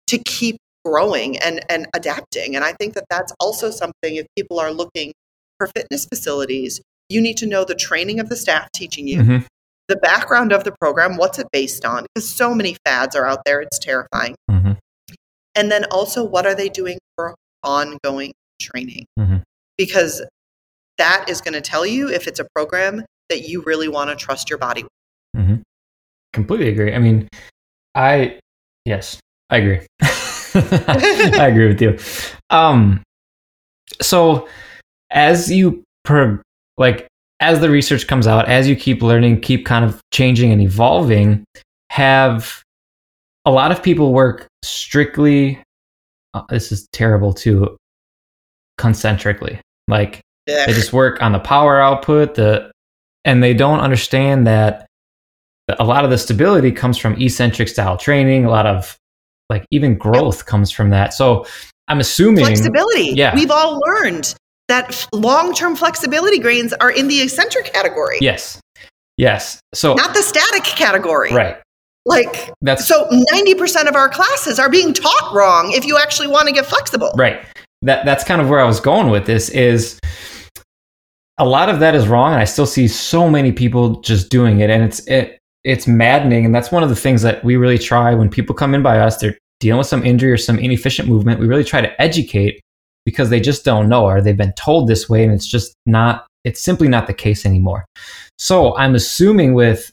to 0.06 0.18
keep 0.18 0.56
growing 0.84 1.38
and, 1.38 1.64
and 1.70 1.86
adapting. 1.94 2.54
And 2.54 2.64
I 2.64 2.72
think 2.74 2.94
that 2.94 3.04
that's 3.10 3.32
also 3.40 3.70
something 3.70 4.16
if 4.16 4.26
people 4.36 4.60
are 4.60 4.70
looking 4.70 5.12
for 5.58 5.66
fitness 5.74 6.04
facilities, 6.04 6.80
you 7.08 7.20
need 7.20 7.36
to 7.38 7.46
know 7.46 7.64
the 7.64 7.74
training 7.74 8.20
of 8.20 8.28
the 8.28 8.36
staff 8.36 8.68
teaching 8.72 9.08
you, 9.08 9.18
Mhm. 9.22 9.46
the 9.88 9.96
background 9.96 10.52
of 10.52 10.62
the 10.64 10.72
program, 10.80 11.16
what's 11.16 11.38
it 11.38 11.46
based 11.52 11.84
on? 11.84 12.06
Because 12.14 12.28
so 12.28 12.54
many 12.54 12.76
fads 12.86 13.16
are 13.16 13.26
out 13.26 13.40
there, 13.44 13.60
it's 13.60 13.78
terrifying. 13.78 14.34
Mhm. 14.50 14.76
And 15.56 15.70
then 15.72 15.84
also, 15.86 16.22
what 16.24 16.46
are 16.46 16.54
they 16.54 16.68
doing 16.68 16.98
ongoing 17.64 18.32
training? 18.60 19.06
Mhm. 19.18 19.42
Because 19.76 20.22
that 20.98 21.24
is 21.28 21.40
going 21.40 21.54
to 21.54 21.60
tell 21.60 21.84
you 21.84 22.08
if 22.08 22.28
it's 22.28 22.38
a 22.38 22.46
program 22.54 23.04
that 23.30 23.48
you 23.48 23.62
really 23.62 23.88
want 23.88 24.10
to 24.10 24.16
trust 24.16 24.48
your 24.48 24.58
body 24.58 24.84
with. 24.84 25.42
Mhm. 25.42 25.62
Completely 26.32 26.68
agree. 26.68 26.94
I 26.94 26.98
mean, 26.98 27.28
I 27.94 28.38
yes, 28.84 29.18
I 29.50 29.58
agree. 29.58 29.86
I 30.54 31.48
agree 31.48 31.68
with 31.68 31.80
you. 31.80 31.98
Um, 32.50 33.02
so 34.00 34.48
as 35.10 35.50
you 35.50 35.82
per 36.04 36.40
like 36.76 37.06
as 37.40 37.60
the 37.60 37.70
research 37.70 38.06
comes 38.06 38.26
out, 38.26 38.48
as 38.48 38.68
you 38.68 38.76
keep 38.76 39.02
learning, 39.02 39.40
keep 39.40 39.66
kind 39.66 39.84
of 39.84 40.00
changing 40.12 40.52
and 40.52 40.60
evolving, 40.60 41.44
have 41.90 42.62
a 43.44 43.50
lot 43.50 43.72
of 43.72 43.82
people 43.82 44.12
work 44.12 44.46
strictly. 44.62 45.60
Uh, 46.34 46.42
this 46.50 46.72
is 46.72 46.88
terrible 46.92 47.32
too. 47.32 47.76
Concentrically, 48.76 49.60
like 49.88 50.20
they 50.46 50.66
just 50.66 50.92
work 50.92 51.22
on 51.22 51.32
the 51.32 51.38
power 51.38 51.80
output 51.80 52.34
the 52.34 52.70
and 53.24 53.42
they 53.42 53.54
don't 53.54 53.80
understand 53.80 54.46
that 54.46 54.86
a 55.78 55.84
lot 55.84 56.04
of 56.04 56.10
the 56.10 56.18
stability 56.18 56.70
comes 56.70 56.98
from 56.98 57.14
eccentric 57.20 57.68
style 57.68 57.96
training 57.96 58.44
a 58.44 58.50
lot 58.50 58.66
of 58.66 58.96
like 59.48 59.64
even 59.70 59.96
growth 59.96 60.46
comes 60.46 60.70
from 60.70 60.90
that 60.90 61.14
so 61.14 61.46
i'm 61.88 62.00
assuming 62.00 62.44
flexibility. 62.44 63.10
Yeah. 63.14 63.34
We've 63.34 63.50
all 63.50 63.80
learned 63.86 64.34
that 64.68 65.06
long 65.12 65.54
term 65.54 65.76
flexibility 65.76 66.38
gains 66.38 66.72
are 66.74 66.90
in 66.90 67.08
the 67.08 67.22
eccentric 67.22 67.72
category, 67.72 68.18
yes 68.20 68.60
yes 69.16 69.60
so 69.72 69.94
not 69.94 70.14
the 70.14 70.22
static 70.22 70.64
category. 70.64 71.32
right 71.32 71.56
Like, 72.06 72.50
that's 72.60 72.86
so 72.86 73.08
90% 73.08 73.88
of 73.88 73.94
our 73.94 74.08
classes 74.08 74.58
are 74.58 74.68
being 74.68 74.92
taught 74.92 75.32
wrong 75.34 75.72
if 75.72 75.86
you 75.86 75.98
actually 75.98 76.28
want 76.28 76.48
to 76.48 76.52
get 76.54 76.66
flexible. 76.66 77.10
right 77.16 77.44
that 77.82 78.04
that's 78.04 78.24
kind 78.24 78.40
of 78.40 78.48
where 78.48 78.60
i 78.60 78.64
was 78.64 78.80
going 78.80 79.10
with 79.10 79.26
this 79.26 79.50
is 79.50 79.98
a 81.38 81.44
lot 81.44 81.68
of 81.68 81.80
that 81.80 81.94
is 81.94 82.08
wrong 82.08 82.32
and 82.32 82.40
i 82.40 82.44
still 82.44 82.66
see 82.66 82.88
so 82.88 83.28
many 83.28 83.52
people 83.52 84.00
just 84.00 84.30
doing 84.30 84.60
it 84.60 84.70
and 84.70 84.82
it's 84.82 85.00
it 85.06 85.38
it's 85.64 85.86
maddening 85.86 86.44
and 86.46 86.54
that's 86.54 86.70
one 86.70 86.82
of 86.82 86.88
the 86.88 86.96
things 86.96 87.20
that 87.20 87.42
we 87.44 87.56
really 87.56 87.78
try 87.78 88.14
when 88.14 88.30
people 88.30 88.54
come 88.54 88.74
in 88.74 88.82
by 88.82 88.98
us 88.98 89.18
they're 89.18 89.36
dealing 89.64 89.78
with 89.78 89.86
some 89.86 90.04
injury 90.04 90.30
or 90.30 90.36
some 90.36 90.58
inefficient 90.58 91.08
movement, 91.08 91.40
we 91.40 91.46
really 91.46 91.64
try 91.64 91.80
to 91.80 92.00
educate 92.02 92.60
because 93.06 93.30
they 93.30 93.40
just 93.40 93.64
don't 93.64 93.88
know 93.88 94.04
or 94.04 94.20
they've 94.20 94.36
been 94.36 94.52
told 94.52 94.88
this 94.88 95.08
way 95.08 95.24
and 95.24 95.32
it's 95.32 95.46
just 95.46 95.74
not 95.86 96.26
it's 96.44 96.60
simply 96.60 96.88
not 96.88 97.06
the 97.06 97.14
case 97.14 97.46
anymore. 97.46 97.86
So 98.38 98.76
I'm 98.76 98.94
assuming 98.94 99.54
with 99.54 99.90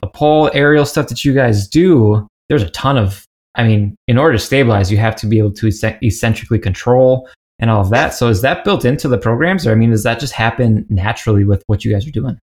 the 0.00 0.06
pole 0.06 0.50
aerial 0.54 0.86
stuff 0.86 1.08
that 1.08 1.24
you 1.24 1.34
guys 1.34 1.66
do, 1.66 2.26
there's 2.48 2.62
a 2.62 2.70
ton 2.70 2.98
of 2.98 3.24
I 3.56 3.64
mean, 3.66 3.96
in 4.06 4.16
order 4.16 4.34
to 4.34 4.38
stabilize, 4.38 4.92
you 4.92 4.98
have 4.98 5.16
to 5.16 5.26
be 5.26 5.38
able 5.38 5.52
to 5.54 5.66
eccentrically 6.02 6.60
control 6.60 7.28
and 7.58 7.68
all 7.68 7.80
of 7.80 7.90
that. 7.90 8.14
So 8.14 8.28
is 8.28 8.42
that 8.42 8.64
built 8.64 8.84
into 8.84 9.08
the 9.08 9.18
programs 9.18 9.66
or 9.66 9.72
I 9.72 9.74
mean, 9.74 9.90
does 9.90 10.04
that 10.04 10.20
just 10.20 10.32
happen 10.32 10.86
naturally 10.88 11.44
with 11.44 11.62
what 11.66 11.84
you 11.84 11.92
guys 11.92 12.06
are 12.06 12.12
doing? 12.12 12.38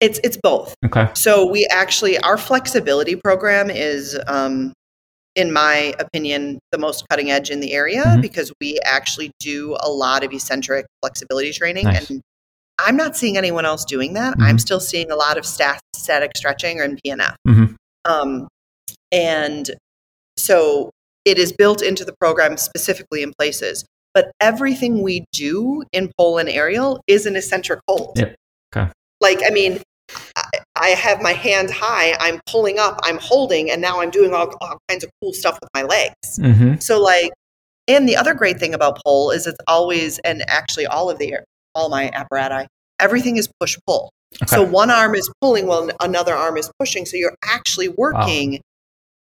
It's 0.00 0.18
it's 0.24 0.36
both. 0.36 0.74
Okay. 0.84 1.08
So 1.14 1.48
we 1.48 1.66
actually 1.70 2.18
our 2.18 2.36
flexibility 2.36 3.14
program 3.14 3.70
is 3.70 4.18
um, 4.26 4.72
in 5.36 5.52
my 5.52 5.94
opinion, 5.98 6.58
the 6.72 6.78
most 6.78 7.06
cutting 7.08 7.30
edge 7.30 7.50
in 7.50 7.60
the 7.60 7.72
area 7.72 8.04
mm-hmm. 8.04 8.20
because 8.20 8.52
we 8.60 8.78
actually 8.84 9.30
do 9.38 9.76
a 9.80 9.88
lot 9.88 10.24
of 10.24 10.32
eccentric 10.32 10.86
flexibility 11.00 11.52
training. 11.52 11.84
Nice. 11.84 12.10
And 12.10 12.20
I'm 12.78 12.96
not 12.96 13.16
seeing 13.16 13.36
anyone 13.36 13.64
else 13.64 13.84
doing 13.84 14.14
that. 14.14 14.34
Mm-hmm. 14.34 14.42
I'm 14.42 14.58
still 14.58 14.80
seeing 14.80 15.10
a 15.10 15.16
lot 15.16 15.38
of 15.38 15.46
stat- 15.46 15.80
static 15.94 16.32
stretching 16.36 16.80
or 16.80 16.84
in 16.84 16.98
PNF. 17.04 17.34
Mm-hmm. 17.46 17.74
Um, 18.04 18.48
and 19.10 19.70
so 20.36 20.90
it 21.24 21.38
is 21.38 21.52
built 21.52 21.82
into 21.82 22.04
the 22.04 22.14
program 22.20 22.56
specifically 22.56 23.22
in 23.22 23.32
places. 23.38 23.84
But 24.14 24.32
everything 24.40 25.02
we 25.02 25.24
do 25.32 25.84
in 25.92 26.10
pole 26.18 26.38
and 26.38 26.48
aerial 26.48 27.00
is 27.06 27.24
an 27.24 27.36
eccentric 27.36 27.80
hold. 27.88 28.18
Yep. 28.18 28.34
Okay. 28.76 28.90
Like, 29.20 29.40
I 29.46 29.50
mean, 29.50 29.80
I 30.76 30.88
have 30.88 31.22
my 31.22 31.32
hand 31.32 31.70
high, 31.70 32.14
I'm 32.20 32.40
pulling 32.46 32.78
up, 32.78 33.00
I'm 33.04 33.18
holding, 33.18 33.70
and 33.70 33.80
now 33.80 34.00
I'm 34.00 34.10
doing 34.10 34.34
all, 34.34 34.54
all 34.60 34.78
kinds 34.88 35.04
of 35.04 35.10
cool 35.22 35.32
stuff 35.32 35.58
with 35.62 35.70
my 35.72 35.82
legs. 35.82 36.38
Mm-hmm. 36.38 36.76
So, 36.80 37.00
like, 37.00 37.30
and 37.88 38.08
the 38.08 38.16
other 38.16 38.34
great 38.34 38.58
thing 38.58 38.74
about 38.74 39.00
pole 39.04 39.30
is 39.30 39.46
it's 39.46 39.58
always, 39.66 40.18
and 40.20 40.42
actually 40.48 40.86
all 40.86 41.08
of 41.08 41.18
the, 41.18 41.36
all 41.74 41.88
my 41.88 42.10
apparatus, 42.12 42.68
everything 42.98 43.36
is 43.36 43.50
push 43.60 43.78
pull. 43.86 44.10
Okay. 44.36 44.56
So 44.56 44.62
one 44.62 44.90
arm 44.90 45.14
is 45.14 45.30
pulling 45.40 45.66
while 45.66 45.90
another 46.00 46.34
arm 46.34 46.56
is 46.56 46.70
pushing. 46.78 47.04
So 47.04 47.16
you're 47.16 47.36
actually 47.44 47.88
working 47.88 48.52
wow. 48.52 48.58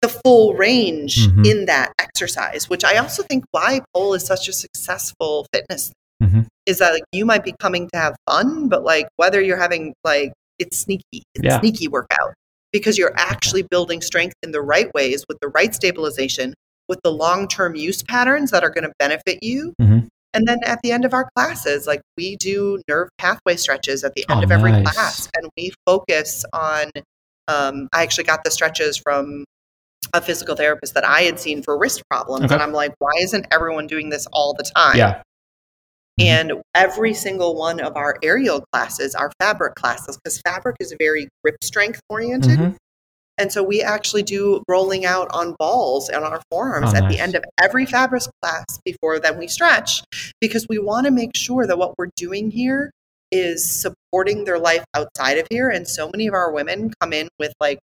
the 0.01 0.09
full 0.09 0.53
range 0.55 1.27
mm-hmm. 1.27 1.45
in 1.45 1.65
that 1.65 1.93
exercise, 1.99 2.69
which 2.69 2.83
I 2.83 2.97
also 2.97 3.23
think 3.23 3.45
why 3.51 3.81
pole 3.93 4.13
is 4.13 4.25
such 4.25 4.47
a 4.47 4.53
successful 4.53 5.45
fitness 5.53 5.91
mm-hmm. 6.21 6.41
is 6.65 6.79
that 6.79 6.93
like 6.93 7.03
you 7.11 7.25
might 7.25 7.43
be 7.43 7.53
coming 7.59 7.87
to 7.93 7.99
have 7.99 8.15
fun, 8.27 8.67
but 8.67 8.83
like 8.83 9.07
whether 9.17 9.41
you're 9.41 9.59
having 9.59 9.93
like 10.03 10.33
it's 10.59 10.77
sneaky. 10.77 11.23
It's 11.35 11.43
yeah. 11.43 11.59
sneaky 11.59 11.87
workout 11.87 12.33
because 12.71 12.97
you're 12.97 13.13
actually 13.15 13.63
building 13.63 14.01
strength 14.01 14.35
in 14.43 14.51
the 14.51 14.61
right 14.61 14.93
ways 14.93 15.23
with 15.27 15.37
the 15.41 15.49
right 15.49 15.73
stabilization, 15.73 16.53
with 16.87 16.99
the 17.03 17.11
long 17.11 17.47
term 17.47 17.75
use 17.75 18.03
patterns 18.03 18.51
that 18.51 18.63
are 18.63 18.69
going 18.69 18.83
to 18.83 18.93
benefit 18.99 19.39
you. 19.41 19.73
Mm-hmm. 19.81 20.07
And 20.35 20.47
then 20.47 20.59
at 20.65 20.79
the 20.83 20.91
end 20.91 21.05
of 21.05 21.13
our 21.13 21.29
classes, 21.35 21.87
like 21.87 22.01
we 22.17 22.35
do 22.35 22.81
nerve 22.89 23.09
pathway 23.17 23.55
stretches 23.55 24.03
at 24.03 24.13
the 24.15 24.25
end 24.29 24.41
oh, 24.41 24.43
of 24.43 24.51
every 24.51 24.71
nice. 24.71 24.93
class, 24.93 25.29
and 25.35 25.49
we 25.57 25.71
focus 25.85 26.45
on. 26.53 26.91
Um, 27.47 27.87
I 27.93 28.01
actually 28.01 28.23
got 28.23 28.43
the 28.43 28.51
stretches 28.51 28.97
from 28.97 29.45
a 30.13 30.21
physical 30.21 30.55
therapist 30.55 30.93
that 30.95 31.05
I 31.05 31.21
had 31.21 31.39
seen 31.39 31.63
for 31.63 31.77
wrist 31.77 32.03
problems, 32.09 32.45
okay. 32.45 32.53
and 32.55 32.61
I'm 32.61 32.73
like, 32.73 32.93
why 32.99 33.11
isn't 33.21 33.47
everyone 33.51 33.87
doing 33.87 34.09
this 34.09 34.27
all 34.33 34.53
the 34.53 34.69
time? 34.75 34.97
Yeah. 34.97 35.21
Mm-hmm. 36.19 36.27
And 36.27 36.63
every 36.73 37.13
single 37.13 37.55
one 37.55 37.79
of 37.79 37.95
our 37.95 38.17
aerial 38.23 38.63
classes 38.71 39.15
are 39.15 39.31
fabric 39.39 39.75
classes 39.75 40.17
because 40.17 40.39
fabric 40.41 40.77
is 40.79 40.93
very 40.97 41.27
grip 41.43 41.57
strength 41.63 41.99
oriented. 42.09 42.59
Mm-hmm. 42.59 42.75
And 43.37 43.51
so 43.51 43.63
we 43.63 43.81
actually 43.81 44.23
do 44.23 44.63
rolling 44.67 45.05
out 45.05 45.27
on 45.31 45.55
balls 45.59 46.09
on 46.09 46.23
our 46.23 46.41
forearms 46.49 46.93
oh, 46.93 46.97
at 46.97 47.03
nice. 47.03 47.15
the 47.15 47.19
end 47.19 47.35
of 47.35 47.43
every 47.61 47.85
fabric 47.85 48.23
class 48.41 48.79
before 48.85 49.19
then 49.19 49.37
we 49.37 49.47
stretch 49.47 50.03
because 50.39 50.67
we 50.69 50.79
want 50.79 51.05
to 51.05 51.11
make 51.11 51.35
sure 51.35 51.67
that 51.67 51.77
what 51.77 51.97
we're 51.97 52.11
doing 52.15 52.51
here 52.51 52.91
is 53.31 53.69
supporting 53.69 54.45
their 54.45 54.59
life 54.59 54.85
outside 54.93 55.37
of 55.37 55.47
here. 55.49 55.69
And 55.69 55.87
so 55.87 56.09
many 56.09 56.27
of 56.27 56.33
our 56.33 56.51
women 56.51 56.93
come 57.01 57.11
in 57.11 57.27
with 57.39 57.53
like 57.59 57.79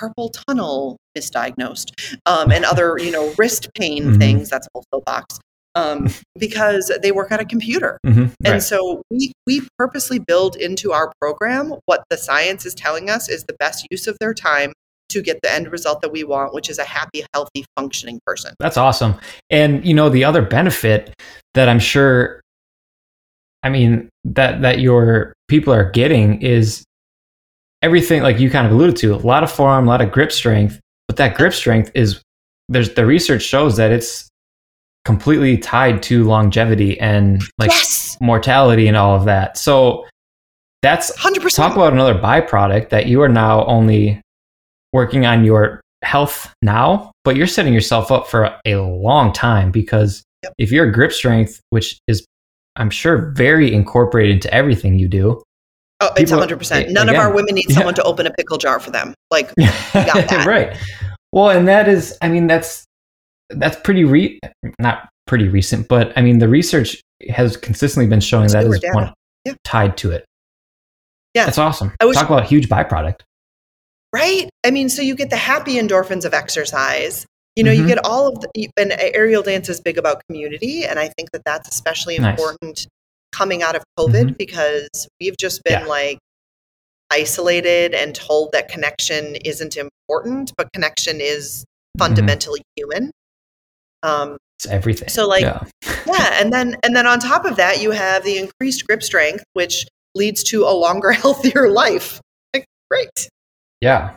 carpal 0.00 0.32
tunnel 0.46 0.98
misdiagnosed 1.18 2.16
um, 2.26 2.52
and 2.52 2.64
other, 2.64 2.96
you 2.98 3.10
know, 3.10 3.34
wrist 3.38 3.68
pain 3.74 4.04
mm-hmm. 4.04 4.18
things. 4.18 4.50
That's 4.50 4.68
also 4.74 5.02
box 5.04 5.40
um, 5.76 6.08
because 6.38 6.90
they 7.02 7.12
work 7.12 7.30
at 7.30 7.38
a 7.38 7.44
computer. 7.44 7.98
Mm-hmm, 8.04 8.22
right. 8.22 8.32
And 8.44 8.62
so 8.62 9.02
we, 9.10 9.32
we 9.46 9.62
purposely 9.78 10.18
build 10.18 10.56
into 10.56 10.92
our 10.92 11.12
program 11.20 11.74
what 11.84 12.02
the 12.10 12.16
science 12.16 12.66
is 12.66 12.74
telling 12.74 13.10
us 13.10 13.28
is 13.28 13.44
the 13.44 13.54
best 13.60 13.86
use 13.90 14.06
of 14.08 14.16
their 14.18 14.34
time 14.34 14.72
to 15.10 15.22
get 15.22 15.38
the 15.42 15.52
end 15.52 15.70
result 15.70 16.00
that 16.00 16.10
we 16.10 16.24
want, 16.24 16.52
which 16.54 16.68
is 16.68 16.78
a 16.78 16.84
happy, 16.84 17.24
healthy, 17.32 17.64
functioning 17.76 18.18
person. 18.26 18.54
That's 18.58 18.78
awesome. 18.78 19.14
And 19.50 19.84
you 19.86 19.94
know, 19.94 20.08
the 20.08 20.24
other 20.24 20.42
benefit 20.42 21.14
that 21.54 21.68
I'm 21.68 21.78
sure 21.78 22.40
I 23.62 23.68
mean 23.68 24.08
that 24.24 24.62
that 24.62 24.80
your 24.80 25.34
people 25.46 25.72
are 25.72 25.90
getting 25.90 26.40
is 26.42 26.84
everything 27.82 28.22
like 28.22 28.40
you 28.40 28.50
kind 28.50 28.66
of 28.66 28.72
alluded 28.72 28.96
to, 28.96 29.14
a 29.14 29.16
lot 29.16 29.44
of 29.44 29.52
forearm, 29.52 29.86
a 29.86 29.90
lot 29.90 30.00
of 30.00 30.10
grip 30.10 30.32
strength, 30.32 30.80
but 31.06 31.18
that 31.18 31.36
grip 31.36 31.52
strength 31.52 31.90
is 31.94 32.22
there's 32.68 32.94
the 32.94 33.06
research 33.06 33.42
shows 33.42 33.76
that 33.76 33.92
it's 33.92 34.28
completely 35.06 35.56
tied 35.56 36.02
to 36.02 36.24
longevity 36.24 36.98
and 36.98 37.40
like 37.58 37.70
yes! 37.70 38.18
mortality 38.20 38.88
and 38.88 38.96
all 38.96 39.14
of 39.14 39.24
that. 39.24 39.56
So 39.56 40.04
that's 40.82 41.16
100%. 41.16 41.54
Talk 41.54 41.76
about 41.76 41.92
another 41.92 42.16
byproduct 42.16 42.88
that 42.90 43.06
you 43.06 43.22
are 43.22 43.28
now 43.28 43.64
only 43.66 44.20
working 44.92 45.24
on 45.24 45.44
your 45.44 45.80
health 46.02 46.52
now, 46.60 47.12
but 47.22 47.36
you're 47.36 47.46
setting 47.46 47.72
yourself 47.72 48.10
up 48.10 48.26
for 48.26 48.52
a 48.66 48.76
long 48.76 49.32
time 49.32 49.70
because 49.70 50.24
yep. 50.42 50.52
if 50.58 50.72
your 50.72 50.90
grip 50.90 51.12
strength, 51.12 51.60
which 51.70 51.98
is 52.08 52.26
I'm 52.74 52.90
sure 52.90 53.30
very 53.30 53.72
incorporated 53.72 54.34
into 54.34 54.52
everything 54.52 54.98
you 54.98 55.08
do. 55.08 55.40
Oh, 56.00 56.10
it's 56.16 56.32
people, 56.32 56.44
100%. 56.44 56.72
Eh, 56.72 56.86
None 56.90 57.08
again, 57.08 57.08
of 57.08 57.26
our 57.26 57.32
women 57.32 57.54
need 57.54 57.70
someone 57.70 57.94
yeah. 57.94 58.02
to 58.02 58.04
open 58.04 58.26
a 58.26 58.32
pickle 58.32 58.58
jar 58.58 58.80
for 58.80 58.90
them. 58.90 59.14
Like, 59.30 59.52
right. 59.94 60.76
Well, 61.32 61.50
and 61.50 61.66
that 61.68 61.88
is, 61.88 62.18
I 62.20 62.28
mean, 62.28 62.48
that's 62.48 62.84
that's 63.50 63.76
pretty 63.80 64.04
re 64.04 64.40
not 64.78 65.08
pretty 65.26 65.48
recent, 65.48 65.88
but 65.88 66.12
I 66.16 66.22
mean 66.22 66.38
the 66.38 66.48
research 66.48 67.00
has 67.28 67.56
consistently 67.56 68.08
been 68.08 68.20
showing 68.20 68.48
that 68.48 68.64
is 68.64 68.80
one 68.92 69.12
yeah. 69.44 69.54
tied 69.64 69.96
to 69.98 70.10
it. 70.12 70.24
Yeah, 71.34 71.44
that's 71.44 71.58
awesome. 71.58 71.92
Was, 72.02 72.16
Talk 72.16 72.28
about 72.30 72.44
a 72.44 72.46
huge 72.46 72.68
byproduct. 72.68 73.20
Right. 74.12 74.48
I 74.64 74.70
mean, 74.70 74.88
so 74.88 75.02
you 75.02 75.14
get 75.14 75.28
the 75.28 75.36
happy 75.36 75.74
endorphins 75.74 76.24
of 76.24 76.32
exercise. 76.32 77.26
You 77.54 77.64
know, 77.64 77.70
mm-hmm. 77.70 77.82
you 77.82 77.88
get 77.88 78.04
all 78.04 78.28
of 78.28 78.40
the, 78.40 78.68
and 78.76 78.92
aerial 78.98 79.42
dance 79.42 79.68
is 79.68 79.80
big 79.80 79.98
about 79.98 80.22
community, 80.28 80.84
and 80.84 80.98
I 80.98 81.08
think 81.16 81.30
that 81.32 81.42
that's 81.44 81.68
especially 81.68 82.16
important 82.16 82.60
nice. 82.62 82.86
coming 83.32 83.62
out 83.62 83.74
of 83.76 83.82
COVID 83.98 84.24
mm-hmm. 84.24 84.34
because 84.38 84.88
we've 85.20 85.36
just 85.38 85.62
been 85.64 85.80
yeah. 85.80 85.86
like 85.86 86.18
isolated 87.10 87.94
and 87.94 88.14
told 88.14 88.52
that 88.52 88.68
connection 88.68 89.36
isn't 89.36 89.76
important, 89.76 90.52
but 90.56 90.70
connection 90.72 91.20
is 91.20 91.64
mm-hmm. 91.64 92.04
fundamentally 92.04 92.60
mm-hmm. 92.60 92.90
human. 92.94 93.10
Um, 94.06 94.36
it's 94.58 94.66
everything. 94.66 95.08
So 95.08 95.26
like, 95.26 95.42
yeah. 95.42 95.62
yeah, 96.06 96.40
and 96.40 96.52
then 96.52 96.76
and 96.82 96.94
then 96.96 97.06
on 97.06 97.18
top 97.18 97.44
of 97.44 97.56
that, 97.56 97.82
you 97.82 97.90
have 97.90 98.24
the 98.24 98.38
increased 98.38 98.86
grip 98.86 99.02
strength, 99.02 99.44
which 99.52 99.86
leads 100.14 100.42
to 100.44 100.64
a 100.64 100.72
longer, 100.72 101.10
healthier 101.12 101.68
life. 101.68 102.20
Like, 102.54 102.66
great. 102.90 103.28
Yeah, 103.80 104.16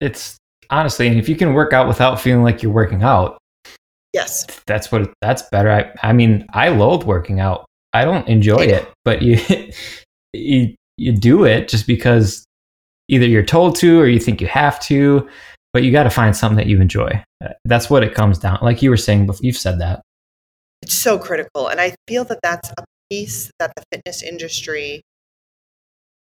it's 0.00 0.36
honestly, 0.70 1.08
and 1.08 1.18
if 1.18 1.28
you 1.28 1.36
can 1.36 1.52
work 1.52 1.72
out 1.72 1.88
without 1.88 2.20
feeling 2.20 2.42
like 2.42 2.62
you're 2.62 2.72
working 2.72 3.02
out, 3.02 3.38
yes, 4.12 4.46
that's 4.66 4.90
what 4.90 5.12
that's 5.20 5.42
better. 5.50 5.70
I, 5.70 5.92
I 6.02 6.12
mean, 6.12 6.46
I 6.52 6.68
loathe 6.68 7.04
working 7.04 7.40
out. 7.40 7.66
I 7.92 8.04
don't 8.04 8.26
enjoy 8.28 8.62
it, 8.62 8.88
but 9.04 9.20
you 9.20 9.38
you 10.32 10.74
you 10.96 11.12
do 11.12 11.44
it 11.44 11.68
just 11.68 11.86
because 11.86 12.44
either 13.08 13.26
you're 13.26 13.42
told 13.42 13.76
to 13.76 14.00
or 14.00 14.06
you 14.06 14.20
think 14.20 14.40
you 14.40 14.46
have 14.46 14.80
to 14.80 15.28
but 15.72 15.82
you 15.82 15.90
got 15.90 16.02
to 16.04 16.10
find 16.10 16.36
something 16.36 16.56
that 16.56 16.66
you 16.66 16.80
enjoy. 16.80 17.22
That's 17.64 17.90
what 17.90 18.02
it 18.02 18.14
comes 18.14 18.38
down. 18.38 18.58
Like 18.62 18.82
you 18.82 18.90
were 18.90 18.96
saying 18.96 19.26
before, 19.26 19.40
you've 19.42 19.56
said 19.56 19.80
that. 19.80 20.02
It's 20.82 20.94
so 20.94 21.18
critical, 21.18 21.68
and 21.68 21.80
I 21.80 21.94
feel 22.08 22.24
that 22.24 22.40
that's 22.42 22.70
a 22.70 22.84
piece 23.10 23.50
that 23.58 23.72
the 23.76 23.84
fitness 23.92 24.22
industry 24.22 25.02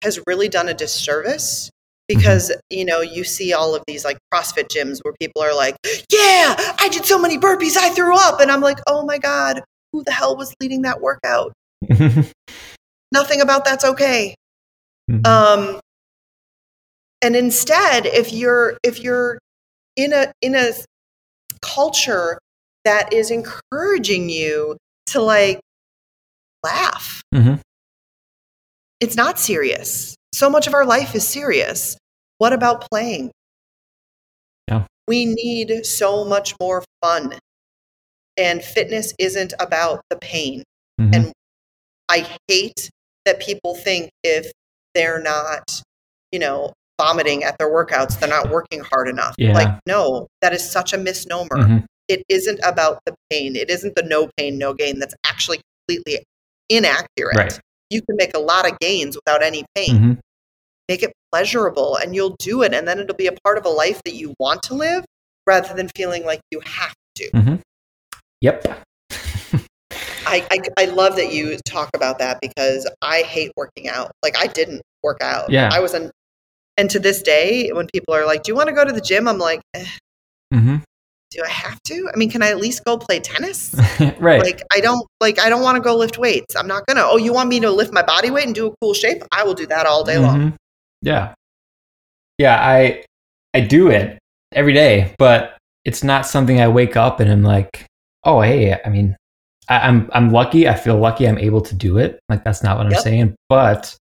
has 0.02 0.20
really 0.26 0.48
done 0.48 0.68
a 0.68 0.74
disservice 0.74 1.70
because 2.08 2.50
mm-hmm. 2.50 2.78
you 2.78 2.84
know 2.84 3.00
you 3.00 3.24
see 3.24 3.52
all 3.52 3.74
of 3.74 3.82
these 3.86 4.04
like 4.04 4.18
CrossFit 4.32 4.68
gyms 4.68 5.00
where 5.02 5.14
people 5.20 5.42
are 5.42 5.54
like, 5.54 5.76
"Yeah, 6.10 6.54
I 6.78 6.88
did 6.92 7.04
so 7.04 7.18
many 7.18 7.38
burpees, 7.38 7.76
I 7.76 7.90
threw 7.90 8.16
up," 8.16 8.40
and 8.40 8.50
I'm 8.50 8.60
like, 8.60 8.78
"Oh 8.86 9.04
my 9.04 9.18
god, 9.18 9.62
who 9.92 10.04
the 10.04 10.12
hell 10.12 10.36
was 10.36 10.54
leading 10.60 10.82
that 10.82 11.00
workout?" 11.00 11.52
Nothing 13.12 13.40
about 13.40 13.64
that's 13.64 13.84
okay. 13.84 14.34
Mm-hmm. 15.10 15.26
Um, 15.26 15.80
and 17.22 17.34
instead 17.34 18.06
if 18.06 18.32
you're 18.32 18.76
if 18.82 19.00
you're 19.00 19.38
in 19.96 20.12
a 20.12 20.32
in 20.42 20.54
a 20.54 20.72
culture 21.64 22.38
that 22.84 23.12
is 23.12 23.30
encouraging 23.30 24.28
you 24.28 24.76
to 25.06 25.20
like 25.20 25.60
laugh 26.62 27.22
mm-hmm. 27.34 27.54
it's 29.00 29.16
not 29.16 29.38
serious 29.38 30.14
so 30.32 30.50
much 30.50 30.66
of 30.66 30.74
our 30.74 30.84
life 30.86 31.14
is 31.14 31.26
serious 31.26 31.96
what 32.38 32.52
about 32.52 32.84
playing 32.90 33.30
yeah 34.68 34.84
We 35.06 35.26
need 35.26 35.84
so 35.84 36.24
much 36.24 36.54
more 36.60 36.82
fun. 37.02 37.34
And 38.36 38.62
fitness 38.64 39.12
isn't 39.18 39.52
about 39.60 40.00
the 40.10 40.16
pain. 40.16 40.64
Mhm. 41.00 41.14
And 41.14 41.32
I 42.08 42.26
hate 42.48 42.90
that 43.26 43.40
people 43.40 43.74
think 43.76 44.10
if 44.22 44.50
they're 44.94 45.20
not, 45.22 45.82
you 46.32 46.38
know, 46.38 46.72
vomiting 46.98 47.44
at 47.44 47.56
their 47.58 47.68
workouts, 47.68 48.18
they're 48.18 48.28
not 48.28 48.50
working 48.50 48.80
hard 48.80 49.08
enough. 49.08 49.34
Yeah. 49.38 49.52
Like, 49.52 49.68
no, 49.86 50.28
that 50.42 50.52
is 50.52 50.68
such 50.68 50.92
a 50.92 50.98
misnomer. 50.98 51.56
Mhm. 51.56 51.84
It 52.08 52.22
isn't 52.28 52.60
about 52.62 53.00
the 53.06 53.14
pain. 53.30 53.56
It 53.56 53.70
isn't 53.70 53.94
the 53.96 54.02
no 54.02 54.28
pain, 54.36 54.58
no 54.58 54.74
gain. 54.74 54.98
That's 54.98 55.14
actually 55.24 55.60
completely 55.88 56.24
inaccurate. 56.68 57.36
Right. 57.36 57.60
You 57.90 58.02
can 58.02 58.16
make 58.16 58.34
a 58.34 58.38
lot 58.38 58.70
of 58.70 58.78
gains 58.78 59.16
without 59.16 59.42
any 59.42 59.64
pain. 59.74 59.98
Mhm. 59.98 60.18
Make 60.88 61.02
it 61.02 61.12
pleasurable 61.32 61.96
and 61.96 62.14
you'll 62.14 62.36
do 62.38 62.62
it. 62.62 62.74
And 62.74 62.86
then 62.86 62.98
it'll 62.98 63.16
be 63.16 63.26
a 63.26 63.32
part 63.44 63.58
of 63.58 63.64
a 63.64 63.70
life 63.70 64.00
that 64.04 64.14
you 64.14 64.34
want 64.38 64.62
to 64.64 64.74
live 64.74 65.04
rather 65.46 65.74
than 65.74 65.88
feeling 65.96 66.24
like 66.24 66.40
you 66.50 66.60
have 66.60 66.94
to. 67.16 67.58
Yep. 68.40 68.84
I, 70.26 70.46
I, 70.50 70.60
I 70.78 70.84
love 70.86 71.16
that 71.16 71.32
you 71.32 71.58
talk 71.66 71.90
about 71.94 72.18
that 72.18 72.40
because 72.40 72.88
I 73.02 73.22
hate 73.22 73.52
working 73.56 73.88
out. 73.88 74.12
Like 74.22 74.36
I 74.38 74.46
didn't 74.46 74.82
work 75.02 75.18
out. 75.22 75.50
Yeah. 75.50 75.70
I 75.72 75.80
was 75.80 75.94
in, 75.94 76.10
and 76.76 76.90
to 76.90 76.98
this 76.98 77.22
day, 77.22 77.70
when 77.72 77.86
people 77.92 78.14
are 78.14 78.26
like, 78.26 78.42
"Do 78.42 78.52
you 78.52 78.56
want 78.56 78.68
to 78.68 78.74
go 78.74 78.84
to 78.84 78.92
the 78.92 79.00
gym?" 79.00 79.28
I'm 79.28 79.38
like, 79.38 79.60
eh, 79.74 79.86
hmm 80.52 80.76
"Do 81.30 81.42
I 81.44 81.48
have 81.48 81.82
to? 81.84 82.10
I 82.12 82.16
mean, 82.16 82.30
can 82.30 82.42
I 82.42 82.50
at 82.50 82.58
least 82.58 82.84
go 82.84 82.98
play 82.98 83.20
tennis?" 83.20 83.74
right. 84.18 84.40
Like 84.42 84.62
I 84.72 84.80
don't 84.80 85.06
like 85.20 85.38
I 85.38 85.48
don't 85.48 85.62
want 85.62 85.76
to 85.76 85.82
go 85.82 85.96
lift 85.96 86.18
weights. 86.18 86.56
I'm 86.56 86.66
not 86.66 86.86
gonna. 86.86 87.02
Oh, 87.04 87.16
you 87.16 87.32
want 87.32 87.48
me 87.48 87.60
to 87.60 87.70
lift 87.70 87.92
my 87.92 88.02
body 88.02 88.30
weight 88.30 88.46
and 88.46 88.54
do 88.54 88.66
a 88.68 88.74
cool 88.80 88.94
shape? 88.94 89.22
I 89.32 89.44
will 89.44 89.54
do 89.54 89.66
that 89.66 89.86
all 89.86 90.04
day 90.04 90.18
long. 90.18 90.38
Mhm. 90.38 90.54
Yeah. 91.02 91.34
Yeah, 92.38 92.58
I 92.60 93.04
I 93.54 93.60
do 93.60 93.88
it 93.90 94.18
every 94.52 94.72
day, 94.72 95.14
but 95.18 95.56
it's 95.84 96.02
not 96.02 96.26
something 96.26 96.60
I 96.60 96.68
wake 96.68 96.96
up 96.96 97.20
and 97.20 97.30
I'm 97.30 97.42
like, 97.42 97.86
oh 98.24 98.40
hey, 98.40 98.78
I 98.84 98.88
mean, 98.88 99.16
I, 99.68 99.80
I'm 99.88 100.10
I'm 100.12 100.30
lucky. 100.32 100.68
I 100.68 100.74
feel 100.74 100.98
lucky 100.98 101.28
I'm 101.28 101.38
able 101.38 101.60
to 101.62 101.74
do 101.74 101.98
it. 101.98 102.18
Like 102.28 102.42
that's 102.44 102.62
not 102.62 102.76
what 102.76 102.86
I'm 102.86 102.94
saying, 102.94 103.34
but 103.48 103.96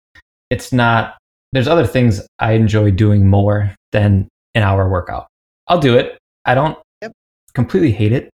it's 0.49 0.71
not. 0.74 1.17
There's 1.54 1.68
other 1.68 1.86
things 1.86 2.22
I 2.39 2.54
enjoy 2.54 2.91
doing 2.91 3.30
more 3.30 3.74
than 3.91 4.28
an 4.56 4.64
hour 4.64 4.89
workout. 4.89 5.28
I'll 5.68 5.80
do 5.80 5.95
it. 5.97 6.18
I 6.45 6.56
don't 6.56 6.78
Yep. 7.01 7.12
completely 7.54 7.91
hate 7.91 8.12
it. 8.12 8.30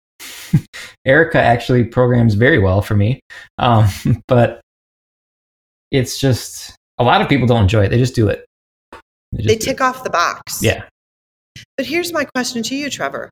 Erica 1.05 1.39
actually 1.39 1.84
programs 1.84 2.34
very 2.34 2.59
well 2.59 2.82
for 2.82 2.95
me, 2.95 3.20
um, 3.57 3.88
but 4.28 4.61
it's 5.91 6.17
just 6.20 6.76
a 6.97 7.03
lot 7.03 7.22
of 7.22 7.28
people 7.30 7.45
don't 7.45 7.63
enjoy 7.63 7.84
it. 7.86 7.89
They 7.89 7.97
just 7.97 8.15
do 8.15 8.28
it. 8.30 8.45
just 9.36 9.47
They 9.47 9.55
do 9.55 9.65
tick 9.65 9.82
off 9.82 10.03
the 10.03 10.09
box. 10.09 10.63
Yeah. 10.63 10.86
But 11.78 11.86
here's 11.86 12.13
my 12.13 12.26
question 12.26 12.63
to 12.63 12.76
you, 12.76 12.89
Trevor. 12.89 13.30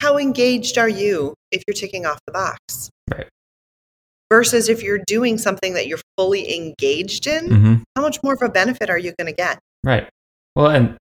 How 0.00 0.18
engaged 0.18 0.78
are 0.78 0.88
you 0.88 1.34
if 1.52 1.62
you're 1.66 1.74
ticking 1.74 2.06
off 2.06 2.18
the 2.26 2.32
box? 2.32 2.90
Right. 3.10 3.28
Versus 4.30 4.68
if 4.68 4.82
you're 4.82 5.00
doing 5.06 5.38
something 5.38 5.72
that 5.74 5.86
you're 5.86 6.00
fully 6.18 6.54
engaged 6.54 7.26
in, 7.26 7.46
hmm 7.50 7.74
how 7.96 8.02
much 8.02 8.22
more 8.22 8.34
of 8.34 8.42
a 8.42 8.48
benefit 8.48 8.90
are 8.90 8.98
you 8.98 9.12
going 9.18 9.26
to 9.26 9.32
get? 9.34 9.58
Right. 9.82 10.08
Well, 10.54 10.68
and 10.68 10.96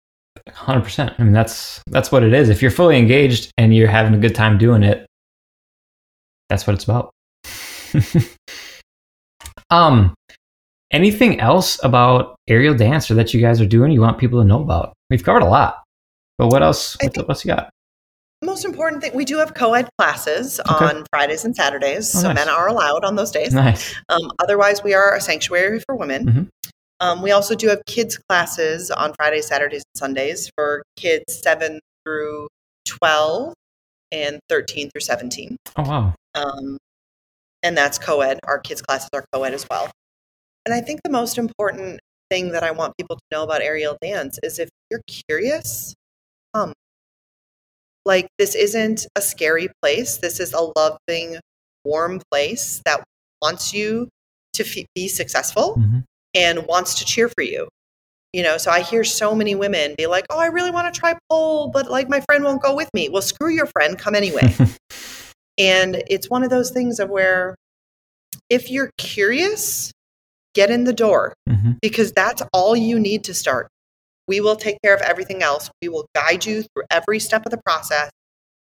100%. 0.49 1.15
I 1.17 1.23
mean, 1.23 1.31
that's 1.33 1.81
that's 1.87 2.11
what 2.11 2.23
it 2.23 2.33
is. 2.33 2.49
If 2.49 2.61
you're 2.61 2.69
fully 2.71 2.97
engaged 2.97 3.51
and 3.57 3.73
you're 3.75 3.87
having 3.87 4.13
a 4.13 4.17
good 4.17 4.35
time 4.35 4.57
doing 4.57 4.83
it, 4.83 5.05
that's 6.49 6.67
what 6.67 6.73
it's 6.75 6.83
about. 6.83 7.11
um 9.69 10.13
anything 10.91 11.39
else 11.39 11.79
about 11.83 12.35
aerial 12.47 12.75
dancer 12.75 13.13
that 13.15 13.33
you 13.33 13.41
guys 13.41 13.59
are 13.61 13.65
doing 13.65 13.91
you 13.91 14.01
want 14.01 14.17
people 14.19 14.41
to 14.41 14.47
know 14.47 14.61
about? 14.61 14.93
We've 15.09 15.23
covered 15.23 15.43
a 15.43 15.47
lot. 15.47 15.81
But 16.37 16.47
what 16.47 16.61
else 16.63 16.95
what 17.01 17.13
think- 17.13 17.29
else 17.29 17.45
you 17.45 17.53
got? 17.55 17.69
Most 18.43 18.65
important 18.65 19.01
thing, 19.01 19.15
we 19.15 19.25
do 19.25 19.37
have 19.37 19.53
co-ed 19.53 19.87
classes 19.97 20.59
Okay. 20.59 20.85
on 20.85 21.05
Fridays 21.11 21.45
and 21.45 21.55
Saturdays, 21.55 22.13
Oh, 22.15 22.19
so 22.19 22.27
nice. 22.27 22.35
men 22.35 22.49
are 22.49 22.67
allowed 22.67 23.05
on 23.05 23.15
those 23.15 23.31
days. 23.31 23.53
Nice. 23.53 23.95
Um, 24.09 24.31
otherwise, 24.39 24.83
we 24.83 24.93
are 24.93 25.15
a 25.15 25.21
sanctuary 25.21 25.79
for 25.85 25.95
women. 25.95 26.25
Mhm. 26.25 26.49
Um, 26.99 27.21
we 27.21 27.31
also 27.31 27.55
do 27.55 27.67
have 27.69 27.83
kids 27.85 28.17
classes 28.29 28.91
on 28.91 29.13
Fridays, 29.15 29.47
Saturdays, 29.47 29.83
and 29.93 29.99
Sundays 29.99 30.49
for 30.55 30.83
kids 30.95 31.41
seven 31.41 31.79
through 32.05 32.47
twelve 32.87 33.53
and 34.11 34.39
thirteen 34.49 34.89
through 34.91 35.01
seventeen. 35.01 35.57
Oh 35.77 35.83
wow. 35.83 36.13
Um, 36.35 36.77
and 37.63 37.77
that's 37.77 37.97
co-ed. 37.97 38.39
Our 38.45 38.59
kids 38.59 38.81
classes 38.81 39.09
are 39.13 39.25
co-ed 39.33 39.53
as 39.53 39.65
well. 39.69 39.89
And 40.65 40.73
I 40.73 40.81
think 40.81 41.01
the 41.03 41.09
most 41.09 41.37
important 41.37 41.99
thing 42.29 42.51
that 42.51 42.63
I 42.63 42.71
want 42.71 42.93
people 42.97 43.15
to 43.17 43.21
know 43.31 43.43
about 43.43 43.61
aerial 43.61 43.97
dance 44.01 44.37
is 44.43 44.59
if 44.59 44.69
you're 44.89 45.01
curious, 45.27 45.93
um, 46.53 46.73
like 48.05 48.27
this 48.37 48.55
isn't 48.55 49.07
a 49.15 49.21
scary 49.21 49.69
place. 49.81 50.17
This 50.17 50.39
is 50.39 50.53
a 50.53 50.71
loving, 50.75 51.37
warm 51.85 52.21
place 52.31 52.81
that 52.85 53.03
wants 53.41 53.73
you 53.73 54.09
to 54.53 54.63
f- 54.65 54.85
be 54.95 55.07
successful 55.07 55.75
Mhm. 55.77 56.03
and 56.35 56.67
wants 56.67 56.95
to 56.99 57.05
cheer 57.05 57.29
for 57.29 57.41
you. 57.43 57.67
You 58.33 58.41
know, 58.43 58.57
so 58.57 58.71
I 58.71 58.81
hear 58.81 59.03
so 59.03 59.35
many 59.35 59.53
women 59.55 59.95
be 59.97 60.07
like, 60.07 60.25
"Oh, 60.29 60.39
I 60.39 60.47
really 60.47 60.71
want 60.71 60.91
to 60.93 60.99
try 60.99 61.15
pole, 61.29 61.67
but 61.69 61.89
like 61.89 62.09
my 62.09 62.19
friend 62.21 62.43
won't 62.43 62.61
go 62.63 62.75
with 62.75 62.89
me." 62.93 63.09
Well, 63.09 63.21
screw 63.21 63.51
your 63.51 63.67
friend, 63.67 63.97
come 63.97 64.15
anyway. 64.15 64.53
And 65.59 66.01
it's 66.07 66.31
one 66.31 66.41
of 66.43 66.49
those 66.49 66.71
things 66.71 66.99
of 66.99 67.09
where 67.11 67.53
if 68.49 68.71
you're 68.71 68.89
curious, 68.97 69.91
get 70.55 70.71
in 70.71 70.83
the 70.83 70.93
door 70.93 71.33
Mhm. 71.47 71.77
because 71.81 72.11
that's 72.11 72.41
all 72.53 72.75
you 72.75 72.99
need 72.99 73.23
to 73.25 73.33
start. 73.35 73.67
We 74.27 74.39
will 74.41 74.55
take 74.55 74.77
care 74.83 74.95
of 74.95 75.01
everything 75.01 75.43
else. 75.43 75.69
We 75.81 75.89
will 75.89 76.07
guide 76.15 76.45
you 76.45 76.63
through 76.63 76.83
every 76.89 77.19
step 77.19 77.45
of 77.45 77.51
the 77.51 77.61
process, 77.65 78.09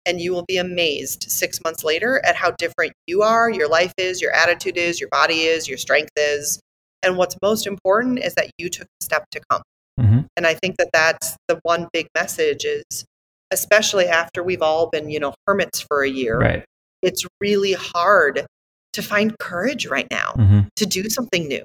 and 0.05 0.22
you 0.22 0.32
will 0.32 0.45
be 0.47 0.57
amazed 0.57 1.24
six 1.30 1.60
months 1.64 1.84
later 1.84 2.22
at 2.26 2.36
how 2.36 2.51
different 2.51 2.93
you 3.07 3.22
are, 3.22 3.49
your 3.49 3.68
life 3.68 3.93
is, 3.97 4.22
your 4.22 4.32
attitude 4.34 4.78
is, 4.78 4.99
your 4.99 5.10
body 5.10 5.41
is, 5.41 5.68
your 5.68 5.78
strength 5.78 6.12
is. 6.16 6.60
And 7.03 7.18
what's 7.18 7.36
most 7.41 7.68
important 7.68 8.20
is 8.20 8.36
that 8.36 8.49
you 8.57 8.70
took 8.70 8.88
the 8.99 9.05
step 9.05 9.26
to 9.32 9.41
come. 9.49 9.62
Mhm. 9.99 10.26
And 10.38 10.47
I 10.47 10.53
think 10.53 10.78
that 10.78 10.89
that's 10.93 11.36
the 11.47 11.60
one 11.64 11.88
big 11.93 12.07
message 12.16 12.66
is, 12.66 13.05
especially 13.51 14.07
after 14.07 14.43
we've 14.43 14.62
all 14.62 14.88
been, 14.88 15.10
you 15.10 15.20
know, 15.20 15.34
hermits 15.47 15.82
for 15.82 16.03
a 16.03 16.10
year 16.10 16.38
Right. 16.39 16.66
it's 17.01 17.26
really 17.39 17.74
hard 17.74 18.45
to 18.93 19.01
find 19.01 19.38
courage 19.39 19.86
right 19.88 20.07
now 20.12 20.34
Mhm. 20.38 20.68
to 20.76 20.86
do 20.86 21.10
something 21.10 21.47
new. 21.47 21.64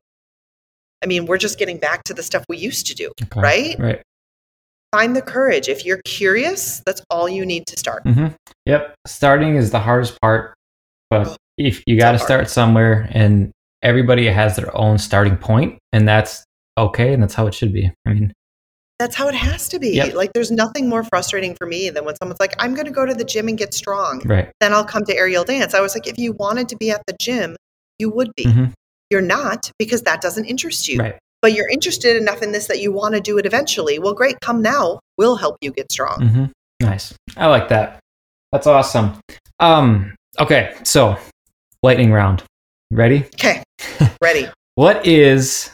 I 1.05 1.07
mean, 1.07 1.27
we're 1.27 1.39
just 1.39 1.59
getting 1.59 1.77
back 1.79 2.03
to 2.05 2.15
the 2.15 2.23
stuff 2.23 2.45
we 2.49 2.57
used 2.57 2.87
to 2.87 2.95
do, 2.95 3.13
Okay. 3.25 3.41
right? 3.41 3.77
Right. 3.79 4.03
Find 4.93 5.15
the 5.15 5.23
courage. 5.23 5.69
If 5.69 5.85
you're 5.85 6.01
curious, 6.05 6.81
that's 6.87 7.03
all 7.11 7.29
you 7.29 7.45
need 7.45 7.67
to 7.67 7.77
start. 7.77 8.05
Mm-hmm. 8.05 8.29
Yep. 8.67 8.95
Starting 9.07 9.57
is 9.57 9.71
the 9.71 9.81
hardest 9.81 10.19
part, 10.23 10.55
but 11.11 11.37
if 11.59 11.83
you 11.87 11.99
got 11.99 12.13
to 12.13 12.19
start 12.19 12.49
somewhere, 12.49 13.09
and 13.13 13.51
everybody 13.83 14.27
has 14.27 14.57
their 14.57 14.75
own 14.77 14.99
starting 14.99 15.37
point, 15.37 15.79
and 15.93 16.09
that's 16.09 16.45
okay, 16.79 17.13
and 17.13 17.23
that's 17.23 17.35
how 17.35 17.47
it 17.47 17.55
should 17.55 17.73
be. 17.73 17.93
I 18.07 18.13
mean, 18.15 18.33
That's 19.01 19.17
how 19.17 19.29
it 19.29 19.35
has 19.35 19.69
to 19.71 19.79
be. 19.81 19.91
Yep. 19.97 20.15
Like, 20.15 20.33
there's 20.33 20.53
nothing 20.53 20.89
more 20.89 21.03
frustrating 21.05 21.55
for 21.57 21.67
me 21.67 21.91
than 21.91 22.05
when 22.05 22.15
someone's 22.17 22.39
like, 22.41 22.55
I'm 22.61 22.75
going 22.75 22.87
to 22.87 22.93
go 22.93 23.05
to 23.05 23.13
the 23.15 23.25
gym 23.25 23.49
and 23.49 23.59
get 23.59 23.75
strong. 23.75 24.23
right. 24.25 24.51
Then 24.61 24.73
I'll 24.73 24.85
come 24.85 25.05
to 25.07 25.15
aerial 25.17 25.43
dance. 25.45 25.75
I 25.75 25.81
was 25.81 25.95
like, 25.95 26.07
if 26.07 26.17
you 26.17 26.33
wanted 26.33 26.69
to 26.71 26.77
be 26.77 26.91
at 26.93 27.03
the 27.09 27.15
gym, 27.21 27.57
you 27.99 28.09
would 28.11 28.31
be. 28.37 28.45
Mhm. 28.45 28.73
You're 29.15 29.23
not 29.23 29.71
because 29.79 30.03
that 30.03 30.21
doesn't 30.21 30.45
interest 30.47 30.89
you. 30.89 30.99
Right. 30.99 31.15
But 31.41 31.53
you're 31.53 31.69
interested 31.69 32.17
enough 32.17 32.43
in 32.43 32.51
this 32.51 32.67
that 32.67 32.81
you 32.81 32.91
want 32.91 33.15
to 33.15 33.21
do 33.21 33.39
it 33.39 33.47
eventually. 33.47 34.01
Well, 34.01 34.13
great. 34.13 34.41
Come 34.41 34.61
now. 34.61 34.99
We'll 35.19 35.37
help 35.37 35.57
you 35.61 35.71
get 35.71 35.93
strong. 35.93 36.29
hmm 36.29 36.45
Nice. 36.81 37.15
I 37.37 37.47
like 37.47 37.69
that. 37.69 38.01
That's 38.51 38.67
awesome. 38.67 39.21
Um. 39.61 40.17
Okay. 40.41 40.75
So, 40.83 41.17
lightning 41.85 42.11
round. 42.11 42.43
Ready? 42.91 43.25
Okay. 43.37 43.63
Ready. 44.21 44.49
What 44.75 45.07
is 45.07 45.71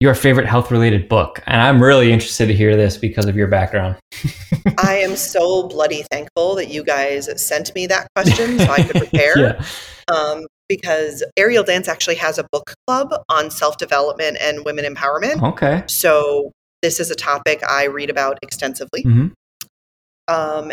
your 0.00 0.16
favorite 0.16 0.46
health 0.48 0.72
related 0.72 1.08
book? 1.08 1.40
And 1.46 1.62
I'm 1.62 1.80
really 1.80 2.10
interested 2.10 2.46
to 2.46 2.54
hear 2.54 2.76
this 2.76 2.96
because 2.96 3.26
of 3.26 3.36
your 3.36 3.46
background. 3.46 3.98
I 4.78 4.96
am 4.96 5.14
so 5.14 5.68
bloody 5.68 6.02
thankful 6.10 6.56
that 6.56 6.70
you 6.70 6.82
guys 6.82 7.28
sent 7.40 7.72
me 7.76 7.86
that 7.86 8.08
question 8.16 8.58
so 8.58 8.68
I 8.68 8.82
could 8.82 8.96
prepare. 9.06 9.38
yeah. 9.38 9.64
um, 10.12 10.46
because 10.70 11.24
Aerial 11.36 11.64
Dance 11.64 11.88
actually 11.88 12.14
has 12.14 12.38
a 12.38 12.46
book 12.52 12.74
club 12.86 13.12
on 13.28 13.50
self 13.50 13.76
development 13.76 14.38
and 14.40 14.64
women 14.64 14.84
empowerment. 14.84 15.42
Okay. 15.42 15.82
So 15.88 16.52
this 16.80 17.00
is 17.00 17.10
a 17.10 17.16
topic 17.16 17.60
I 17.68 17.86
read 17.86 18.08
about 18.08 18.38
extensively. 18.40 19.02
hmm 19.02 19.26
Um, 20.28 20.72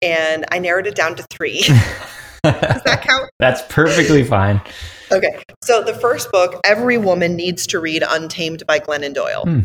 and 0.00 0.46
I 0.52 0.60
narrowed 0.60 0.86
it 0.86 0.94
down 0.94 1.16
to 1.16 1.26
three. 1.30 1.62
Does 2.44 2.82
that 2.84 3.02
count? 3.02 3.28
That's 3.40 3.62
perfectly 3.68 4.22
fine. 4.22 4.62
Okay. 5.10 5.42
So 5.64 5.82
the 5.82 5.94
first 5.94 6.30
book, 6.30 6.60
Every 6.64 6.96
Woman 6.96 7.34
Needs 7.34 7.66
to 7.66 7.80
Read 7.80 8.04
Untamed 8.08 8.64
by 8.68 8.78
Glennon 8.78 9.12
Doyle. 9.12 9.42
Hmm. 9.42 9.60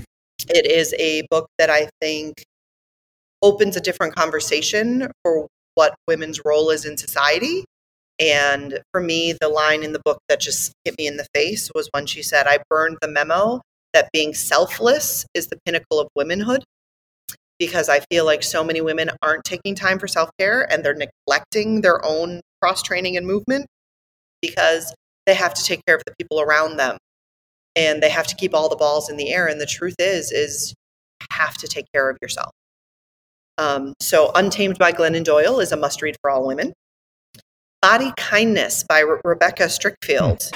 It 0.49 0.65
is 0.65 0.95
a 0.97 1.27
book 1.29 1.47
that 1.59 1.69
I 1.69 1.89
think 2.01 2.43
opens 3.43 3.77
a 3.77 3.81
different 3.81 4.15
conversation 4.15 5.11
for 5.21 5.47
what 5.75 5.93
women's 6.07 6.41
role 6.43 6.71
is 6.71 6.85
in 6.85 6.97
society. 6.97 7.65
And 8.19 8.79
for 8.91 9.01
me, 9.01 9.33
the 9.39 9.49
line 9.49 9.83
in 9.83 9.93
the 9.93 10.01
book 10.03 10.19
that 10.29 10.39
just 10.39 10.71
hit 10.85 10.97
me 10.97 11.07
in 11.07 11.17
the 11.17 11.27
face 11.33 11.69
was 11.73 11.89
when 11.91 12.05
she 12.05 12.21
said, 12.21 12.47
I 12.47 12.59
burned 12.69 12.97
the 13.01 13.07
memo 13.07 13.61
that 13.93 14.09
being 14.11 14.33
selfless 14.33 15.25
is 15.33 15.47
the 15.47 15.57
pinnacle 15.65 15.99
of 15.99 16.07
womanhood 16.15 16.63
because 17.59 17.89
I 17.89 17.99
feel 18.11 18.25
like 18.25 18.43
so 18.43 18.63
many 18.63 18.81
women 18.81 19.11
aren't 19.21 19.43
taking 19.43 19.75
time 19.75 19.99
for 19.99 20.07
self 20.07 20.29
care 20.39 20.71
and 20.71 20.83
they're 20.83 20.95
neglecting 20.95 21.81
their 21.81 22.03
own 22.05 22.41
cross 22.61 22.81
training 22.81 23.17
and 23.17 23.25
movement 23.25 23.67
because 24.41 24.93
they 25.25 25.33
have 25.33 25.53
to 25.53 25.63
take 25.63 25.81
care 25.85 25.95
of 25.95 26.03
the 26.05 26.13
people 26.19 26.41
around 26.41 26.77
them 26.77 26.97
and 27.75 28.01
they 28.01 28.09
have 28.09 28.27
to 28.27 28.35
keep 28.35 28.53
all 28.53 28.69
the 28.69 28.75
balls 28.75 29.09
in 29.09 29.17
the 29.17 29.31
air. 29.31 29.47
And 29.47 29.59
the 29.59 29.65
truth 29.65 29.95
is, 29.99 30.31
is 30.31 30.73
have 31.31 31.55
to 31.55 31.67
take 31.67 31.85
care 31.93 32.09
of 32.09 32.17
yourself. 32.21 32.51
Um, 33.57 33.93
so, 33.99 34.31
Untamed 34.33 34.77
by 34.79 34.91
Glennon 34.91 35.23
Doyle 35.23 35.59
is 35.59 35.71
a 35.71 35.77
must 35.77 36.01
read 36.01 36.15
for 36.21 36.31
all 36.31 36.45
women. 36.45 36.73
Body 37.83 38.13
Kindness 38.15 38.85
by 38.87 39.01
Re- 39.01 39.19
Rebecca 39.25 39.63
Scritchfield 39.63 40.49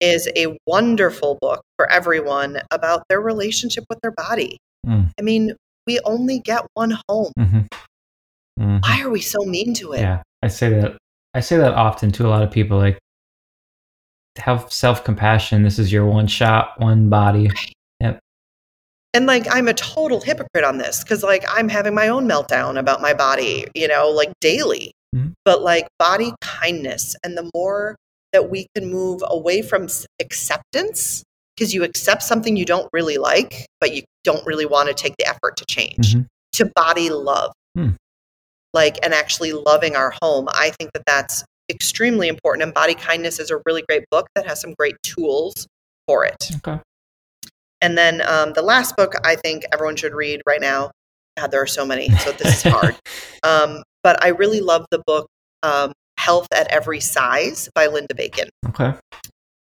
is 0.00 0.30
a 0.36 0.56
wonderful 0.64 1.36
book 1.40 1.60
for 1.74 1.90
everyone 1.90 2.60
about 2.70 3.02
their 3.08 3.20
relationship 3.20 3.84
with 3.90 3.98
their 4.00 4.12
body. 4.12 4.58
Mm. 4.86 5.10
I 5.18 5.22
mean, 5.22 5.56
we 5.88 5.98
only 6.04 6.38
get 6.38 6.64
one 6.74 6.96
home. 7.08 7.32
hmm 7.36 7.58
hmm 8.56 8.76
Why 8.76 9.02
are 9.02 9.10
we 9.10 9.20
so 9.20 9.40
mean 9.40 9.74
to 9.74 9.94
it? 9.94 10.02
Yeah, 10.02 10.22
I 10.40 10.46
say 10.46 10.68
that. 10.68 10.96
I 11.34 11.40
say 11.40 11.56
that 11.56 11.74
often 11.74 12.12
to 12.12 12.26
a 12.26 12.30
lot 12.30 12.44
of 12.44 12.52
people. 12.52 12.78
Like, 12.78 13.00
have 14.36 14.72
self 14.72 15.02
compassion. 15.02 15.64
This 15.64 15.80
is 15.80 15.92
your 15.92 16.06
one 16.06 16.28
shot, 16.28 16.80
one 16.80 17.08
body. 17.08 17.50
Yep. 17.98 18.20
And 19.14 19.26
like, 19.26 19.48
I'm 19.50 19.66
a 19.66 19.74
total 19.74 20.20
hypocrite 20.20 20.62
on 20.62 20.78
this 20.78 21.02
because, 21.02 21.24
like, 21.24 21.44
I'm 21.48 21.68
having 21.68 21.94
my 21.96 22.06
own 22.06 22.28
meltdown 22.28 22.78
about 22.78 23.00
my 23.02 23.14
body, 23.14 23.66
you 23.74 23.88
know, 23.88 24.10
like 24.10 24.30
daily. 24.40 24.92
Mhm. 25.14 25.32
But 25.44 25.62
like, 25.62 25.88
body 25.98 26.32
kindness, 26.40 27.16
and 27.24 27.36
the 27.36 27.50
more 27.54 27.96
that 28.32 28.50
we 28.50 28.66
can 28.74 28.90
move 28.90 29.22
away 29.26 29.62
from 29.62 29.88
acceptance, 30.20 31.22
because 31.56 31.72
you 31.74 31.82
accept 31.82 32.22
something 32.22 32.56
you 32.56 32.64
don't 32.66 32.88
really 32.92 33.16
like, 33.18 33.66
but 33.80 33.94
you 33.94 34.02
don't 34.24 34.44
really 34.46 34.66
want 34.66 34.88
to 34.88 34.94
take 34.94 35.14
the 35.18 35.26
effort 35.26 35.56
to 35.56 35.64
change, 35.66 36.14
Mhm. 36.14 36.26
to 36.52 36.66
body 36.76 37.10
love. 37.10 37.52
Hmm. 37.74 37.90
Like, 38.74 38.98
and 39.02 39.14
actually 39.14 39.52
loving 39.52 39.96
our 39.96 40.12
home. 40.22 40.46
I 40.52 40.70
think 40.78 40.92
that 40.92 41.04
that's 41.06 41.42
extremely 41.70 42.28
important. 42.28 42.62
And 42.64 42.74
Body 42.74 42.94
Kindness 42.94 43.38
is 43.38 43.50
a 43.50 43.60
really 43.64 43.82
great 43.88 44.04
book 44.10 44.26
that 44.34 44.46
has 44.46 44.60
some 44.60 44.74
great 44.78 44.96
tools 45.02 45.66
for 46.06 46.24
it. 46.26 46.50
Okay. 46.56 46.78
And 47.80 47.96
then 47.96 48.20
um, 48.28 48.52
the 48.54 48.62
last 48.62 48.94
book 48.96 49.14
I 49.24 49.36
think 49.36 49.64
everyone 49.72 49.96
should 49.96 50.14
read 50.14 50.42
right 50.46 50.60
now. 50.60 50.90
God, 51.38 51.50
there 51.50 51.62
are 51.62 51.66
so 51.66 51.86
many, 51.86 52.08
so 52.18 52.32
this 52.32 52.64
is 52.64 52.72
hard. 52.72 52.96
um, 53.42 53.82
but 54.08 54.24
I 54.24 54.28
really 54.28 54.62
love 54.62 54.86
the 54.90 55.02
book 55.06 55.26
um, 55.62 55.92
Health 56.16 56.46
at 56.54 56.66
Every 56.72 56.98
Size 56.98 57.68
by 57.74 57.88
Linda 57.88 58.14
Bacon 58.14 58.48
Okay. 58.70 58.94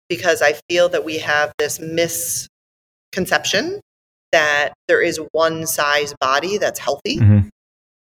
because 0.08 0.42
I 0.42 0.54
feel 0.68 0.88
that 0.88 1.04
we 1.04 1.18
have 1.18 1.52
this 1.60 1.78
misconception 1.78 3.78
that 4.32 4.72
there 4.88 5.00
is 5.00 5.20
one 5.30 5.64
size 5.64 6.12
body 6.20 6.58
that's 6.58 6.80
healthy 6.80 7.20
Mhm. 7.20 7.50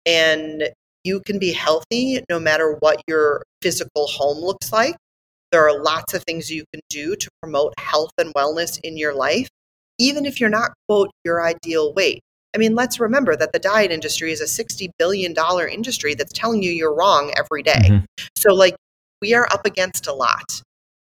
and 0.08 0.70
you 1.04 1.22
can 1.28 1.38
be 1.38 1.52
healthy 1.52 2.24
no 2.28 2.40
matter 2.40 2.76
what 2.80 3.04
your 3.08 3.44
physical 3.62 4.08
home 4.08 4.40
looks 4.40 4.72
like. 4.72 4.96
There 5.52 5.70
are 5.70 5.80
lots 5.80 6.16
of 6.16 6.24
things 6.24 6.50
you 6.50 6.64
can 6.74 6.82
do 6.90 7.16
to 7.16 7.30
promote 7.40 7.76
health 7.78 8.10
and 8.18 8.34
wellness 8.34 8.80
in 8.84 8.98
your 8.98 9.14
life, 9.14 9.48
even 10.00 10.26
if 10.26 10.42
you're 10.42 10.50
not, 10.50 10.72
quote, 10.90 11.12
your 11.24 11.46
ideal 11.46 11.94
weight. 11.94 12.22
I 12.56 12.58
mean, 12.58 12.74
let's 12.74 13.00
remember 13.00 13.36
that 13.36 13.52
the 13.52 13.60
diet 13.60 13.92
industry 13.92 14.32
is 14.32 14.40
a 14.40 14.46
$60 14.46 14.90
billion 14.98 15.36
industry 15.70 16.16
that's 16.16 16.32
telling 16.32 16.64
you 16.64 16.72
you're 16.72 16.96
wrong 16.96 17.34
every 17.38 17.62
day. 17.62 17.90
Mhm. 17.90 18.06
So, 18.38 18.54
like, 18.54 18.76
we 19.22 19.34
are 19.34 19.48
up 19.52 19.66
against 19.66 20.08
a 20.08 20.14
lot 20.14 20.62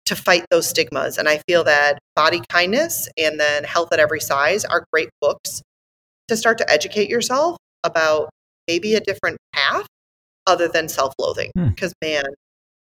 to 0.06 0.16
fight 0.16 0.44
those 0.50 0.68
stigmas. 0.68 1.18
And 1.18 1.28
I 1.28 1.40
feel 1.48 1.64
that 1.64 1.98
Body 2.14 2.42
Kindness 2.48 3.08
and 3.16 3.40
then 3.40 3.64
Health 3.64 3.92
at 3.92 3.98
Every 3.98 4.20
Size 4.20 4.64
are 4.64 4.84
great 4.92 5.08
books 5.20 5.62
to 6.28 6.36
start 6.36 6.58
to 6.58 6.70
educate 6.70 7.08
yourself 7.08 7.56
about 7.84 8.30
maybe 8.68 8.94
a 8.94 9.00
different 9.00 9.38
path 9.52 9.86
other 10.46 10.68
than 10.68 10.88
self 10.88 11.12
loathing. 11.18 11.50
Hmm. 11.56 11.68
Because, 11.70 11.92
man, 12.02 12.24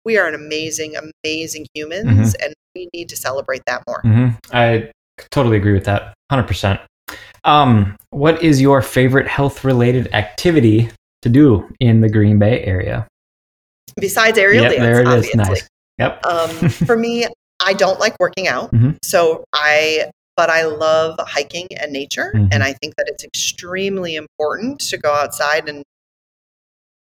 we 0.05 0.17
are 0.17 0.27
an 0.27 0.35
amazing, 0.35 0.95
amazing 1.23 1.65
humans 1.73 2.35
and 2.35 2.53
we 2.75 2.89
need 2.93 3.09
to 3.09 3.15
celebrate 3.15 3.61
that 3.67 3.83
more. 3.87 4.01
hmm 4.01 4.29
I 4.51 4.91
totally 5.31 5.57
agree 5.57 5.73
with 5.73 5.85
that. 5.85 6.13
Hundred 6.29 6.47
percent. 6.47 6.79
Um, 7.43 7.95
what 8.11 8.41
is 8.43 8.61
your 8.61 8.81
favorite 8.81 9.27
health 9.27 9.63
related 9.63 10.13
activity 10.13 10.89
to 11.21 11.29
do 11.29 11.67
in 11.79 12.01
the 12.01 12.09
Green 12.09 12.39
Bay 12.39 12.63
area? 12.63 13.07
Besides 13.99 14.37
aerial 14.37 14.63
Yep, 14.63 14.71
dance, 14.71 14.81
there 14.83 15.01
it 15.01 15.07
is. 15.07 15.13
obviously. 15.13 15.37
Nice. 15.37 15.67
Yep. 15.97 16.25
Um, 16.25 16.69
for 16.87 16.95
me, 16.97 17.27
I 17.63 17.73
don't 17.73 17.99
like 17.99 18.15
working 18.19 18.47
out. 18.47 18.71
Mhm. 18.71 18.97
So 19.03 19.43
I, 19.53 20.09
but 20.37 20.49
I 20.49 20.63
love 20.63 21.15
hiking 21.19 21.67
and 21.77 21.91
nature. 21.91 22.31
Mhm. 22.33 22.49
And 22.53 22.63
I 22.63 22.73
think 22.73 22.95
that 22.97 23.05
it's 23.09 23.23
extremely 23.23 24.15
important 24.15 24.79
to 24.81 24.97
go 24.97 25.11
outside 25.11 25.67
and 25.67 25.83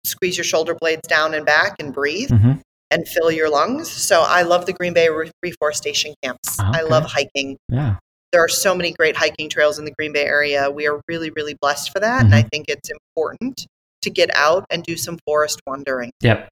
squeeze 0.05 0.38
your 0.38 0.43
shoulder 0.45 0.73
blades 0.79 1.07
down 1.07 1.33
and 1.33 1.45
back 1.45 1.75
and 1.79 1.93
breathe 1.93 2.29
Mhm. 2.29 2.61
and 2.89 3.07
fill 3.07 3.29
your 3.29 3.49
lungs. 3.49 3.91
So 3.91 4.21
I 4.21 4.41
love 4.43 4.65
the 4.65 4.73
Green 4.73 4.93
Bay 4.93 5.09
Reforestation 5.43 6.13
Camps. 6.23 6.57
I 6.59 6.81
love 6.81 7.03
hiking. 7.05 7.57
Yeah. 7.69 7.97
There 8.32 8.43
are 8.43 8.49
so 8.49 8.75
many 8.75 8.91
great 8.93 9.15
hiking 9.15 9.49
trails 9.49 9.80
in 9.80 9.86
the 9.86 9.91
Green 9.97 10.11
Bay 10.13 10.25
area. 10.25 10.69
We 10.69 10.88
are 10.88 11.01
really, 11.07 11.30
really 11.36 11.55
blessed 11.61 11.91
for 11.91 11.99
that. 11.99 12.25
And 12.25 12.36
I 12.36 12.43
Mhm. 12.43 12.49
think 12.51 12.65
it's 12.67 12.89
important 12.89 13.65
to 14.01 14.09
get 14.09 14.30
out 14.36 14.65
and 14.69 14.84
do 14.84 14.95
some 14.97 15.17
forest 15.25 15.61
wandering. 15.65 16.11
Yep. 16.21 16.49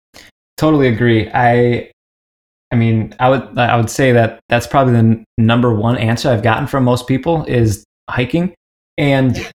Totally 0.57 0.87
agree. 0.87 1.29
I 1.33 1.91
I 2.71 2.77
mean, 2.77 3.13
I 3.19 3.29
would 3.29 3.57
I 3.57 3.77
would 3.77 3.89
say 3.89 4.11
that 4.11 4.39
that's 4.49 4.67
probably 4.67 4.93
the 4.93 4.99
n- 4.99 5.23
number 5.37 5.73
one 5.73 5.97
answer 5.97 6.29
I've 6.29 6.41
gotten 6.43 6.65
from 6.67 6.83
most 6.83 7.07
people 7.07 7.45
is 7.45 7.83
hiking. 8.09 8.53
And 8.97 9.49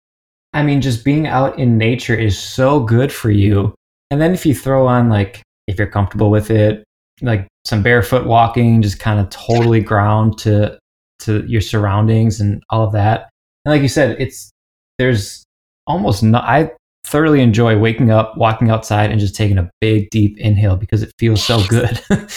I 0.53 0.61
mean, 0.63 0.81
just 0.81 1.05
being 1.05 1.25
out 1.25 1.57
in 1.57 1.77
nature 1.77 2.15
is 2.15 2.37
so 2.37 2.79
good 2.81 3.11
for 3.11 3.31
you. 3.31 3.73
And 4.11 4.19
then 4.21 4.33
if 4.33 4.45
you 4.45 4.53
throw 4.53 4.87
on 4.87 5.09
like 5.09 5.41
if 5.67 5.77
you're 5.77 5.87
comfortable 5.87 6.29
with 6.29 6.51
it, 6.51 6.83
like 7.21 7.47
some 7.65 7.81
barefoot 7.81 8.25
walking, 8.25 8.81
just 8.81 8.99
kind 8.99 9.19
of 9.19 9.29
totally 9.29 9.79
ground 9.81 10.37
to 10.39 10.77
to 11.19 11.45
your 11.47 11.61
surroundings 11.61 12.39
and 12.39 12.63
all 12.69 12.83
of 12.85 12.93
that. 12.93 13.29
And 13.65 13.73
like 13.73 13.81
you 13.81 13.89
said, 13.89 14.15
it's 14.19 14.51
there's 14.97 15.43
almost 15.85 16.23
no 16.23 16.39
I 16.39 16.71
thoroughly 17.05 17.41
enjoy 17.41 17.77
waking 17.77 18.11
up, 18.11 18.37
walking 18.37 18.69
outside, 18.69 19.11
and 19.11 19.19
just 19.19 19.35
taking 19.35 19.57
a 19.57 19.69
big 19.79 20.09
deep 20.09 20.37
inhale 20.37 20.75
because 20.75 21.01
it 21.03 21.11
feels 21.19 21.41
so 21.43 21.61
good. 21.67 21.99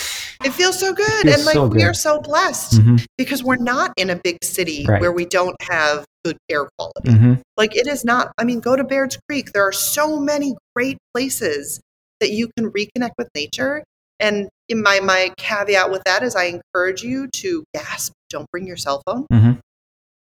It 0.43 0.55
feels 0.55 0.79
so 0.81 0.95
good. 0.95 1.07
feels 1.23 1.35
and 1.37 1.45
like 1.45 1.53
so 1.53 1.67
we 1.67 1.83
are 1.83 1.93
so 1.93 2.19
blessed 2.19 2.81
Mhm, 2.81 3.05
because 3.19 3.45
we're 3.45 3.57
not 3.57 3.93
in 3.99 4.09
a 4.09 4.17
big 4.17 4.39
city 4.43 4.87
Right. 4.89 4.99
where 4.99 5.13
we 5.13 5.27
don't 5.27 5.55
have 5.71 6.07
good 6.25 6.39
air 6.51 6.67
quality. 6.79 7.11
mhm. 7.11 7.43
Like 7.59 7.77
it 7.77 7.87
is 7.87 8.07
not, 8.07 8.33
I 8.39 8.45
mean, 8.45 8.61
go 8.61 8.75
to 8.75 8.83
Baird's 8.83 9.19
Creek. 9.29 9.53
There 9.53 9.63
are 9.63 9.71
so 9.73 10.19
many 10.19 10.57
great 10.75 10.97
places 11.13 11.79
that 12.21 12.31
you 12.31 12.49
can 12.57 12.71
reconnect 12.71 13.11
with 13.19 13.29
nature. 13.35 13.85
And 14.19 14.49
in 14.71 14.83
my 14.83 15.01
my 15.01 15.31
caveat 15.37 15.91
with 15.91 16.03
that 16.07 16.23
is 16.23 16.35
I 16.35 16.45
encourage 16.45 17.03
you 17.03 17.29
to 17.29 17.63
gasp, 17.75 18.13
don't 18.31 18.51
bring 18.51 18.67
your 18.67 18.77
cell 18.77 19.03
phone, 19.07 19.27
Mhm. 19.33 19.59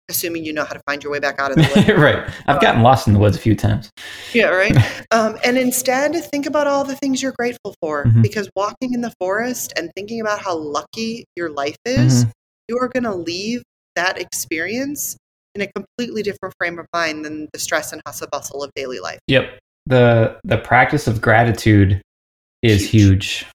assuming 0.08 0.44
you 0.44 0.52
know 0.52 0.64
how 0.64 0.72
to 0.72 0.80
find 0.86 1.02
your 1.02 1.12
way 1.12 1.18
back 1.18 1.38
out 1.38 1.50
of 1.50 1.56
the 1.56 1.62
woods. 1.74 1.88
right. 1.98 2.28
I've 2.46 2.60
gotten 2.60 2.82
lost 2.82 3.06
in 3.06 3.12
the 3.12 3.18
woods 3.18 3.36
a 3.36 3.40
few 3.40 3.54
times. 3.54 3.90
yeah, 4.32 4.46
right. 4.46 4.74
Um, 5.10 5.38
and 5.42 5.56
instead, 5.58 6.14
think 6.30 6.44
about 6.46 6.66
all 6.66 6.84
the 6.84 6.94
things 6.96 7.22
you're 7.22 7.34
grateful 7.38 7.74
for 7.80 8.04
Mhm. 8.04 8.22
because 8.22 8.48
walking 8.54 8.92
in 8.94 9.00
the 9.00 9.12
forest 9.18 9.72
and 9.76 9.90
thinking 9.96 10.20
about 10.20 10.38
how 10.40 10.54
lucky 10.56 11.24
your 11.34 11.48
life 11.50 11.76
is, 11.86 12.24
Mhm. 12.26 12.30
you 12.68 12.78
are 12.78 12.88
going 12.88 13.04
to 13.04 13.14
leave 13.14 13.62
that 13.96 14.20
experience 14.20 15.16
in 15.54 15.62
a 15.62 15.66
completely 15.72 16.22
different 16.22 16.54
frame 16.58 16.78
of 16.78 16.86
mind 16.92 17.24
than 17.24 17.48
the 17.52 17.58
stress 17.58 17.90
and 17.92 18.00
hustle 18.06 18.28
bustle 18.30 18.62
of 18.62 18.70
daily 18.76 19.00
life. 19.00 19.18
Yep. 19.28 19.58
The 19.86 20.38
the 20.44 20.58
practice 20.58 21.06
of 21.06 21.20
gratitude 21.22 22.00
is 22.62 22.90
Huge. 22.90 23.38
huge. 23.38 23.46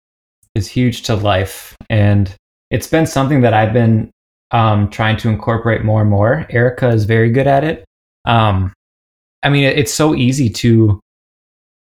Is 0.55 0.67
huge 0.67 1.03
to 1.03 1.15
life. 1.15 1.75
And 1.89 2.33
it's 2.71 2.87
been 2.87 3.05
something 3.05 3.41
that 3.41 3.53
I've 3.53 3.73
been 3.73 4.09
um, 4.53 4.89
trying 4.89 5.17
to 5.17 5.29
incorporate 5.29 5.83
more 5.83 6.01
and 6.01 6.09
more. 6.09 6.45
Erica 6.49 6.89
is 6.89 7.05
very 7.05 7.29
good 7.31 7.47
at 7.47 7.63
it. 7.63 7.83
Um, 8.25 8.71
I 9.43 9.49
mean, 9.49 9.65
it- 9.65 9.77
it's 9.77 9.93
so 9.93 10.15
easy 10.15 10.49
to 10.49 10.99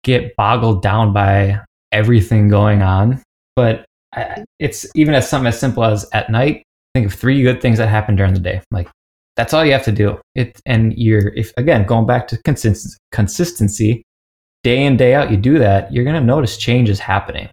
get 0.03 0.35
boggled 0.35 0.81
down 0.81 1.13
by 1.13 1.59
everything 1.91 2.47
going 2.47 2.81
on, 2.81 3.21
but 3.55 3.85
it's 4.59 4.85
even 4.95 5.13
as 5.13 5.29
something 5.29 5.47
as 5.47 5.59
simple 5.59 5.83
as 5.83 6.05
at 6.13 6.29
night, 6.29 6.63
think 6.93 7.05
of 7.05 7.13
three 7.13 7.43
good 7.43 7.61
things 7.61 7.77
that 7.77 7.87
happened 7.87 8.17
during 8.17 8.33
the 8.33 8.39
day. 8.39 8.61
Like 8.71 8.89
that's 9.37 9.53
all 9.53 9.63
you 9.63 9.71
have 9.73 9.85
to 9.85 9.91
do. 9.91 10.19
It 10.35 10.59
and 10.65 10.93
you're 10.97 11.29
if 11.35 11.53
again 11.57 11.85
going 11.85 12.05
back 12.07 12.27
to 12.29 12.37
consist, 12.43 12.97
consistency, 13.11 14.03
day 14.63 14.83
in 14.85 14.97
day 14.97 15.13
out, 15.13 15.31
you 15.31 15.37
do 15.37 15.59
that, 15.59 15.93
you're 15.93 16.03
gonna 16.03 16.19
notice 16.21 16.57
changes 16.57 16.99
happening. 16.99 17.49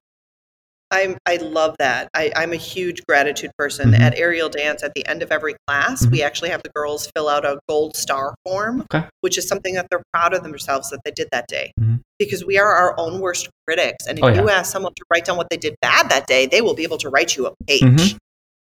I'm, 0.90 1.18
I 1.26 1.36
love 1.36 1.76
that. 1.78 2.08
I, 2.14 2.32
I'm 2.34 2.52
a 2.52 2.56
huge 2.56 3.02
gratitude 3.06 3.50
person. 3.58 3.90
Mhm. 3.92 4.00
At 4.00 4.18
aerial 4.18 4.48
dance, 4.48 4.82
at 4.82 4.94
the 4.94 5.06
end 5.06 5.22
of 5.22 5.30
every 5.30 5.54
class, 5.66 6.06
we 6.06 6.22
actually 6.22 6.48
have 6.50 6.62
the 6.62 6.70
girls 6.74 7.10
fill 7.14 7.28
out 7.28 7.44
a 7.44 7.58
gold 7.68 7.96
star 7.96 8.34
form, 8.46 8.82
Okay. 8.92 9.06
which 9.20 9.36
is 9.36 9.46
something 9.46 9.74
that 9.74 9.86
they're 9.90 10.02
proud 10.14 10.32
of 10.32 10.42
themselves 10.42 10.88
that 10.90 11.00
they 11.04 11.10
did 11.10 11.28
that 11.30 11.46
day. 11.46 11.72
Mhm. 11.78 12.00
Because 12.18 12.44
we 12.44 12.56
are 12.58 12.72
our 12.74 12.94
own 12.98 13.20
worst 13.20 13.48
critics. 13.66 14.06
And 14.06 14.18
if 14.18 14.24
Oh, 14.24 14.28
yeah. 14.28 14.40
you 14.42 14.48
ask 14.48 14.72
someone 14.72 14.92
to 14.96 15.04
write 15.10 15.26
down 15.26 15.36
what 15.36 15.50
they 15.50 15.58
did 15.58 15.74
bad 15.82 16.08
that 16.10 16.26
day, 16.26 16.46
they 16.46 16.62
will 16.62 16.74
be 16.74 16.84
able 16.84 16.98
to 16.98 17.10
write 17.10 17.36
you 17.36 17.46
a 17.46 17.52
page. 17.66 17.82
Mhm. 17.82 18.16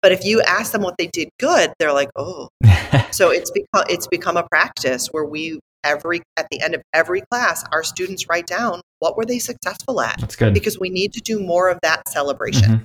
But 0.02 0.12
if 0.12 0.24
you 0.24 0.40
ask 0.42 0.72
them 0.72 0.82
what 0.82 0.96
they 0.98 1.06
did 1.12 1.28
good, 1.38 1.72
they're 1.78 1.92
like, 1.92 2.10
oh. 2.16 2.48
So 3.12 3.30
it's 3.30 3.50
become 3.50 3.84
it's 3.88 4.06
become 4.06 4.36
a 4.36 4.46
practice 4.50 5.08
where 5.12 5.24
we 5.24 5.60
every 5.84 6.22
at 6.36 6.46
the 6.50 6.60
end 6.62 6.74
of 6.74 6.82
every 6.92 7.22
class, 7.30 7.64
our 7.72 7.82
students 7.82 8.28
write 8.28 8.46
down 8.46 8.80
what 8.98 9.16
were 9.16 9.24
they 9.24 9.38
successful 9.38 10.00
at 10.00 10.18
That's 10.20 10.36
good. 10.36 10.54
because 10.54 10.78
we 10.78 10.90
need 10.90 11.12
to 11.14 11.20
do 11.20 11.40
more 11.40 11.68
of 11.68 11.78
that 11.82 12.08
celebration. 12.08 12.62
Mhm. 12.70 12.82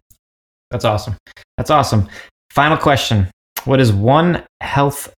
That's 0.72 0.86
awesome. 0.86 1.16
That's 1.58 1.70
awesome. 1.70 2.10
Final 2.52 2.78
question. 2.78 3.28
What 3.66 3.80
is 3.80 3.91
one 3.91 4.43
health, 4.62 5.14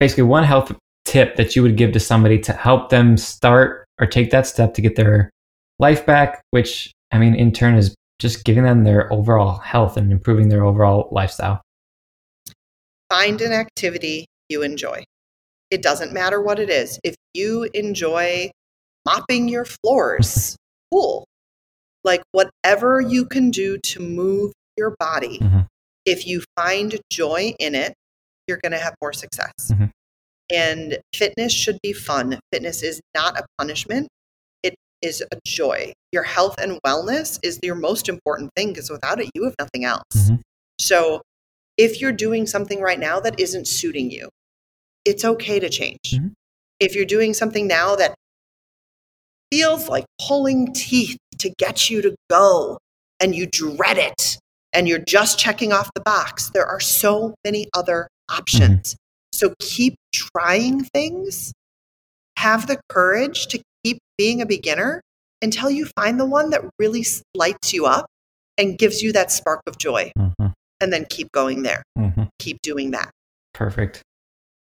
basically 0.00 0.24
one 0.24 0.44
health 0.44 0.72
tip 1.04 1.36
that 1.36 1.56
you 1.56 1.62
would 1.62 1.76
give 1.76 1.92
to 1.92 2.00
somebody 2.00 2.38
to 2.40 2.52
help 2.52 2.88
them 2.90 3.16
start 3.16 3.84
or 4.00 4.06
take 4.06 4.30
that 4.30 4.46
step 4.46 4.74
to 4.74 4.80
get 4.80 4.96
their 4.96 5.30
life 5.78 6.06
back, 6.06 6.40
which 6.50 6.92
I 7.10 7.18
mean, 7.18 7.34
in 7.34 7.52
turn 7.52 7.76
is 7.76 7.94
just 8.18 8.44
giving 8.44 8.62
them 8.64 8.84
their 8.84 9.12
overall 9.12 9.58
health 9.58 9.96
and 9.96 10.10
improving 10.12 10.48
their 10.48 10.64
overall 10.64 11.08
lifestyle? 11.10 11.60
Find 13.10 13.40
an 13.42 13.52
activity 13.52 14.26
you 14.48 14.62
enjoy. 14.62 15.04
It 15.72 15.80
doesn't 15.80 16.12
matter 16.12 16.38
what 16.38 16.58
it 16.58 16.68
is. 16.68 17.00
If 17.02 17.14
you 17.32 17.62
enjoy 17.72 18.50
mopping 19.06 19.48
your 19.48 19.64
floors, 19.64 20.54
cool. 20.92 21.24
Like 22.04 22.22
whatever 22.32 23.00
you 23.00 23.24
can 23.24 23.50
do 23.50 23.78
to 23.78 24.00
move 24.00 24.52
your 24.76 24.94
body, 25.00 25.38
Mhm. 25.38 25.66
if 26.04 26.26
you 26.26 26.42
find 26.58 27.00
joy 27.10 27.54
in 27.58 27.74
it, 27.74 27.94
you're 28.46 28.58
going 28.62 28.72
to 28.72 28.78
have 28.78 28.94
more 29.00 29.14
success. 29.14 29.52
Mhm. 29.70 29.90
And 30.52 30.98
fitness 31.14 31.54
should 31.54 31.78
be 31.82 31.94
fun. 31.94 32.38
Fitness 32.52 32.82
is 32.82 33.00
not 33.14 33.38
a 33.38 33.46
punishment, 33.56 34.08
it 34.62 34.74
is 35.00 35.22
a 35.22 35.38
joy. 35.46 35.94
Your 36.12 36.24
health 36.24 36.56
and 36.60 36.78
wellness 36.86 37.38
is 37.42 37.58
your 37.62 37.76
most 37.76 38.10
important 38.10 38.50
thing 38.56 38.74
because 38.74 38.90
without 38.90 39.22
it, 39.22 39.30
you 39.34 39.44
have 39.44 39.54
nothing 39.58 39.86
else. 39.86 40.02
Mhm. 40.14 40.42
So 40.78 41.22
if 41.78 41.98
you're 41.98 42.12
doing 42.12 42.46
something 42.46 42.82
right 42.82 42.98
now 42.98 43.20
that 43.20 43.40
isn't 43.40 43.66
suiting 43.66 44.10
you, 44.10 44.28
it's 45.04 45.24
okay 45.24 45.58
to 45.58 45.68
change. 45.68 45.98
Mhm. 46.12 46.32
If 46.80 46.94
you're 46.94 47.04
doing 47.04 47.34
something 47.34 47.66
now 47.66 47.96
that 47.96 48.14
feels 49.50 49.88
like 49.88 50.04
pulling 50.26 50.72
teeth 50.72 51.18
to 51.38 51.52
get 51.58 51.90
you 51.90 52.02
to 52.02 52.14
go 52.30 52.78
and 53.20 53.34
you 53.34 53.46
dread 53.46 53.98
it 53.98 54.38
and 54.72 54.88
you're 54.88 54.98
just 54.98 55.38
checking 55.38 55.72
off 55.72 55.90
the 55.94 56.00
box, 56.00 56.50
there 56.50 56.66
are 56.66 56.80
so 56.80 57.34
many 57.44 57.68
other 57.74 58.08
options. 58.30 58.96
So 59.32 59.54
keep 59.60 59.96
trying 60.14 60.84
things, 60.84 61.52
have 62.38 62.66
the 62.66 62.80
courage 62.88 63.46
to 63.48 63.62
keep 63.84 63.98
being 64.16 64.40
a 64.40 64.46
beginner 64.46 65.00
until 65.42 65.70
you 65.70 65.86
find 65.96 66.18
the 66.18 66.26
one 66.26 66.50
that 66.50 66.62
really 66.78 67.04
lights 67.34 67.72
you 67.72 67.86
up 67.86 68.06
and 68.56 68.78
gives 68.78 69.02
you 69.02 69.12
that 69.12 69.32
spark 69.32 69.60
of 69.66 69.76
joy. 69.78 70.12
Mhm. 70.16 70.52
And 70.80 70.92
then 70.92 71.04
keep 71.08 71.30
going 71.32 71.62
there, 71.62 71.82
Mhm. 71.98 72.28
keep 72.38 72.60
doing 72.62 72.90
that. 72.92 73.10
Perfect. 73.54 74.02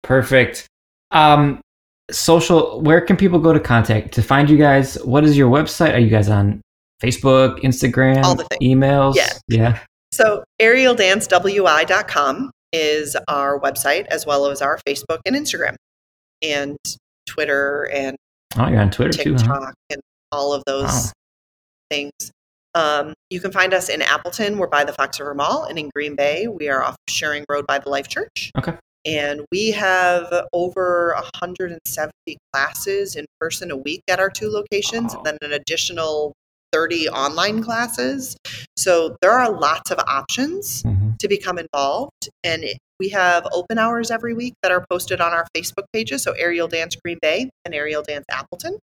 Perfect. 0.05 0.67
Um, 1.11 1.59
social, 2.11 2.79
where 2.81 3.01
can 3.01 3.17
people 3.17 3.39
go 3.39 3.51
to 3.53 3.59
contact 3.59 4.13
to 4.13 4.21
find 4.21 4.49
you 4.49 4.57
guys? 4.57 4.95
What 5.03 5.23
is 5.23 5.35
your 5.37 5.49
website? 5.51 5.93
Are 5.93 5.99
you 5.99 6.09
guys 6.09 6.29
on 6.29 6.61
Facebook, 7.01 7.59
Instagram, 7.61 8.23
All 8.23 8.35
the 8.35 8.45
things. 8.45 8.61
emails? 8.61 9.15
Yeah. 9.15 9.29
Yeah. 9.47 9.79
So, 10.13 10.43
aerialdancewi.com 10.61 12.51
is 12.71 13.15
our 13.27 13.59
website, 13.59 14.05
as 14.07 14.25
well 14.25 14.45
as 14.47 14.61
our 14.61 14.79
Facebook 14.87 15.19
and 15.25 15.35
Instagram, 15.35 15.75
and 16.41 16.77
Twitter 17.27 17.89
and 17.93 18.15
Oh, 18.57 18.67
you're 18.69 18.79
on 18.79 18.91
Twitter 18.91 19.11
too, 19.23 19.35
huh? 19.37 19.71
And 19.89 19.99
all 20.31 20.53
of 20.53 20.63
those 20.65 20.83
Wow. 20.85 21.11
things. 21.89 22.11
Um, 22.73 23.13
you 23.29 23.39
can 23.41 23.51
find 23.51 23.73
us 23.73 23.89
in 23.89 24.01
Appleton. 24.01 24.57
We're 24.57 24.67
by 24.67 24.83
the 24.85 24.93
Fox 24.93 25.19
River 25.19 25.33
Mall, 25.33 25.63
and 25.65 25.77
in 25.79 25.89
Green 25.95 26.15
Bay, 26.15 26.47
we 26.47 26.69
are 26.69 26.83
off 26.83 26.95
Scheuring 27.09 27.43
Road 27.49 27.65
by 27.67 27.79
the 27.79 27.89
Life 27.89 28.07
Church. 28.07 28.51
Okay. 28.57 28.73
And 29.05 29.41
we 29.51 29.71
have 29.71 30.33
over 30.51 31.13
170 31.15 32.11
classes 32.53 33.15
in 33.15 33.25
person 33.39 33.71
a 33.71 33.77
week 33.77 34.01
at 34.09 34.19
our 34.19 34.29
two 34.29 34.49
locations, 34.49 35.13
Wow. 35.13 35.23
and 35.23 35.25
then 35.25 35.37
an 35.41 35.53
additional 35.53 36.33
30 36.71 37.07
online 37.09 37.63
classes. 37.63 38.35
So 38.77 39.15
there 39.21 39.31
are 39.31 39.51
lots 39.51 39.91
of 39.91 39.99
options 39.99 40.83
Mhm. 40.83 41.17
to 41.19 41.27
become 41.27 41.57
involved. 41.57 42.29
And 42.43 42.63
it, 42.63 42.77
we 42.99 43.09
have 43.09 43.47
open 43.53 43.77
hours 43.77 44.11
every 44.11 44.33
week 44.33 44.53
that 44.63 44.71
are 44.71 44.85
posted 44.89 45.21
on 45.21 45.31
our 45.31 45.45
Facebook 45.55 45.85
pages. 45.93 46.23
So 46.23 46.31
Aerial 46.33 46.67
Dance 46.67 46.95
Green 46.95 47.19
Bay 47.21 47.49
and 47.63 47.73
Aerial 47.73 48.01
Dance 48.03 48.25
Appleton. 48.31 48.79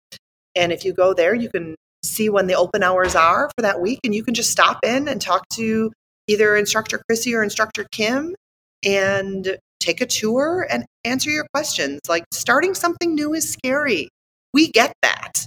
And 0.55 0.71
if 0.71 0.83
you 0.83 0.93
go 0.93 1.13
there, 1.13 1.33
you 1.33 1.49
can 1.49 1.75
see 2.03 2.29
when 2.29 2.47
the 2.47 2.55
open 2.55 2.83
hours 2.83 3.15
are 3.15 3.49
for 3.57 3.61
that 3.61 3.79
week. 3.81 3.99
And 4.03 4.13
you 4.13 4.23
can 4.23 4.33
just 4.33 4.51
stop 4.51 4.79
in 4.83 5.07
and 5.07 5.21
talk 5.21 5.47
to 5.53 5.91
either 6.27 6.55
instructor 6.55 7.01
Chrissy 7.07 7.33
or 7.33 7.43
instructor 7.43 7.85
Kim 7.91 8.35
and 8.85 9.57
take 9.79 10.01
a 10.01 10.05
tour 10.05 10.67
and 10.69 10.85
answer 11.05 11.29
your 11.29 11.45
questions. 11.53 11.99
Like 12.07 12.25
starting 12.33 12.73
something 12.73 13.15
new 13.15 13.33
is 13.33 13.51
scary. 13.51 14.09
We 14.53 14.71
get 14.71 14.93
that. 15.01 15.45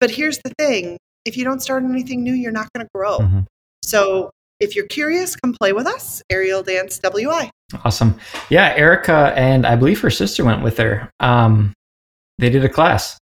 But 0.00 0.10
here's 0.10 0.38
the 0.44 0.52
thing 0.58 0.98
if 1.24 1.36
you 1.36 1.44
don't 1.44 1.60
start 1.60 1.84
anything 1.84 2.22
new, 2.24 2.32
you're 2.32 2.52
not 2.52 2.68
going 2.74 2.84
to 2.84 2.90
grow. 2.94 3.18
Mhm. 3.18 3.46
So 3.82 4.30
if 4.60 4.74
you're 4.76 4.86
curious, 4.86 5.36
come 5.36 5.54
play 5.60 5.72
with 5.72 5.86
us, 5.86 6.22
Aerial 6.30 6.62
Dance 6.62 6.98
WI. 6.98 7.50
Awesome. 7.84 8.18
Yeah, 8.50 8.74
Erica 8.76 9.32
and 9.36 9.64
I 9.66 9.76
believe 9.76 10.00
her 10.00 10.10
sister 10.10 10.44
went 10.44 10.62
with 10.62 10.76
her. 10.78 11.08
Um, 11.20 11.72
they 12.38 12.50
did 12.50 12.64
a 12.64 12.68
class. 12.68 13.18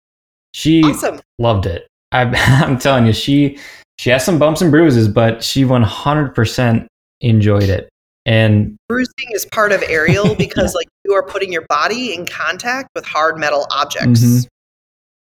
She 0.54 0.82
Awesome. 0.84 1.20
loved 1.38 1.66
it. 1.66 1.86
I, 2.12 2.22
I'm 2.64 2.78
telling 2.78 3.06
you, 3.06 3.12
she 3.12 3.58
she 3.98 4.10
has 4.10 4.24
some 4.24 4.38
bumps 4.38 4.62
and 4.62 4.70
bruises, 4.70 5.08
but 5.08 5.42
she 5.42 5.64
100% 5.64 6.86
enjoyed 7.20 7.64
it. 7.68 7.88
And 8.28 8.76
Bruising 8.90 9.30
is 9.30 9.46
part 9.46 9.72
of 9.72 9.82
aerial 9.88 10.34
because 10.38 10.74
like 10.74 10.86
you 11.04 11.14
are 11.14 11.22
putting 11.22 11.50
your 11.50 11.64
body 11.68 12.12
in 12.14 12.26
contact 12.26 12.90
with 12.94 13.06
hard 13.06 13.38
metal 13.38 13.66
objects. 13.70 14.22
Mhm. 14.22 14.46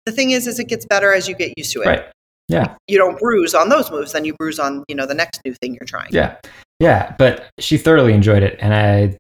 The 0.05 0.11
thing 0.13 0.31
is, 0.31 0.47
is 0.47 0.59
it 0.59 0.69
gets 0.69 0.85
better 0.85 1.11
as 1.13 1.27
you 1.27 1.35
get 1.35 1.57
used 1.57 1.73
to 1.73 1.81
it. 1.81 1.87
right, 1.87 2.05
yeah, 2.47 2.75
You 2.87 2.97
don't 2.97 3.19
bruise 3.19 3.53
on 3.53 3.69
those 3.69 3.91
moves, 3.91 4.13
then 4.13 4.23
you 4.23 4.33
bruise 4.35 4.59
on, 4.59 4.83
you 4.87 4.95
know, 4.95 5.05
the 5.05 5.15
next 5.15 5.41
new 5.43 5.53
thing 5.55 5.73
you're 5.73 5.87
trying. 5.87 6.09
yeah, 6.11 6.37
yeah. 6.79 7.15
But 7.17 7.49
she 7.59 7.77
thoroughly 7.77 8.13
enjoyed 8.13 8.43
it, 8.43 8.55
and 8.59 8.73
I, 8.73 9.17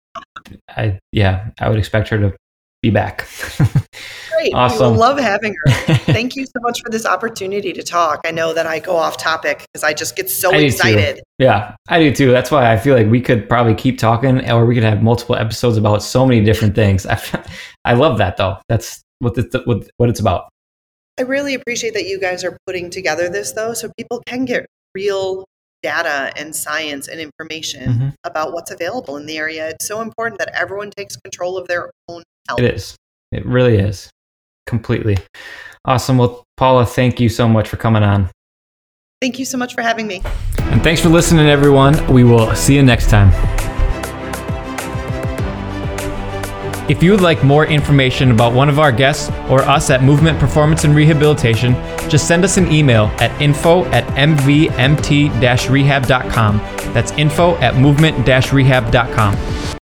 I 0.69 0.99
yeah, 1.11 1.49
I 1.59 1.69
would 1.69 1.79
expect 1.79 2.07
her 2.09 2.17
to 2.19 2.33
be 2.81 2.91
back. 2.91 3.27
Great. 4.45 4.53
We 4.53 4.59
Awesome. 4.59 4.91
will 4.93 4.99
love 4.99 5.17
having 5.19 5.55
her. 5.55 5.71
Thank 6.05 6.35
you 6.35 6.45
so 6.45 6.59
much 6.61 6.81
for 6.81 6.89
this 6.89 7.05
opportunity 7.05 7.73
to 7.73 7.83
talk. 7.83 8.21
I 8.25 8.31
know 8.31 8.53
that 8.53 8.67
I 8.67 8.79
go 8.79 8.95
off 8.95 9.17
topic 9.17 9.65
because 9.73 9.83
I 9.83 9.93
just 9.93 10.15
get 10.15 10.29
so 10.29 10.53
I 10.53 10.57
excited. 10.57 11.23
Yeah, 11.39 11.75
I 11.89 11.99
do 11.99 12.13
too. 12.13 12.31
That's 12.31 12.51
why 12.51 12.71
I 12.71 12.77
feel 12.77 12.95
like 12.95 13.07
we 13.07 13.21
could 13.21 13.49
probably 13.49 13.73
keep 13.75 13.97
talking, 13.97 14.49
or 14.49 14.65
we 14.65 14.75
could 14.75 14.83
have 14.83 15.01
multiple 15.01 15.35
episodes 15.35 15.77
about 15.77 16.03
so 16.03 16.25
many 16.25 16.43
different 16.43 16.75
things. 16.75 17.05
I, 17.07 17.19
I 17.85 17.93
love 17.93 18.17
that 18.19 18.37
though. 18.37 18.57
That's 18.69 19.01
what 19.19 19.35
the, 19.35 19.61
what 19.65 19.87
what 19.97 20.09
it's 20.09 20.19
about. 20.19 20.49
I 21.19 21.23
really 21.23 21.53
appreciate 21.53 21.93
that 21.93 22.05
you 22.05 22.19
guys 22.19 22.43
are 22.43 22.57
putting 22.67 22.89
together 22.89 23.29
this 23.29 23.53
though, 23.53 23.73
so 23.73 23.89
people 23.97 24.21
can 24.27 24.45
get 24.45 24.65
real 24.93 25.45
data 25.81 26.31
and 26.35 26.55
science 26.55 27.07
and 27.07 27.19
information 27.21 27.93
Mhm. 27.93 28.13
about 28.23 28.53
what's 28.53 28.71
available 28.71 29.17
in 29.17 29.25
the 29.27 29.37
area. 29.37 29.69
It's 29.69 29.87
so 29.87 30.01
important 30.01 30.39
that 30.39 30.49
everyone 30.59 30.89
takes 30.89 31.15
control 31.15 31.57
of 31.57 31.67
their 31.67 31.91
own 32.09 32.23
health. 32.47 32.59
It 32.59 32.73
is. 32.73 32.95
It 33.31 33.45
really 33.45 33.77
is. 33.77 34.09
Completely. 34.65 35.17
Awesome. 35.85 36.17
Well, 36.17 36.43
Paula, 36.57 36.85
thank 36.85 37.19
you 37.19 37.29
so 37.29 37.47
much 37.47 37.69
for 37.69 37.77
coming 37.77 38.03
on. 38.03 38.29
Thank 39.21 39.39
you 39.39 39.45
so 39.45 39.57
much 39.57 39.73
for 39.73 39.81
having 39.81 40.07
me. 40.07 40.21
And 40.59 40.83
thanks 40.83 41.01
for 41.01 41.09
listening, 41.09 41.47
everyone. 41.47 42.05
We 42.11 42.23
will 42.23 42.53
see 42.55 42.75
you 42.75 42.83
next 42.83 43.09
time. 43.09 43.31
If 46.87 47.01
you 47.01 47.09
would 47.11 47.21
like 47.21 47.43
more 47.43 47.65
information 47.65 48.29
about 48.29 48.53
one 48.53 48.69
of 48.69 48.77
our 48.77 48.91
guests 48.91 49.31
or 49.49 49.63
us 49.63 49.89
at 49.89 50.03
Movement 50.03 50.37
Performance 50.37 50.83
and 50.83 50.95
Rehabilitation, 50.95 51.73
just 52.09 52.27
send 52.27 52.43
us 52.43 52.57
an 52.57 52.71
email 52.71 53.05
at 53.17 53.31
info 53.41 53.85
at 53.85 54.05
mvmt-rehab.com. 54.15 56.57
That's 56.93 57.11
info 57.13 57.55
at 57.55 57.75
movement-rehab.com. 57.77 59.74